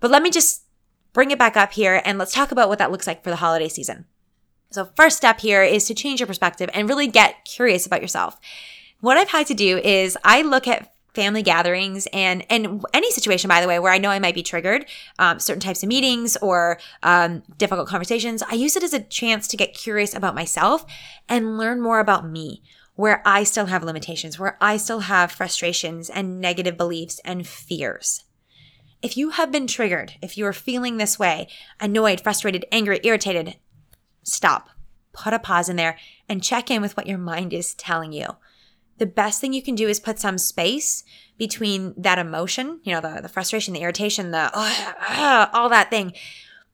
But 0.00 0.10
let 0.10 0.22
me 0.22 0.30
just 0.30 0.64
bring 1.12 1.30
it 1.30 1.38
back 1.38 1.56
up 1.56 1.72
here 1.72 2.00
and 2.04 2.18
let's 2.18 2.32
talk 2.32 2.52
about 2.52 2.68
what 2.68 2.78
that 2.78 2.90
looks 2.90 3.06
like 3.06 3.22
for 3.22 3.30
the 3.30 3.36
holiday 3.36 3.68
season. 3.68 4.06
So 4.70 4.90
first 4.96 5.16
step 5.16 5.40
here 5.40 5.62
is 5.62 5.86
to 5.86 5.94
change 5.94 6.20
your 6.20 6.26
perspective 6.26 6.70
and 6.74 6.88
really 6.88 7.06
get 7.06 7.44
curious 7.44 7.86
about 7.86 8.02
yourself. 8.02 8.38
What 9.00 9.16
I've 9.16 9.28
had 9.28 9.46
to 9.48 9.54
do 9.54 9.78
is 9.78 10.16
I 10.24 10.42
look 10.42 10.66
at 10.66 10.92
family 11.14 11.42
gatherings 11.42 12.06
and 12.12 12.44
and 12.50 12.84
any 12.92 13.10
situation 13.10 13.48
by 13.48 13.60
the 13.60 13.66
way 13.66 13.80
where 13.80 13.90
i 13.90 13.98
know 13.98 14.10
i 14.10 14.20
might 14.20 14.36
be 14.36 14.42
triggered 14.42 14.84
um, 15.18 15.40
certain 15.40 15.58
types 15.58 15.82
of 15.82 15.88
meetings 15.88 16.36
or 16.36 16.78
um, 17.02 17.42
difficult 17.56 17.88
conversations 17.88 18.40
i 18.42 18.54
use 18.54 18.76
it 18.76 18.84
as 18.84 18.92
a 18.92 19.00
chance 19.00 19.48
to 19.48 19.56
get 19.56 19.74
curious 19.74 20.14
about 20.14 20.34
myself 20.34 20.84
and 21.28 21.58
learn 21.58 21.80
more 21.80 21.98
about 21.98 22.28
me 22.28 22.62
where 22.94 23.20
i 23.24 23.42
still 23.42 23.66
have 23.66 23.82
limitations 23.82 24.38
where 24.38 24.56
i 24.60 24.76
still 24.76 25.00
have 25.00 25.32
frustrations 25.32 26.08
and 26.08 26.40
negative 26.40 26.76
beliefs 26.76 27.20
and 27.24 27.48
fears 27.48 28.24
if 29.02 29.16
you 29.16 29.30
have 29.30 29.50
been 29.50 29.66
triggered 29.66 30.12
if 30.22 30.38
you 30.38 30.46
are 30.46 30.52
feeling 30.52 30.98
this 30.98 31.18
way 31.18 31.48
annoyed 31.80 32.20
frustrated 32.20 32.64
angry 32.70 33.00
irritated 33.02 33.56
stop, 34.28 34.70
put 35.12 35.32
a 35.32 35.38
pause 35.38 35.68
in 35.68 35.76
there, 35.76 35.98
and 36.28 36.42
check 36.42 36.70
in 36.70 36.82
with 36.82 36.96
what 36.96 37.06
your 37.06 37.18
mind 37.18 37.52
is 37.52 37.74
telling 37.74 38.12
you. 38.12 38.36
The 38.98 39.06
best 39.06 39.40
thing 39.40 39.52
you 39.52 39.62
can 39.62 39.74
do 39.74 39.88
is 39.88 40.00
put 40.00 40.18
some 40.18 40.38
space 40.38 41.04
between 41.36 41.94
that 41.96 42.18
emotion, 42.18 42.80
you 42.82 42.92
know, 42.92 43.00
the, 43.00 43.20
the 43.22 43.28
frustration, 43.28 43.74
the 43.74 43.80
irritation, 43.80 44.32
the 44.32 44.50
uh, 44.52 44.92
uh, 45.08 45.46
all 45.52 45.68
that 45.68 45.90
thing. 45.90 46.12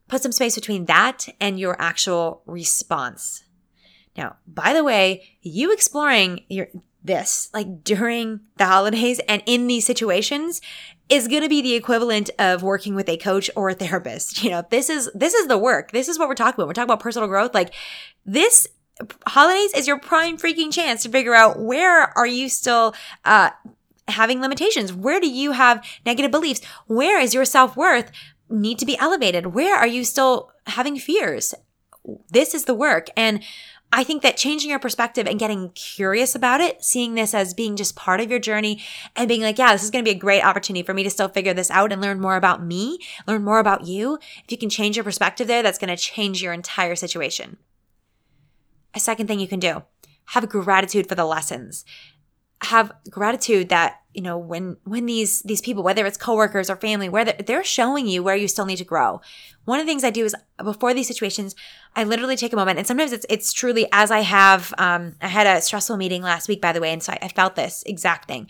Put 0.09 0.23
some 0.23 0.33
space 0.33 0.55
between 0.55 0.87
that 0.87 1.27
and 1.41 1.59
your 1.59 1.81
actual 1.81 2.43
response. 2.47 3.45
Now, 4.17 4.37
by 4.47 4.73
the 4.73 4.85
way, 4.85 5.25
you 5.43 5.73
exploring 5.73 6.45
your 6.49 6.69
this 7.05 7.51
like 7.53 7.85
during 7.85 8.41
the 8.57 8.65
holidays 8.65 9.21
and 9.29 9.43
in 9.45 9.67
these 9.67 9.85
situations 9.85 10.63
is 11.11 11.29
going 11.29 11.43
to 11.43 11.51
be 11.51 11.61
the 11.61 11.75
equivalent 11.75 12.31
of 12.39 12.63
working 12.63 12.95
with 12.95 13.09
a 13.11 13.19
coach 13.19 13.51
or 13.55 13.69
a 13.69 13.75
therapist. 13.75 14.43
You 14.45 14.51
know, 14.51 14.65
this 14.71 14.91
is 14.91 15.11
this 15.15 15.35
is 15.35 15.47
the 15.47 15.59
work. 15.59 15.93
This 15.93 16.09
is 16.09 16.19
what 16.19 16.29
we're 16.29 16.35
talking 16.35 16.55
about. 16.55 16.67
We're 16.69 16.75
talking 16.75 16.91
about 16.91 17.01
personal 17.01 17.29
growth. 17.29 17.55
Like 17.55 17.75
this 18.25 18.67
holidays 19.26 19.72
is 19.74 19.87
your 19.87 19.98
prime 19.98 20.38
freaking 20.38 20.72
chance 20.72 21.02
to 21.02 21.09
figure 21.09 21.35
out 21.35 21.59
where 21.59 22.16
are 22.16 22.26
you 22.26 22.48
still 22.48 22.94
uh 23.24 23.50
having 24.07 24.40
limitations? 24.40 24.92
Where 24.92 25.20
do 25.20 25.28
you 25.28 25.52
have 25.52 25.85
negative 26.04 26.30
beliefs? 26.30 26.64
Where 26.87 27.18
is 27.18 27.35
your 27.35 27.44
self-worth 27.44 28.11
need 28.50 28.78
to 28.78 28.87
be 28.87 28.98
elevated? 28.98 29.48
Where 29.48 29.76
are 29.76 29.87
you 29.87 30.04
still 30.04 30.52
having 30.66 30.98
fears? 30.98 31.54
This 32.30 32.54
is 32.54 32.66
the 32.66 32.74
work. 32.74 33.09
And 33.16 33.42
I 33.92 34.02
think 34.04 34.22
that 34.22 34.37
changing 34.37 34.70
your 34.70 34.78
perspective 34.78 35.26
and 35.26 35.38
getting 35.38 35.70
curious 35.70 36.35
about 36.35 36.61
it, 36.61 36.85
seeing 36.85 37.14
this 37.14 37.33
as 37.33 37.54
being 37.54 37.76
just 37.76 37.96
part 37.96 38.20
of 38.20 38.28
your 38.28 38.40
journey 38.40 38.83
and 39.14 39.28
being 39.28 39.40
like, 39.40 39.59
yeah, 39.59 39.72
this 39.72 39.85
is 39.85 39.90
going 39.90 40.04
to 40.04 40.11
be 40.11 40.16
a 40.16 40.20
great 40.20 40.42
opportunity 40.42 40.83
for 40.85 40.92
me 40.92 41.04
to 41.04 41.11
still 41.11 41.28
figure 41.28 41.54
this 41.54 41.70
out 41.70 41.92
and 41.92 42.02
learn 42.02 42.20
more 42.20 42.37
about 42.37 42.62
me, 42.62 42.98
learn 43.26 43.44
more 43.44 43.61
about 43.61 43.87
you. 43.87 44.18
If 44.44 44.50
you 44.50 44.59
can 44.59 44.68
change 44.68 44.96
your 44.96 45.04
perspective 45.04 45.46
there, 45.46 45.62
that's 45.62 45.78
going 45.78 45.96
to 45.96 46.02
change 46.02 46.42
your 46.42 46.52
entire 46.52 46.96
situation. 46.96 47.57
A 48.94 49.00
second 49.00 49.26
thing 49.26 49.40
you 49.40 49.48
can 49.48 49.61
do, 49.61 49.83
have 50.26 50.48
gratitude 50.48 51.09
for 51.09 51.14
the 51.14 51.24
lessons. 51.24 51.85
Have 52.62 52.92
gratitude 53.11 53.68
that 53.68 54.00
you 54.14 54.22
know 54.22 54.38
when 54.38 54.76
when 54.85 55.07
these 55.07 55.42
these 55.42 55.61
people 55.61 55.83
whether 55.83 56.07
it's 56.07 56.16
coworkers 56.16 56.70
or 56.70 56.76
family 56.76 57.09
where 57.09 57.24
they're, 57.24 57.40
they're 57.44 57.64
showing 57.64 58.07
you 58.07 58.22
where 58.22 58.37
you 58.37 58.48
still 58.48 58.64
need 58.64 58.76
to 58.76 58.85
grow. 58.85 59.20
One 59.64 59.80
of 59.80 59.87
the 59.87 59.90
things 59.90 60.04
i 60.04 60.11
do 60.11 60.24
is 60.24 60.37
before 60.62 60.95
these 60.95 61.09
situations 61.09 61.57
i 61.97 62.05
literally 62.05 62.36
take 62.36 62.53
a 62.53 62.57
moment 62.57 62.78
and 62.78 62.86
sometimes 62.86 63.12
it's 63.12 63.26
it's 63.28 63.53
truly 63.53 63.88
as 63.92 64.11
i 64.11 64.20
have 64.20 64.72
um 64.78 65.16
i 65.20 65.26
had 65.26 65.47
a 65.47 65.61
stressful 65.61 65.97
meeting 65.97 66.22
last 66.22 66.49
week 66.49 66.61
by 66.61 66.72
the 66.72 66.80
way 66.80 66.92
and 66.92 67.03
so 67.03 67.12
i, 67.12 67.18
I 67.22 67.28
felt 67.28 67.57
this 67.57 67.82
exact 67.86 68.28
thing 68.28 68.49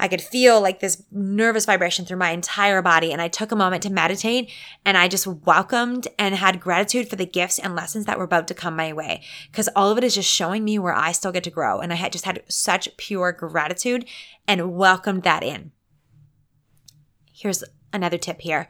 I 0.00 0.08
could 0.08 0.22
feel 0.22 0.60
like 0.60 0.80
this 0.80 1.02
nervous 1.12 1.66
vibration 1.66 2.04
through 2.04 2.16
my 2.16 2.30
entire 2.30 2.80
body. 2.80 3.12
And 3.12 3.20
I 3.20 3.28
took 3.28 3.52
a 3.52 3.56
moment 3.56 3.82
to 3.82 3.92
meditate 3.92 4.50
and 4.84 4.96
I 4.96 5.08
just 5.08 5.26
welcomed 5.26 6.08
and 6.18 6.34
had 6.34 6.60
gratitude 6.60 7.08
for 7.08 7.16
the 7.16 7.26
gifts 7.26 7.58
and 7.58 7.76
lessons 7.76 8.06
that 8.06 8.18
were 8.18 8.24
about 8.24 8.48
to 8.48 8.54
come 8.54 8.74
my 8.74 8.92
way. 8.92 9.22
Cause 9.52 9.68
all 9.76 9.90
of 9.90 9.98
it 9.98 10.04
is 10.04 10.14
just 10.14 10.30
showing 10.30 10.64
me 10.64 10.78
where 10.78 10.94
I 10.94 11.12
still 11.12 11.32
get 11.32 11.44
to 11.44 11.50
grow. 11.50 11.80
And 11.80 11.92
I 11.92 11.96
had 11.96 12.12
just 12.12 12.24
had 12.24 12.42
such 12.48 12.96
pure 12.96 13.32
gratitude 13.32 14.06
and 14.48 14.74
welcomed 14.74 15.22
that 15.24 15.42
in. 15.42 15.72
Here's 17.32 17.62
another 17.92 18.18
tip 18.18 18.40
here 18.40 18.68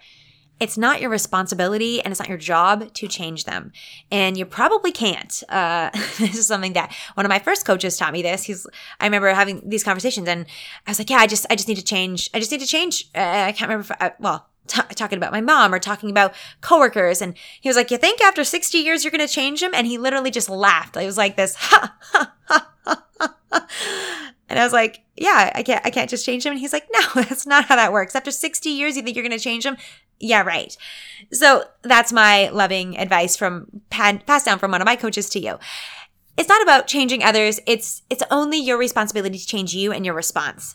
It's 0.61 0.77
not 0.77 1.01
your 1.01 1.11
responsibility 1.11 2.03
and 2.03 2.13
it's 2.13 2.21
not 2.21 2.29
your 2.29 2.39
job 2.39 2.93
to 2.93 3.09
change 3.09 3.45
them. 3.45 3.73
And 4.11 4.37
you 4.37 4.45
probably 4.45 4.93
can't. 4.93 5.43
Uh, 5.49 5.91
this 6.19 6.37
is 6.37 6.47
something 6.47 6.75
that 6.75 6.95
one 7.15 7.27
of 7.27 7.31
my 7.31 7.39
first 7.39 7.67
coaches 7.67 7.97
taught 7.97 8.13
me 8.13 8.23
this. 8.23 8.45
He's, 8.45 8.67
I 9.01 9.07
remember 9.07 9.29
having 9.29 9.69
these 9.69 9.83
conversations 9.83 10.29
and 10.29 10.47
I 10.87 10.91
was 10.91 10.99
like, 10.99 11.11
yeah, 11.11 11.17
I 11.17 11.27
just, 11.27 11.47
I 11.51 11.57
just 11.57 11.67
need 11.67 11.79
to 11.79 11.85
change. 11.85 12.29
I 12.35 12.39
just 12.39 12.53
need 12.53 12.61
to 12.61 12.67
change. 12.67 13.11
Uh, 13.15 13.21
I 13.21 13.53
can't 13.53 13.69
remember. 13.71 13.87
If 13.91 14.03
I, 14.03 14.13
well, 14.21 14.47
T- 14.67 14.83
talking 14.95 15.17
about 15.17 15.33
my 15.33 15.41
mom 15.41 15.75
or 15.75 15.81
talking 15.81 16.11
about 16.11 16.33
coworkers. 16.61 17.21
And 17.21 17.35
he 17.61 17.69
was 17.69 17.75
like, 17.77 17.91
You 17.91 17.97
think 17.97 18.21
after 18.21 18.45
60 18.45 18.79
years 18.79 19.03
you're 19.03 19.11
going 19.11 19.27
to 19.27 19.33
change 19.33 19.61
them? 19.63 19.73
And 19.75 19.85
he 19.85 19.99
literally 19.99 20.31
just 20.31 20.49
laughed. 20.49 20.97
It 20.97 21.07
was 21.07 21.17
like 21.19 21.35
this, 21.35 21.55
ha, 21.59 21.97
ha, 22.01 22.33
ha, 22.45 22.69
ha, 22.85 23.37
ha. 23.51 23.67
And 24.51 24.59
I 24.59 24.65
was 24.65 24.73
like, 24.73 25.03
yeah, 25.17 25.53
I 25.55 25.63
can't, 25.63 25.87
I 25.87 25.91
can't 25.91 26.11
just 26.11 26.27
change 26.27 26.45
him. 26.45 26.51
And 26.51 26.61
he's 26.61 26.73
like, 26.73 26.89
no, 26.93 27.01
that's 27.23 27.47
not 27.47 27.67
how 27.67 27.77
that 27.77 27.93
works. 27.93 28.17
After 28.17 28.33
60 28.33 28.69
years, 28.69 28.97
you 28.97 29.03
think 29.03 29.17
you're 29.17 29.27
going 29.27 29.39
to 29.39 29.43
change 29.43 29.65
him? 29.65 29.77
Yeah, 30.19 30.43
right. 30.43 30.77
So 31.33 31.65
that's 31.83 32.13
my 32.13 32.49
loving 32.49 32.99
advice 32.99 33.37
from 33.37 33.81
passed 33.89 34.45
down 34.45 34.59
from 34.59 34.73
one 34.73 34.83
of 34.83 34.87
my 34.87 34.97
coaches 34.97 35.31
to 35.31 35.39
you. 35.39 35.59
It's 36.37 36.49
not 36.49 36.63
about 36.63 36.89
changing 36.89 37.23
others. 37.23 37.61
It's, 37.67 38.03
it's 38.11 38.23
only 38.31 38.59
your 38.59 38.77
responsibility 38.77 39.39
to 39.39 39.47
change 39.47 39.73
you 39.73 39.93
and 39.93 40.05
your 40.05 40.15
response. 40.15 40.75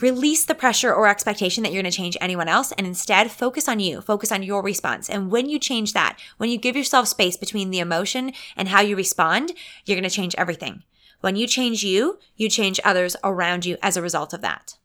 Release 0.00 0.46
the 0.46 0.54
pressure 0.54 0.94
or 0.94 1.08
expectation 1.08 1.62
that 1.62 1.72
you're 1.72 1.82
going 1.82 1.90
to 1.90 1.96
change 1.96 2.16
anyone 2.20 2.48
else 2.48 2.72
and 2.72 2.86
instead 2.86 3.30
focus 3.30 3.68
on 3.68 3.80
you, 3.80 4.00
focus 4.00 4.32
on 4.32 4.42
your 4.42 4.62
response. 4.62 5.10
And 5.10 5.30
when 5.30 5.48
you 5.48 5.58
change 5.58 5.92
that, 5.92 6.18
when 6.38 6.48
you 6.48 6.58
give 6.58 6.76
yourself 6.76 7.08
space 7.08 7.36
between 7.36 7.70
the 7.70 7.80
emotion 7.80 8.32
and 8.56 8.68
how 8.68 8.80
you 8.80 8.96
respond, 8.96 9.52
you're 9.84 9.98
going 9.98 10.08
to 10.08 10.14
change 10.14 10.34
everything. 10.38 10.84
When 11.20 11.36
you 11.36 11.46
change 11.46 11.82
you, 11.82 12.18
you 12.36 12.48
change 12.48 12.80
others 12.84 13.16
around 13.22 13.66
you 13.66 13.76
as 13.82 13.96
a 13.96 14.02
result 14.02 14.32
of 14.32 14.40
that. 14.40 14.76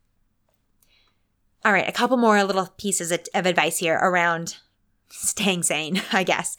All 1.63 1.73
right, 1.73 1.88
a 1.88 1.93
couple 1.93 2.17
more 2.17 2.43
little 2.43 2.69
pieces 2.77 3.11
of 3.11 3.45
advice 3.45 3.79
here 3.79 3.95
around 4.01 4.57
staying 5.09 5.63
sane, 5.63 6.01
I 6.11 6.23
guess. 6.23 6.57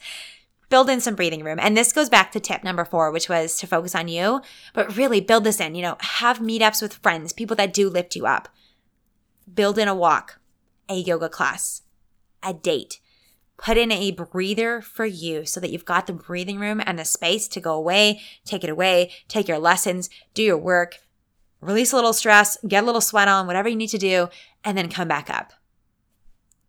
Build 0.69 0.89
in 0.89 0.99
some 0.99 1.15
breathing 1.15 1.43
room. 1.43 1.59
And 1.61 1.77
this 1.77 1.93
goes 1.93 2.09
back 2.09 2.33
to 2.33 2.41
tip 2.41 2.63
number 2.63 2.83
four, 2.83 3.09
which 3.11 3.29
was 3.29 3.57
to 3.59 3.67
focus 3.67 3.95
on 3.95 4.09
you, 4.09 4.41
but 4.73 4.97
really 4.97 5.21
build 5.21 5.45
this 5.45 5.61
in. 5.61 5.75
You 5.75 5.81
know, 5.81 5.97
have 6.01 6.39
meetups 6.39 6.81
with 6.81 6.95
friends, 6.95 7.31
people 7.31 7.55
that 7.55 7.73
do 7.73 7.89
lift 7.89 8.17
you 8.17 8.25
up. 8.25 8.49
Build 9.53 9.77
in 9.77 9.87
a 9.87 9.95
walk, 9.95 10.39
a 10.89 10.95
yoga 10.95 11.29
class, 11.29 11.83
a 12.43 12.53
date 12.53 12.99
put 13.57 13.77
in 13.77 13.91
a 13.91 14.11
breather 14.11 14.81
for 14.81 15.05
you 15.05 15.45
so 15.45 15.59
that 15.59 15.71
you've 15.71 15.85
got 15.85 16.07
the 16.07 16.13
breathing 16.13 16.59
room 16.59 16.81
and 16.85 16.97
the 16.97 17.05
space 17.05 17.47
to 17.49 17.59
go 17.59 17.73
away, 17.73 18.21
take 18.45 18.63
it 18.63 18.69
away, 18.69 19.11
take 19.27 19.47
your 19.47 19.59
lessons, 19.59 20.09
do 20.33 20.43
your 20.43 20.57
work, 20.57 20.99
release 21.59 21.91
a 21.91 21.95
little 21.95 22.13
stress, 22.13 22.57
get 22.67 22.83
a 22.83 22.85
little 22.85 23.01
sweat 23.01 23.27
on, 23.27 23.47
whatever 23.47 23.67
you 23.67 23.75
need 23.75 23.87
to 23.87 23.97
do, 23.97 24.29
and 24.63 24.77
then 24.77 24.89
come 24.89 25.07
back 25.07 25.29
up. 25.29 25.53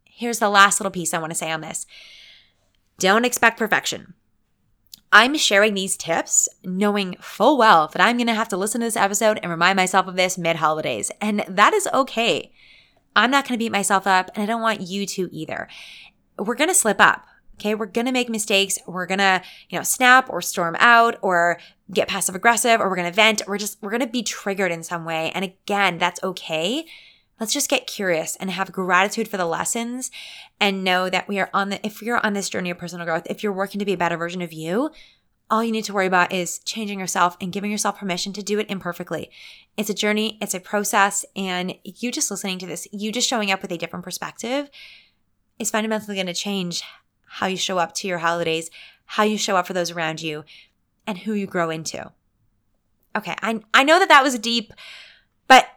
Here's 0.04 0.38
the 0.38 0.48
last 0.48 0.80
little 0.80 0.90
piece 0.90 1.12
I 1.12 1.18
want 1.18 1.30
to 1.30 1.38
say 1.38 1.50
on 1.50 1.60
this 1.60 1.86
don't 2.98 3.24
expect 3.24 3.58
perfection. 3.58 4.14
I'm 5.12 5.36
sharing 5.36 5.74
these 5.74 5.96
tips 5.96 6.48
knowing 6.64 7.16
full 7.20 7.56
well 7.56 7.88
that 7.88 8.02
I'm 8.02 8.16
going 8.16 8.26
to 8.26 8.34
have 8.34 8.48
to 8.48 8.56
listen 8.56 8.80
to 8.80 8.86
this 8.86 8.96
episode 8.96 9.38
and 9.42 9.50
remind 9.50 9.76
myself 9.76 10.06
of 10.06 10.16
this 10.16 10.36
mid 10.36 10.56
holidays. 10.56 11.10
And 11.20 11.44
that 11.48 11.72
is 11.72 11.88
okay. 11.94 12.52
I'm 13.16 13.30
not 13.30 13.44
going 13.44 13.58
to 13.58 13.62
beat 13.62 13.72
myself 13.72 14.06
up 14.06 14.30
and 14.34 14.42
I 14.42 14.46
don't 14.46 14.60
want 14.60 14.82
you 14.82 15.06
to 15.06 15.28
either 15.32 15.68
we're 16.38 16.54
going 16.54 16.70
to 16.70 16.74
slip 16.74 17.00
up. 17.00 17.24
Okay. 17.54 17.74
We're 17.74 17.86
to 18.06 18.12
make 18.12 18.28
mistakes. 18.28 18.78
We're 18.86 19.06
to, 19.18 19.42
you 19.68 19.78
know, 19.78 19.82
snap 19.82 20.30
or 20.30 20.40
storm 20.40 20.76
out 20.78 21.16
or 21.22 21.58
get 21.92 22.06
passive 22.06 22.36
aggressive 22.36 22.80
or 22.80 22.88
we're 22.88 22.96
to 23.10 23.16
vent. 23.16 23.42
We're 23.48 23.58
just, 23.58 23.82
we're 23.82 23.90
to 24.00 24.06
be 24.06 24.22
triggered 24.22 24.70
in 24.70 24.84
some 24.84 25.04
way. 25.04 25.32
And 25.34 25.44
again, 25.44 25.98
that's 25.98 26.22
okay. 26.22 26.86
Let's 27.40 27.52
just 27.52 27.70
get 27.70 27.86
curious 27.86 28.36
and 28.36 28.50
have 28.50 28.72
gratitude 28.72 29.28
for 29.28 29.36
the 29.36 29.46
lessons 29.46 30.10
and 30.60 30.84
know 30.84 31.08
that 31.10 31.28
we 31.28 31.38
are 31.38 31.50
on 31.52 31.70
the, 31.70 31.84
if 31.86 32.02
you're 32.02 32.24
on 32.24 32.32
this 32.32 32.48
journey 32.48 32.70
of 32.70 32.78
personal 32.78 33.06
growth, 33.06 33.26
if 33.30 33.42
you're 33.42 33.52
working 33.52 33.78
to 33.78 33.84
be 33.84 33.92
a 33.92 33.98
better 33.98 34.16
version 34.16 34.42
of 34.42 34.52
you, 34.52 34.90
all 35.50 35.64
you 35.64 35.72
need 35.72 35.84
to 35.84 35.92
worry 35.94 36.06
about 36.06 36.32
is 36.32 36.58
changing 36.60 37.00
yourself 37.00 37.36
and 37.40 37.52
giving 37.52 37.70
yourself 37.70 37.98
permission 37.98 38.32
to 38.34 38.42
do 38.42 38.58
it 38.58 38.68
imperfectly. 38.68 39.30
It's 39.76 39.88
a 39.88 39.94
journey, 39.94 40.36
it's 40.42 40.54
a 40.54 40.60
process, 40.60 41.24
and 41.34 41.74
you 41.84 42.12
just 42.12 42.30
listening 42.30 42.58
to 42.58 42.66
this, 42.66 42.86
you 42.92 43.10
just 43.12 43.28
showing 43.28 43.50
up 43.50 43.62
with 43.62 43.72
a 43.72 43.78
different 43.78 44.04
perspective 44.04 44.68
is 45.58 45.70
fundamentally 45.70 46.14
going 46.14 46.26
to 46.26 46.34
change 46.34 46.82
how 47.26 47.46
you 47.46 47.56
show 47.56 47.78
up 47.78 47.94
to 47.94 48.08
your 48.08 48.18
holidays, 48.18 48.70
how 49.04 49.22
you 49.22 49.38
show 49.38 49.56
up 49.56 49.66
for 49.66 49.72
those 49.72 49.90
around 49.90 50.22
you, 50.22 50.44
and 51.06 51.18
who 51.18 51.32
you 51.32 51.46
grow 51.46 51.70
into. 51.70 52.10
Okay, 53.16 53.34
I, 53.42 53.60
I 53.74 53.84
know 53.84 53.98
that 53.98 54.08
that 54.08 54.22
was 54.22 54.38
deep, 54.38 54.72
but 55.46 55.68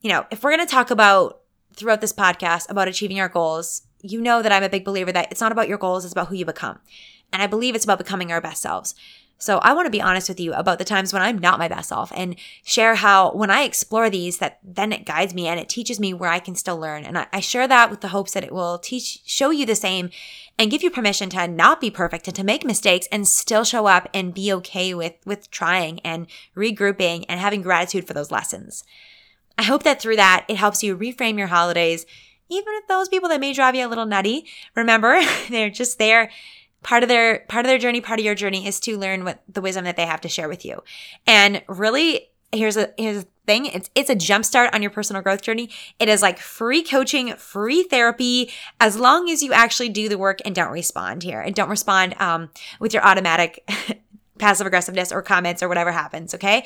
you 0.00 0.10
know, 0.10 0.26
if 0.30 0.42
we're 0.42 0.54
going 0.54 0.66
to 0.66 0.70
talk 0.70 0.90
about 0.90 1.40
throughout 1.74 2.00
this 2.00 2.12
podcast 2.12 2.68
about 2.70 2.88
achieving 2.88 3.20
our 3.20 3.28
goals, 3.28 3.82
you 4.02 4.20
know 4.20 4.42
that 4.42 4.52
I'm 4.52 4.64
a 4.64 4.68
big 4.68 4.84
believer 4.84 5.12
that 5.12 5.30
it's 5.30 5.40
not 5.40 5.52
about 5.52 5.68
your 5.68 5.78
goals, 5.78 6.04
it's 6.04 6.12
about 6.12 6.28
who 6.28 6.34
you 6.34 6.44
become. 6.44 6.80
And 7.32 7.42
I 7.42 7.46
believe 7.46 7.74
it's 7.74 7.84
about 7.84 7.98
becoming 7.98 8.30
our 8.30 8.40
best 8.40 8.60
selves. 8.60 8.94
So 9.42 9.58
I 9.58 9.72
want 9.72 9.86
to 9.86 9.90
be 9.90 10.00
honest 10.00 10.28
with 10.28 10.38
you 10.38 10.52
about 10.52 10.78
the 10.78 10.84
times 10.84 11.12
when 11.12 11.20
I'm 11.20 11.36
not 11.36 11.58
my 11.58 11.66
best 11.66 11.88
self 11.88 12.12
and 12.14 12.36
share 12.62 12.94
how 12.94 13.32
when 13.32 13.50
I 13.50 13.62
explore 13.62 14.08
these, 14.08 14.38
that 14.38 14.60
then 14.62 14.92
it 14.92 15.04
guides 15.04 15.34
me 15.34 15.48
and 15.48 15.58
it 15.58 15.68
teaches 15.68 15.98
me 15.98 16.14
where 16.14 16.30
I 16.30 16.38
can 16.38 16.54
still 16.54 16.78
learn. 16.78 17.02
And 17.02 17.18
I, 17.18 17.26
I 17.32 17.40
share 17.40 17.66
that 17.66 17.90
with 17.90 18.02
the 18.02 18.08
hopes 18.08 18.34
that 18.34 18.44
it 18.44 18.52
will 18.52 18.78
teach, 18.78 19.20
show 19.26 19.50
you 19.50 19.66
the 19.66 19.74
same 19.74 20.10
and 20.60 20.70
give 20.70 20.84
you 20.84 20.92
permission 20.92 21.28
to 21.30 21.48
not 21.48 21.80
be 21.80 21.90
perfect 21.90 22.28
and 22.28 22.36
to 22.36 22.44
make 22.44 22.64
mistakes 22.64 23.08
and 23.10 23.26
still 23.26 23.64
show 23.64 23.86
up 23.86 24.08
and 24.14 24.32
be 24.32 24.52
okay 24.52 24.94
with, 24.94 25.14
with 25.26 25.50
trying 25.50 25.98
and 26.04 26.28
regrouping 26.56 27.24
and 27.28 27.40
having 27.40 27.62
gratitude 27.62 28.06
for 28.06 28.14
those 28.14 28.30
lessons. 28.30 28.84
I 29.58 29.64
hope 29.64 29.82
that 29.82 30.00
through 30.00 30.16
that, 30.16 30.46
it 30.46 30.58
helps 30.58 30.84
you 30.84 30.96
reframe 30.96 31.36
your 31.36 31.48
holidays 31.48 32.06
even 32.48 32.74
if 32.74 32.86
those 32.86 33.08
people 33.08 33.30
that 33.30 33.40
may 33.40 33.54
drive 33.54 33.74
you 33.74 33.86
a 33.86 33.88
little 33.88 34.04
nutty, 34.04 34.44
remember, 34.74 35.22
they're 35.50 35.70
just 35.70 35.98
there 35.98 36.30
part 36.82 37.02
of 37.02 37.08
their 37.08 37.40
part 37.48 37.64
of 37.64 37.68
their 37.68 37.78
journey 37.78 38.00
part 38.00 38.18
of 38.18 38.24
your 38.24 38.34
journey 38.34 38.66
is 38.66 38.80
to 38.80 38.98
learn 38.98 39.24
what 39.24 39.42
the 39.48 39.60
wisdom 39.60 39.84
that 39.84 39.96
they 39.96 40.06
have 40.06 40.20
to 40.22 40.28
share 40.28 40.48
with 40.48 40.64
you. 40.64 40.82
And 41.26 41.62
really 41.68 42.28
here's 42.52 42.76
a 42.76 42.92
here's 42.98 43.22
a 43.22 43.26
thing. 43.46 43.66
It's 43.66 43.90
it's 43.94 44.10
a 44.10 44.16
jumpstart 44.16 44.74
on 44.74 44.82
your 44.82 44.90
personal 44.90 45.22
growth 45.22 45.42
journey. 45.42 45.70
It 45.98 46.08
is 46.08 46.22
like 46.22 46.38
free 46.38 46.82
coaching 46.82 47.34
free 47.34 47.84
therapy 47.84 48.50
as 48.80 48.98
long 48.98 49.30
as 49.30 49.42
you 49.42 49.52
actually 49.52 49.88
do 49.88 50.08
the 50.08 50.18
work 50.18 50.40
and 50.44 50.54
don't 50.54 50.72
respond 50.72 51.22
here 51.22 51.40
and 51.40 51.54
don't 51.54 51.70
respond 51.70 52.20
um, 52.20 52.50
with 52.78 52.92
your 52.92 53.04
automatic 53.04 53.68
passive 54.38 54.66
aggressiveness 54.66 55.12
or 55.12 55.22
comments 55.22 55.62
or 55.62 55.68
whatever 55.68 55.92
happens 55.92 56.34
okay? 56.34 56.64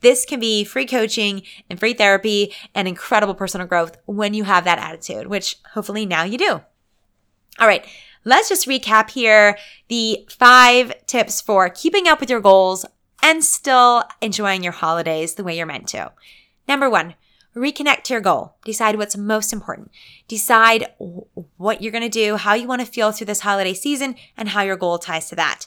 This 0.00 0.24
can 0.24 0.38
be 0.38 0.62
free 0.62 0.86
coaching 0.86 1.42
and 1.68 1.78
free 1.78 1.92
therapy 1.92 2.54
and 2.72 2.86
incredible 2.86 3.34
personal 3.34 3.66
growth 3.66 3.96
when 4.06 4.32
you 4.32 4.44
have 4.44 4.64
that 4.64 4.78
attitude 4.78 5.26
which 5.26 5.56
hopefully 5.72 6.06
now 6.06 6.24
you 6.24 6.38
do. 6.38 6.60
All 7.58 7.66
right 7.66 7.86
Let's 8.28 8.50
just 8.50 8.68
recap 8.68 9.08
here 9.08 9.56
the 9.88 10.26
five 10.28 10.92
tips 11.06 11.40
for 11.40 11.70
keeping 11.70 12.06
up 12.06 12.20
with 12.20 12.28
your 12.28 12.42
goals 12.42 12.84
and 13.22 13.42
still 13.42 14.04
enjoying 14.20 14.62
your 14.62 14.74
holidays 14.74 15.32
the 15.32 15.42
way 15.42 15.56
you're 15.56 15.64
meant 15.64 15.88
to. 15.88 16.12
Number 16.68 16.90
one, 16.90 17.14
reconnect 17.56 18.02
to 18.02 18.12
your 18.12 18.20
goal. 18.20 18.56
Decide 18.66 18.98
what's 18.98 19.16
most 19.16 19.50
important. 19.50 19.90
Decide 20.28 20.92
what 21.56 21.80
you're 21.80 21.90
going 21.90 22.02
to 22.02 22.10
do, 22.10 22.36
how 22.36 22.52
you 22.52 22.68
want 22.68 22.82
to 22.82 22.86
feel 22.86 23.12
through 23.12 23.28
this 23.28 23.40
holiday 23.40 23.72
season, 23.72 24.14
and 24.36 24.50
how 24.50 24.60
your 24.60 24.76
goal 24.76 24.98
ties 24.98 25.30
to 25.30 25.36
that. 25.36 25.66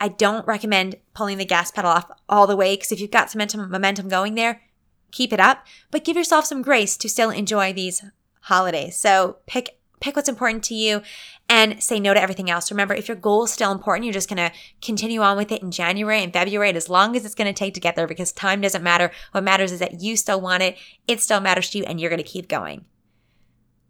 I 0.00 0.06
don't 0.06 0.46
recommend 0.46 0.94
pulling 1.12 1.38
the 1.38 1.44
gas 1.44 1.72
pedal 1.72 1.90
off 1.90 2.08
all 2.28 2.46
the 2.46 2.54
way 2.54 2.76
because 2.76 2.92
if 2.92 3.00
you've 3.00 3.10
got 3.10 3.32
some 3.32 3.44
momentum, 3.68 4.08
going 4.08 4.36
there, 4.36 4.62
keep 5.10 5.32
it 5.32 5.40
up, 5.40 5.66
but 5.90 6.04
give 6.04 6.16
yourself 6.16 6.44
some 6.44 6.62
grace 6.62 6.96
to 6.98 7.08
still 7.08 7.30
enjoy 7.30 7.72
these 7.72 8.04
holidays. 8.42 8.96
So 8.96 9.38
pick 9.46 9.75
pick 10.00 10.16
what's 10.16 10.28
important 10.28 10.64
to 10.64 10.74
you 10.74 11.02
and 11.48 11.82
say 11.82 12.00
no 12.00 12.14
to 12.14 12.20
everything 12.20 12.50
else. 12.50 12.70
Remember, 12.70 12.94
if 12.94 13.08
your 13.08 13.16
goal 13.16 13.44
is 13.44 13.52
still 13.52 13.72
important, 13.72 14.04
you're 14.04 14.12
just 14.12 14.28
going 14.28 14.50
to 14.50 14.56
continue 14.82 15.20
on 15.20 15.36
with 15.36 15.52
it 15.52 15.62
in 15.62 15.70
January 15.70 16.22
and 16.22 16.32
February 16.32 16.68
and 16.68 16.76
as 16.76 16.88
long 16.88 17.16
as 17.16 17.24
it's 17.24 17.34
going 17.34 17.52
to 17.52 17.58
take 17.58 17.74
to 17.74 17.80
get 17.80 17.96
there 17.96 18.06
because 18.06 18.32
time 18.32 18.60
doesn't 18.60 18.82
matter. 18.82 19.10
What 19.32 19.44
matters 19.44 19.72
is 19.72 19.78
that 19.80 20.00
you 20.00 20.16
still 20.16 20.40
want 20.40 20.62
it, 20.62 20.76
it 21.06 21.20
still 21.20 21.40
matters 21.40 21.70
to 21.70 21.78
you, 21.78 21.84
and 21.84 22.00
you're 22.00 22.10
going 22.10 22.22
to 22.22 22.24
keep 22.24 22.48
going. 22.48 22.84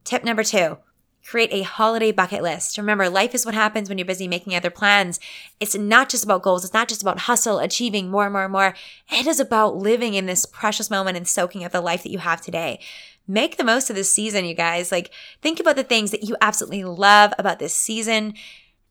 Tip 0.04 0.24
number 0.24 0.44
two 0.44 0.78
create 1.26 1.52
a 1.52 1.62
holiday 1.62 2.12
bucket 2.12 2.42
list. 2.42 2.78
Remember, 2.78 3.10
life 3.10 3.34
is 3.34 3.44
what 3.44 3.54
happens 3.54 3.88
when 3.88 3.98
you're 3.98 4.06
busy 4.06 4.28
making 4.28 4.54
other 4.54 4.70
plans. 4.70 5.18
It's 5.58 5.74
not 5.74 6.08
just 6.08 6.22
about 6.22 6.42
goals. 6.42 6.64
It's 6.64 6.72
not 6.72 6.88
just 6.88 7.02
about 7.02 7.20
hustle, 7.20 7.58
achieving 7.58 8.08
more 8.08 8.24
and 8.24 8.32
more 8.32 8.44
and 8.44 8.52
more. 8.52 8.74
It 9.10 9.26
is 9.26 9.40
about 9.40 9.76
living 9.76 10.14
in 10.14 10.26
this 10.26 10.46
precious 10.46 10.88
moment 10.88 11.16
and 11.16 11.26
soaking 11.26 11.64
up 11.64 11.72
the 11.72 11.80
life 11.80 12.04
that 12.04 12.12
you 12.12 12.18
have 12.18 12.40
today 12.40 12.78
make 13.26 13.56
the 13.56 13.64
most 13.64 13.90
of 13.90 13.96
this 13.96 14.12
season, 14.12 14.44
you 14.44 14.54
guys. 14.54 14.92
Like, 14.92 15.10
think 15.42 15.60
about 15.60 15.76
the 15.76 15.84
things 15.84 16.10
that 16.10 16.24
you 16.24 16.36
absolutely 16.40 16.84
love 16.84 17.32
about 17.38 17.58
this 17.58 17.74
season 17.74 18.34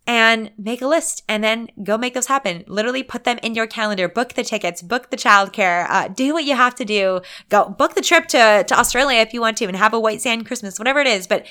and 0.07 0.51
make 0.57 0.81
a 0.81 0.87
list 0.87 1.23
and 1.27 1.43
then 1.43 1.67
go 1.83 1.97
make 1.97 2.13
those 2.13 2.27
happen. 2.27 2.63
Literally 2.67 3.01
put 3.01 3.23
them 3.23 3.39
in 3.41 3.55
your 3.55 3.67
calendar, 3.67 4.07
book 4.07 4.33
the 4.33 4.43
tickets, 4.43 4.81
book 4.81 5.09
the 5.09 5.17
childcare, 5.17 5.87
uh, 5.89 6.07
do 6.07 6.33
what 6.33 6.43
you 6.43 6.55
have 6.55 6.75
to 6.75 6.85
do. 6.85 7.21
Go 7.49 7.69
book 7.69 7.95
the 7.95 8.01
trip 8.01 8.27
to, 8.27 8.63
to 8.67 8.79
Australia 8.79 9.19
if 9.19 9.33
you 9.33 9.41
want 9.41 9.57
to 9.57 9.65
and 9.65 9.75
have 9.75 9.93
a 9.93 9.99
white 9.99 10.21
sand 10.21 10.45
Christmas, 10.45 10.77
whatever 10.77 10.99
it 10.99 11.07
is. 11.07 11.25
But 11.27 11.47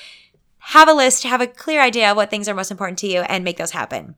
have 0.59 0.87
a 0.87 0.93
list, 0.93 1.23
have 1.23 1.41
a 1.41 1.47
clear 1.47 1.81
idea 1.81 2.11
of 2.11 2.17
what 2.17 2.29
things 2.29 2.47
are 2.47 2.55
most 2.55 2.71
important 2.71 2.97
to 2.99 3.07
you 3.07 3.21
and 3.21 3.43
make 3.43 3.57
those 3.57 3.71
happen. 3.71 4.15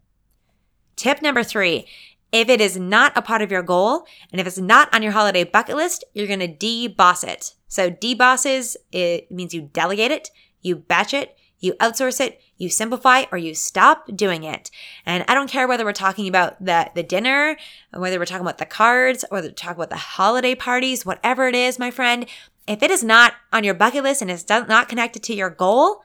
Tip 0.96 1.22
number 1.22 1.44
three 1.44 1.88
if 2.32 2.50
it 2.50 2.60
is 2.60 2.78
not 2.78 3.16
a 3.16 3.22
part 3.22 3.42
of 3.42 3.52
your 3.52 3.64
goal 3.64 4.06
and 4.32 4.42
if 4.42 4.48
it's 4.48 4.58
not 4.58 4.94
on 4.94 5.04
your 5.04 5.14
holiday 5.14 5.44
bucket 5.44 5.76
list, 5.76 6.04
you're 6.14 6.28
going 6.28 6.40
to 6.40 6.48
deboss 6.48 7.24
it. 7.28 7.54
So 7.68 7.90
debosses, 7.90 8.76
it 8.92 9.32
means 9.32 9.54
you 9.54 9.70
delegate 9.74 10.12
it, 10.12 10.30
you 10.62 10.76
batch 10.76 11.14
it, 11.14 11.38
you 11.60 11.74
outsource 11.76 12.20
it, 12.20 12.42
you 12.58 12.70
simplify, 12.70 13.24
or 13.32 13.38
you 13.38 13.56
stop 13.56 14.08
doing 14.16 14.44
it. 14.44 14.70
And 15.06 15.24
I 15.28 15.34
don't 15.34 15.50
care 15.50 15.68
whether 15.68 15.86
we're 15.86 15.94
talking 15.94 16.28
about 16.28 16.64
the, 16.64 16.90
the 16.94 17.04
dinner, 17.04 17.58
whether 17.94 18.20
we're 18.20 18.26
talking 18.26 18.46
about 18.46 18.58
the 18.58 18.66
cards, 18.66 19.24
or 19.30 19.42
we're 19.42 19.52
talking 19.52 19.76
about 19.76 19.90
the 19.90 19.96
holiday 19.96 20.56
parties, 20.56 21.06
whatever 21.06 21.48
it 21.48 21.56
is, 21.56 21.80
my 21.80 21.92
friend. 21.92 22.26
If 22.68 22.84
it 22.84 22.92
is 22.92 23.04
not 23.04 23.34
on 23.54 23.64
your 23.64 23.74
bucket 23.74 24.04
list 24.04 24.22
and 24.22 24.30
it's 24.30 24.48
not 24.50 24.90
connected 24.90 25.24
to 25.24 25.34
your 25.34 25.50
goal, 25.50 26.02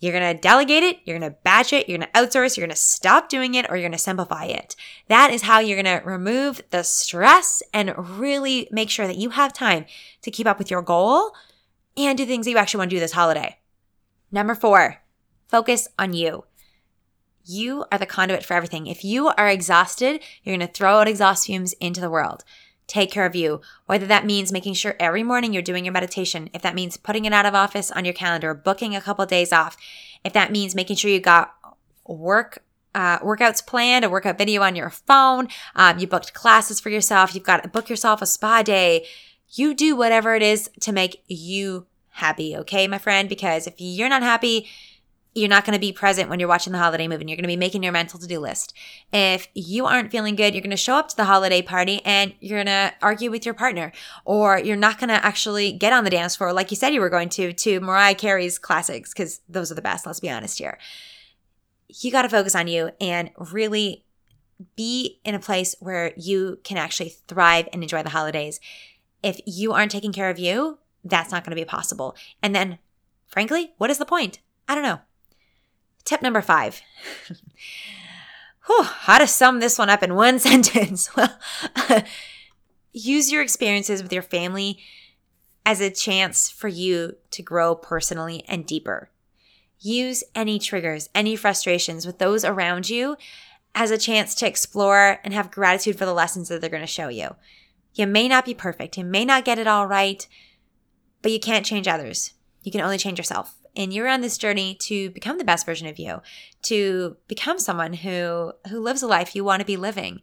you're 0.00 0.18
going 0.18 0.34
to 0.34 0.40
delegate 0.40 0.82
it, 0.82 0.98
you're 1.04 1.18
going 1.18 1.30
to 1.30 1.36
batch 1.44 1.72
it, 1.72 1.88
you're 1.88 1.98
going 1.98 2.08
to 2.10 2.20
outsource, 2.20 2.56
you're 2.56 2.66
going 2.66 2.74
to 2.74 2.80
stop 2.80 3.28
doing 3.28 3.54
it, 3.54 3.66
or 3.70 3.76
you're 3.76 3.88
going 3.88 3.92
to 3.92 3.98
simplify 3.98 4.44
it. 4.46 4.74
That 5.08 5.30
is 5.30 5.42
how 5.42 5.60
you're 5.60 5.80
going 5.80 6.00
to 6.00 6.04
remove 6.04 6.62
the 6.70 6.82
stress 6.82 7.62
and 7.72 8.18
really 8.18 8.68
make 8.72 8.90
sure 8.90 9.06
that 9.06 9.18
you 9.18 9.30
have 9.30 9.52
time 9.52 9.84
to 10.22 10.30
keep 10.30 10.46
up 10.46 10.58
with 10.58 10.70
your 10.70 10.82
goal 10.82 11.32
and 11.96 12.16
do 12.16 12.24
things 12.24 12.46
that 12.46 12.50
you 12.50 12.58
actually 12.58 12.78
want 12.78 12.90
to 12.90 12.96
do 12.96 13.00
this 13.00 13.12
holiday. 13.12 13.58
Number 14.32 14.54
four, 14.54 15.02
focus 15.48 15.88
on 15.98 16.14
you. 16.14 16.44
You 17.44 17.84
are 17.90 17.98
the 17.98 18.06
conduit 18.06 18.44
for 18.44 18.54
everything. 18.54 18.86
If 18.86 19.04
you 19.04 19.28
are 19.28 19.48
exhausted, 19.48 20.22
you're 20.42 20.56
going 20.56 20.66
to 20.66 20.72
throw 20.72 20.98
out 20.98 21.08
exhaust 21.08 21.46
fumes 21.46 21.72
into 21.74 22.00
the 22.00 22.10
world. 22.10 22.44
Take 22.90 23.12
care 23.12 23.24
of 23.24 23.36
you. 23.36 23.60
Whether 23.86 24.06
that 24.06 24.26
means 24.26 24.50
making 24.50 24.74
sure 24.74 24.96
every 24.98 25.22
morning 25.22 25.52
you're 25.52 25.62
doing 25.62 25.84
your 25.84 25.92
meditation, 25.92 26.50
if 26.52 26.60
that 26.62 26.74
means 26.74 26.96
putting 26.96 27.24
it 27.24 27.32
out 27.32 27.46
of 27.46 27.54
office 27.54 27.92
on 27.92 28.04
your 28.04 28.12
calendar, 28.12 28.52
booking 28.52 28.96
a 28.96 29.00
couple 29.00 29.22
of 29.22 29.28
days 29.30 29.52
off, 29.52 29.76
if 30.24 30.32
that 30.32 30.50
means 30.50 30.74
making 30.74 30.96
sure 30.96 31.08
you 31.08 31.20
got 31.20 31.54
work 32.04 32.64
uh, 32.92 33.20
workouts 33.20 33.64
planned, 33.64 34.04
a 34.04 34.10
workout 34.10 34.36
video 34.36 34.62
on 34.62 34.74
your 34.74 34.90
phone, 34.90 35.46
um, 35.76 36.00
you 36.00 36.08
booked 36.08 36.34
classes 36.34 36.80
for 36.80 36.90
yourself, 36.90 37.32
you've 37.32 37.44
got 37.44 37.62
to 37.62 37.68
book 37.68 37.88
yourself 37.88 38.20
a 38.20 38.26
spa 38.26 38.64
day. 38.64 39.06
You 39.50 39.72
do 39.72 39.94
whatever 39.94 40.34
it 40.34 40.42
is 40.42 40.68
to 40.80 40.90
make 40.90 41.22
you 41.28 41.86
happy, 42.08 42.56
okay, 42.56 42.88
my 42.88 42.98
friend? 42.98 43.28
Because 43.28 43.68
if 43.68 43.74
you're 43.78 44.08
not 44.08 44.22
happy, 44.22 44.66
you're 45.34 45.48
not 45.48 45.64
going 45.64 45.74
to 45.74 45.80
be 45.80 45.92
present 45.92 46.28
when 46.28 46.40
you're 46.40 46.48
watching 46.48 46.72
the 46.72 46.78
holiday 46.78 47.06
movie 47.06 47.22
and 47.22 47.30
you're 47.30 47.36
going 47.36 47.44
to 47.44 47.48
be 47.48 47.56
making 47.56 47.82
your 47.82 47.92
mental 47.92 48.18
to-do 48.18 48.40
list. 48.40 48.74
If 49.12 49.46
you 49.54 49.86
aren't 49.86 50.10
feeling 50.10 50.34
good, 50.34 50.54
you're 50.54 50.62
going 50.62 50.70
to 50.70 50.76
show 50.76 50.96
up 50.96 51.08
to 51.08 51.16
the 51.16 51.24
holiday 51.24 51.62
party 51.62 52.00
and 52.04 52.34
you're 52.40 52.62
going 52.62 52.66
to 52.66 52.92
argue 53.00 53.30
with 53.30 53.44
your 53.44 53.54
partner 53.54 53.92
or 54.24 54.58
you're 54.58 54.76
not 54.76 54.98
going 54.98 55.08
to 55.08 55.24
actually 55.24 55.72
get 55.72 55.92
on 55.92 56.04
the 56.04 56.10
dance 56.10 56.36
floor 56.36 56.52
like 56.52 56.70
you 56.70 56.76
said 56.76 56.92
you 56.92 57.00
were 57.00 57.10
going 57.10 57.28
to 57.28 57.52
to 57.52 57.80
Mariah 57.80 58.14
Carey's 58.14 58.58
classics 58.58 59.12
because 59.12 59.40
those 59.48 59.70
are 59.70 59.76
the 59.76 59.82
best, 59.82 60.04
let's 60.04 60.20
be 60.20 60.30
honest 60.30 60.58
here. 60.58 60.78
You 61.88 62.10
got 62.10 62.22
to 62.22 62.28
focus 62.28 62.54
on 62.54 62.66
you 62.66 62.90
and 63.00 63.30
really 63.52 64.04
be 64.76 65.20
in 65.24 65.34
a 65.34 65.40
place 65.40 65.74
where 65.80 66.12
you 66.16 66.58
can 66.64 66.76
actually 66.76 67.10
thrive 67.28 67.68
and 67.72 67.82
enjoy 67.82 68.02
the 68.02 68.10
holidays. 68.10 68.60
If 69.22 69.40
you 69.46 69.72
aren't 69.72 69.90
taking 69.90 70.12
care 70.12 70.30
of 70.30 70.38
you, 70.38 70.78
that's 71.04 71.32
not 71.32 71.44
going 71.44 71.56
to 71.56 71.60
be 71.60 71.64
possible. 71.64 72.14
And 72.42 72.54
then, 72.54 72.78
frankly, 73.26 73.72
what 73.78 73.90
is 73.90 73.98
the 73.98 74.04
point? 74.04 74.40
I 74.68 74.74
don't 74.74 74.84
know. 74.84 75.00
Tip 76.04 76.22
number 76.22 76.40
five. 76.40 76.82
Whew, 78.66 78.82
how 78.82 79.18
to 79.18 79.26
sum 79.26 79.60
this 79.60 79.78
one 79.78 79.90
up 79.90 80.02
in 80.02 80.14
one 80.14 80.38
sentence? 80.40 81.14
Well, 81.16 81.36
use 82.92 83.32
your 83.32 83.42
experiences 83.42 84.02
with 84.02 84.12
your 84.12 84.22
family 84.22 84.78
as 85.66 85.80
a 85.80 85.90
chance 85.90 86.50
for 86.50 86.68
you 86.68 87.16
to 87.30 87.42
grow 87.42 87.74
personally 87.74 88.44
and 88.48 88.66
deeper. 88.66 89.10
Use 89.78 90.22
any 90.34 90.58
triggers, 90.58 91.08
any 91.14 91.36
frustrations 91.36 92.06
with 92.06 92.18
those 92.18 92.44
around 92.44 92.90
you 92.90 93.16
as 93.74 93.90
a 93.90 93.98
chance 93.98 94.34
to 94.36 94.46
explore 94.46 95.18
and 95.24 95.32
have 95.32 95.50
gratitude 95.50 95.96
for 95.96 96.04
the 96.04 96.12
lessons 96.12 96.48
that 96.48 96.60
they're 96.60 96.70
going 96.70 96.80
to 96.82 96.86
show 96.86 97.08
you. 97.08 97.36
You 97.94 98.06
may 98.06 98.28
not 98.28 98.44
be 98.44 98.54
perfect, 98.54 98.98
you 98.98 99.04
may 99.04 99.24
not 99.24 99.44
get 99.44 99.58
it 99.58 99.66
all 99.66 99.86
right, 99.86 100.26
but 101.22 101.32
you 101.32 101.40
can't 101.40 101.66
change 101.66 101.88
others. 101.88 102.34
You 102.62 102.70
can 102.70 102.80
only 102.80 102.98
change 102.98 103.18
yourself. 103.18 103.59
And 103.76 103.92
you're 103.92 104.08
on 104.08 104.20
this 104.20 104.38
journey 104.38 104.74
to 104.82 105.10
become 105.10 105.38
the 105.38 105.44
best 105.44 105.66
version 105.66 105.86
of 105.86 105.98
you, 105.98 106.20
to 106.62 107.16
become 107.28 107.58
someone 107.58 107.94
who 107.94 108.52
who 108.68 108.80
lives 108.80 109.02
a 109.02 109.06
life 109.06 109.34
you 109.34 109.44
want 109.44 109.60
to 109.60 109.66
be 109.66 109.76
living. 109.76 110.20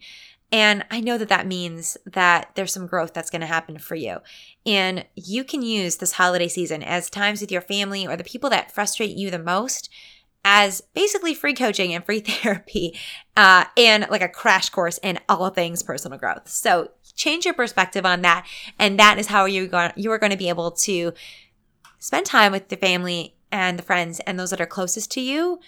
And 0.52 0.86
I 0.90 1.02
know 1.02 1.18
that 1.18 1.30
that 1.30 1.46
means 1.46 1.98
that 2.06 2.52
there's 2.56 2.72
some 2.72 2.88
growth 2.88 3.14
that's 3.14 3.30
going 3.30 3.42
to 3.42 3.48
happen 3.48 3.78
for 3.80 3.96
you. 3.96 4.20
And 4.66 5.06
you 5.16 5.44
can 5.44 5.62
use 5.62 5.98
this 5.98 6.14
holiday 6.14 6.48
season 6.48 6.82
as 6.84 7.10
times 7.10 7.42
with 7.42 7.52
your 7.52 7.62
family 7.62 8.08
or 8.08 8.16
the 8.16 8.24
people 8.24 8.50
that 8.52 8.72
frustrate 8.72 9.18
you 9.18 9.30
the 9.30 9.40
most 9.40 9.90
as 10.46 10.80
basically 10.94 11.34
free 11.34 11.54
coaching 11.54 11.94
and 11.94 12.06
free 12.06 12.20
therapy 12.26 12.98
uh, 13.36 13.66
and 13.76 14.08
like 14.10 14.22
a 14.22 14.30
crash 14.30 14.70
course 14.70 14.98
in 15.04 15.20
all 15.28 15.50
things 15.50 15.84
personal 15.84 16.18
growth. 16.18 16.48
So 16.48 16.92
change 17.16 17.44
your 17.44 17.54
perspective 17.54 18.06
on 18.06 18.22
that. 18.22 18.48
And 18.80 18.98
that 19.00 19.20
is 19.20 19.28
how 19.28 19.48
going, 19.48 19.92
you 19.98 20.12
are 20.12 20.18
going 20.20 20.32
to 20.32 20.38
be 20.38 20.48
able 20.48 20.72
to 20.72 21.12
spend 22.00 22.26
time 22.26 22.54
with 22.54 22.70
the 22.70 22.78
family 22.78 23.36
and 23.52 23.78
the 23.80 23.84
friends 23.84 24.20
and 24.22 24.40
those 24.40 24.50
that 24.50 24.62
are 24.62 24.66
closest 24.66 25.12
to 25.12 25.22
you 25.22 25.60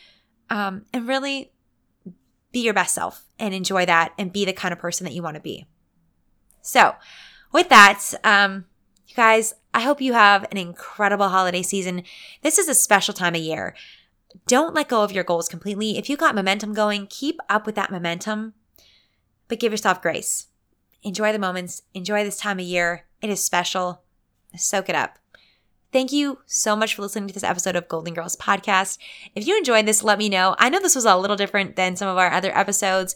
um, 0.50 0.86
and 0.94 1.08
really 1.08 1.52
be 2.52 2.60
your 2.60 2.74
best 2.74 2.96
self 2.96 3.26
and 3.38 3.54
enjoy 3.54 3.86
that 3.86 4.14
and 4.18 4.34
be 4.34 4.46
the 4.46 4.54
kind 4.54 4.74
of 4.74 4.80
person 4.80 5.06
that 5.06 5.14
you 5.14 5.22
want 5.22 5.36
to 5.36 5.42
be. 5.42 5.66
So, 6.62 6.96
with 7.52 7.70
that, 7.70 8.04
um, 8.24 8.66
you 9.08 9.16
guys, 9.16 9.54
I 9.74 9.82
hope 9.82 10.02
you 10.02 10.14
have 10.14 10.46
an 10.52 10.58
incredible 10.58 11.30
holiday 11.30 11.62
season. 11.62 12.04
This 12.42 12.58
is 12.58 12.68
a 12.68 12.76
special 12.76 13.14
time 13.14 13.36
of 13.36 13.42
year. 13.42 13.76
Don't 14.48 14.76
let 14.76 14.90
go 14.90 15.04
of 15.04 15.12
your 15.12 15.24
goals 15.24 15.48
completely. 15.48 15.98
If 15.98 16.10
you 16.10 16.18
got 16.18 16.36
momentum 16.36 16.74
going, 16.74 17.08
keep 17.08 17.40
up 17.50 17.66
with 17.66 17.76
that 17.76 17.92
momentum, 17.92 18.54
but 19.48 19.60
give 19.60 19.72
yourself 19.72 20.02
grace. 20.02 20.48
Enjoy 21.02 21.32
the 21.32 21.40
moments, 21.40 21.84
enjoy 21.94 22.24
this 22.24 22.38
time 22.38 22.60
of 22.60 22.66
year. 22.66 23.06
It 23.22 23.30
is 23.30 23.44
special. 23.44 24.04
Soak 24.56 24.90
it 24.90 24.96
up. 24.96 25.19
Thank 25.92 26.12
you 26.12 26.40
so 26.46 26.76
much 26.76 26.94
for 26.94 27.02
listening 27.02 27.28
to 27.30 27.34
this 27.34 27.44
episode 27.44 27.76
of 27.76 27.88
Golden 27.88 28.14
Girls 28.14 28.36
Podcast. 28.36 29.00
If 29.34 29.48
you 29.48 29.58
enjoyed 29.58 29.88
this, 29.88 30.04
let 30.04 30.20
me 30.20 30.30
know. 30.30 30.56
I 30.60 30.70
know 30.70 30.80
this 30.80 30.96
was 30.96 31.06
a 31.06 31.18
little 31.18 31.36
different 31.36 31.76
than 31.76 31.96
some 31.96 32.08
of 32.08 32.18
our 32.18 32.32
other 32.32 32.56
episodes, 32.56 33.16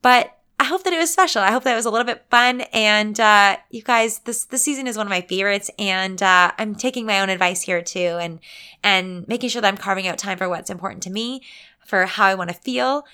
but 0.00 0.38
I 0.60 0.64
hope 0.64 0.84
that 0.84 0.92
it 0.92 0.98
was 0.98 1.12
special. 1.12 1.42
I 1.42 1.50
hope 1.50 1.64
that 1.64 1.72
it 1.72 1.76
was 1.76 1.86
a 1.86 1.90
little 1.90 2.06
bit 2.06 2.24
fun. 2.30 2.60
And 2.72 3.18
uh, 3.18 3.56
you 3.70 3.82
guys, 3.82 4.20
this 4.20 4.44
this 4.44 4.62
season 4.62 4.86
is 4.86 4.96
one 4.96 5.06
of 5.06 5.10
my 5.10 5.22
favorites, 5.22 5.70
and 5.76 6.22
uh, 6.22 6.52
I'm 6.56 6.76
taking 6.76 7.04
my 7.04 7.20
own 7.20 7.30
advice 7.30 7.62
here 7.62 7.82
too, 7.82 8.18
and 8.20 8.38
and 8.82 9.26
making 9.26 9.50
sure 9.50 9.62
that 9.62 9.68
I'm 9.68 9.76
carving 9.76 10.06
out 10.06 10.18
time 10.18 10.38
for 10.38 10.48
what's 10.48 10.70
important 10.70 11.02
to 11.04 11.10
me, 11.10 11.42
for 11.84 12.06
how 12.06 12.26
I 12.26 12.34
want 12.34 12.50
to 12.50 12.56
feel, 12.56 13.04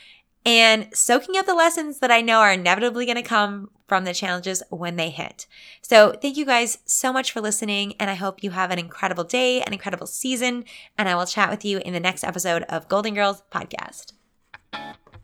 and 0.44 0.88
soaking 0.94 1.38
up 1.38 1.46
the 1.46 1.54
lessons 1.54 2.00
that 2.00 2.10
I 2.10 2.20
know 2.20 2.40
are 2.40 2.52
inevitably 2.52 3.06
going 3.06 3.16
to 3.16 3.22
come 3.22 3.70
from 3.86 4.04
the 4.04 4.14
challenges 4.14 4.62
when 4.70 4.96
they 4.96 5.10
hit. 5.10 5.46
So, 5.82 6.12
thank 6.12 6.36
you 6.36 6.44
guys 6.44 6.78
so 6.86 7.12
much 7.12 7.30
for 7.30 7.40
listening, 7.40 7.94
and 8.00 8.10
I 8.10 8.14
hope 8.14 8.42
you 8.42 8.50
have 8.50 8.70
an 8.70 8.78
incredible 8.78 9.24
day, 9.24 9.60
an 9.62 9.72
incredible 9.72 10.06
season, 10.06 10.64
and 10.96 11.08
I 11.08 11.14
will 11.14 11.26
chat 11.26 11.50
with 11.50 11.64
you 11.64 11.78
in 11.78 11.92
the 11.92 12.00
next 12.00 12.24
episode 12.24 12.62
of 12.64 12.88
Golden 12.88 13.14
Girls 13.14 13.42
Podcast. 13.52 14.13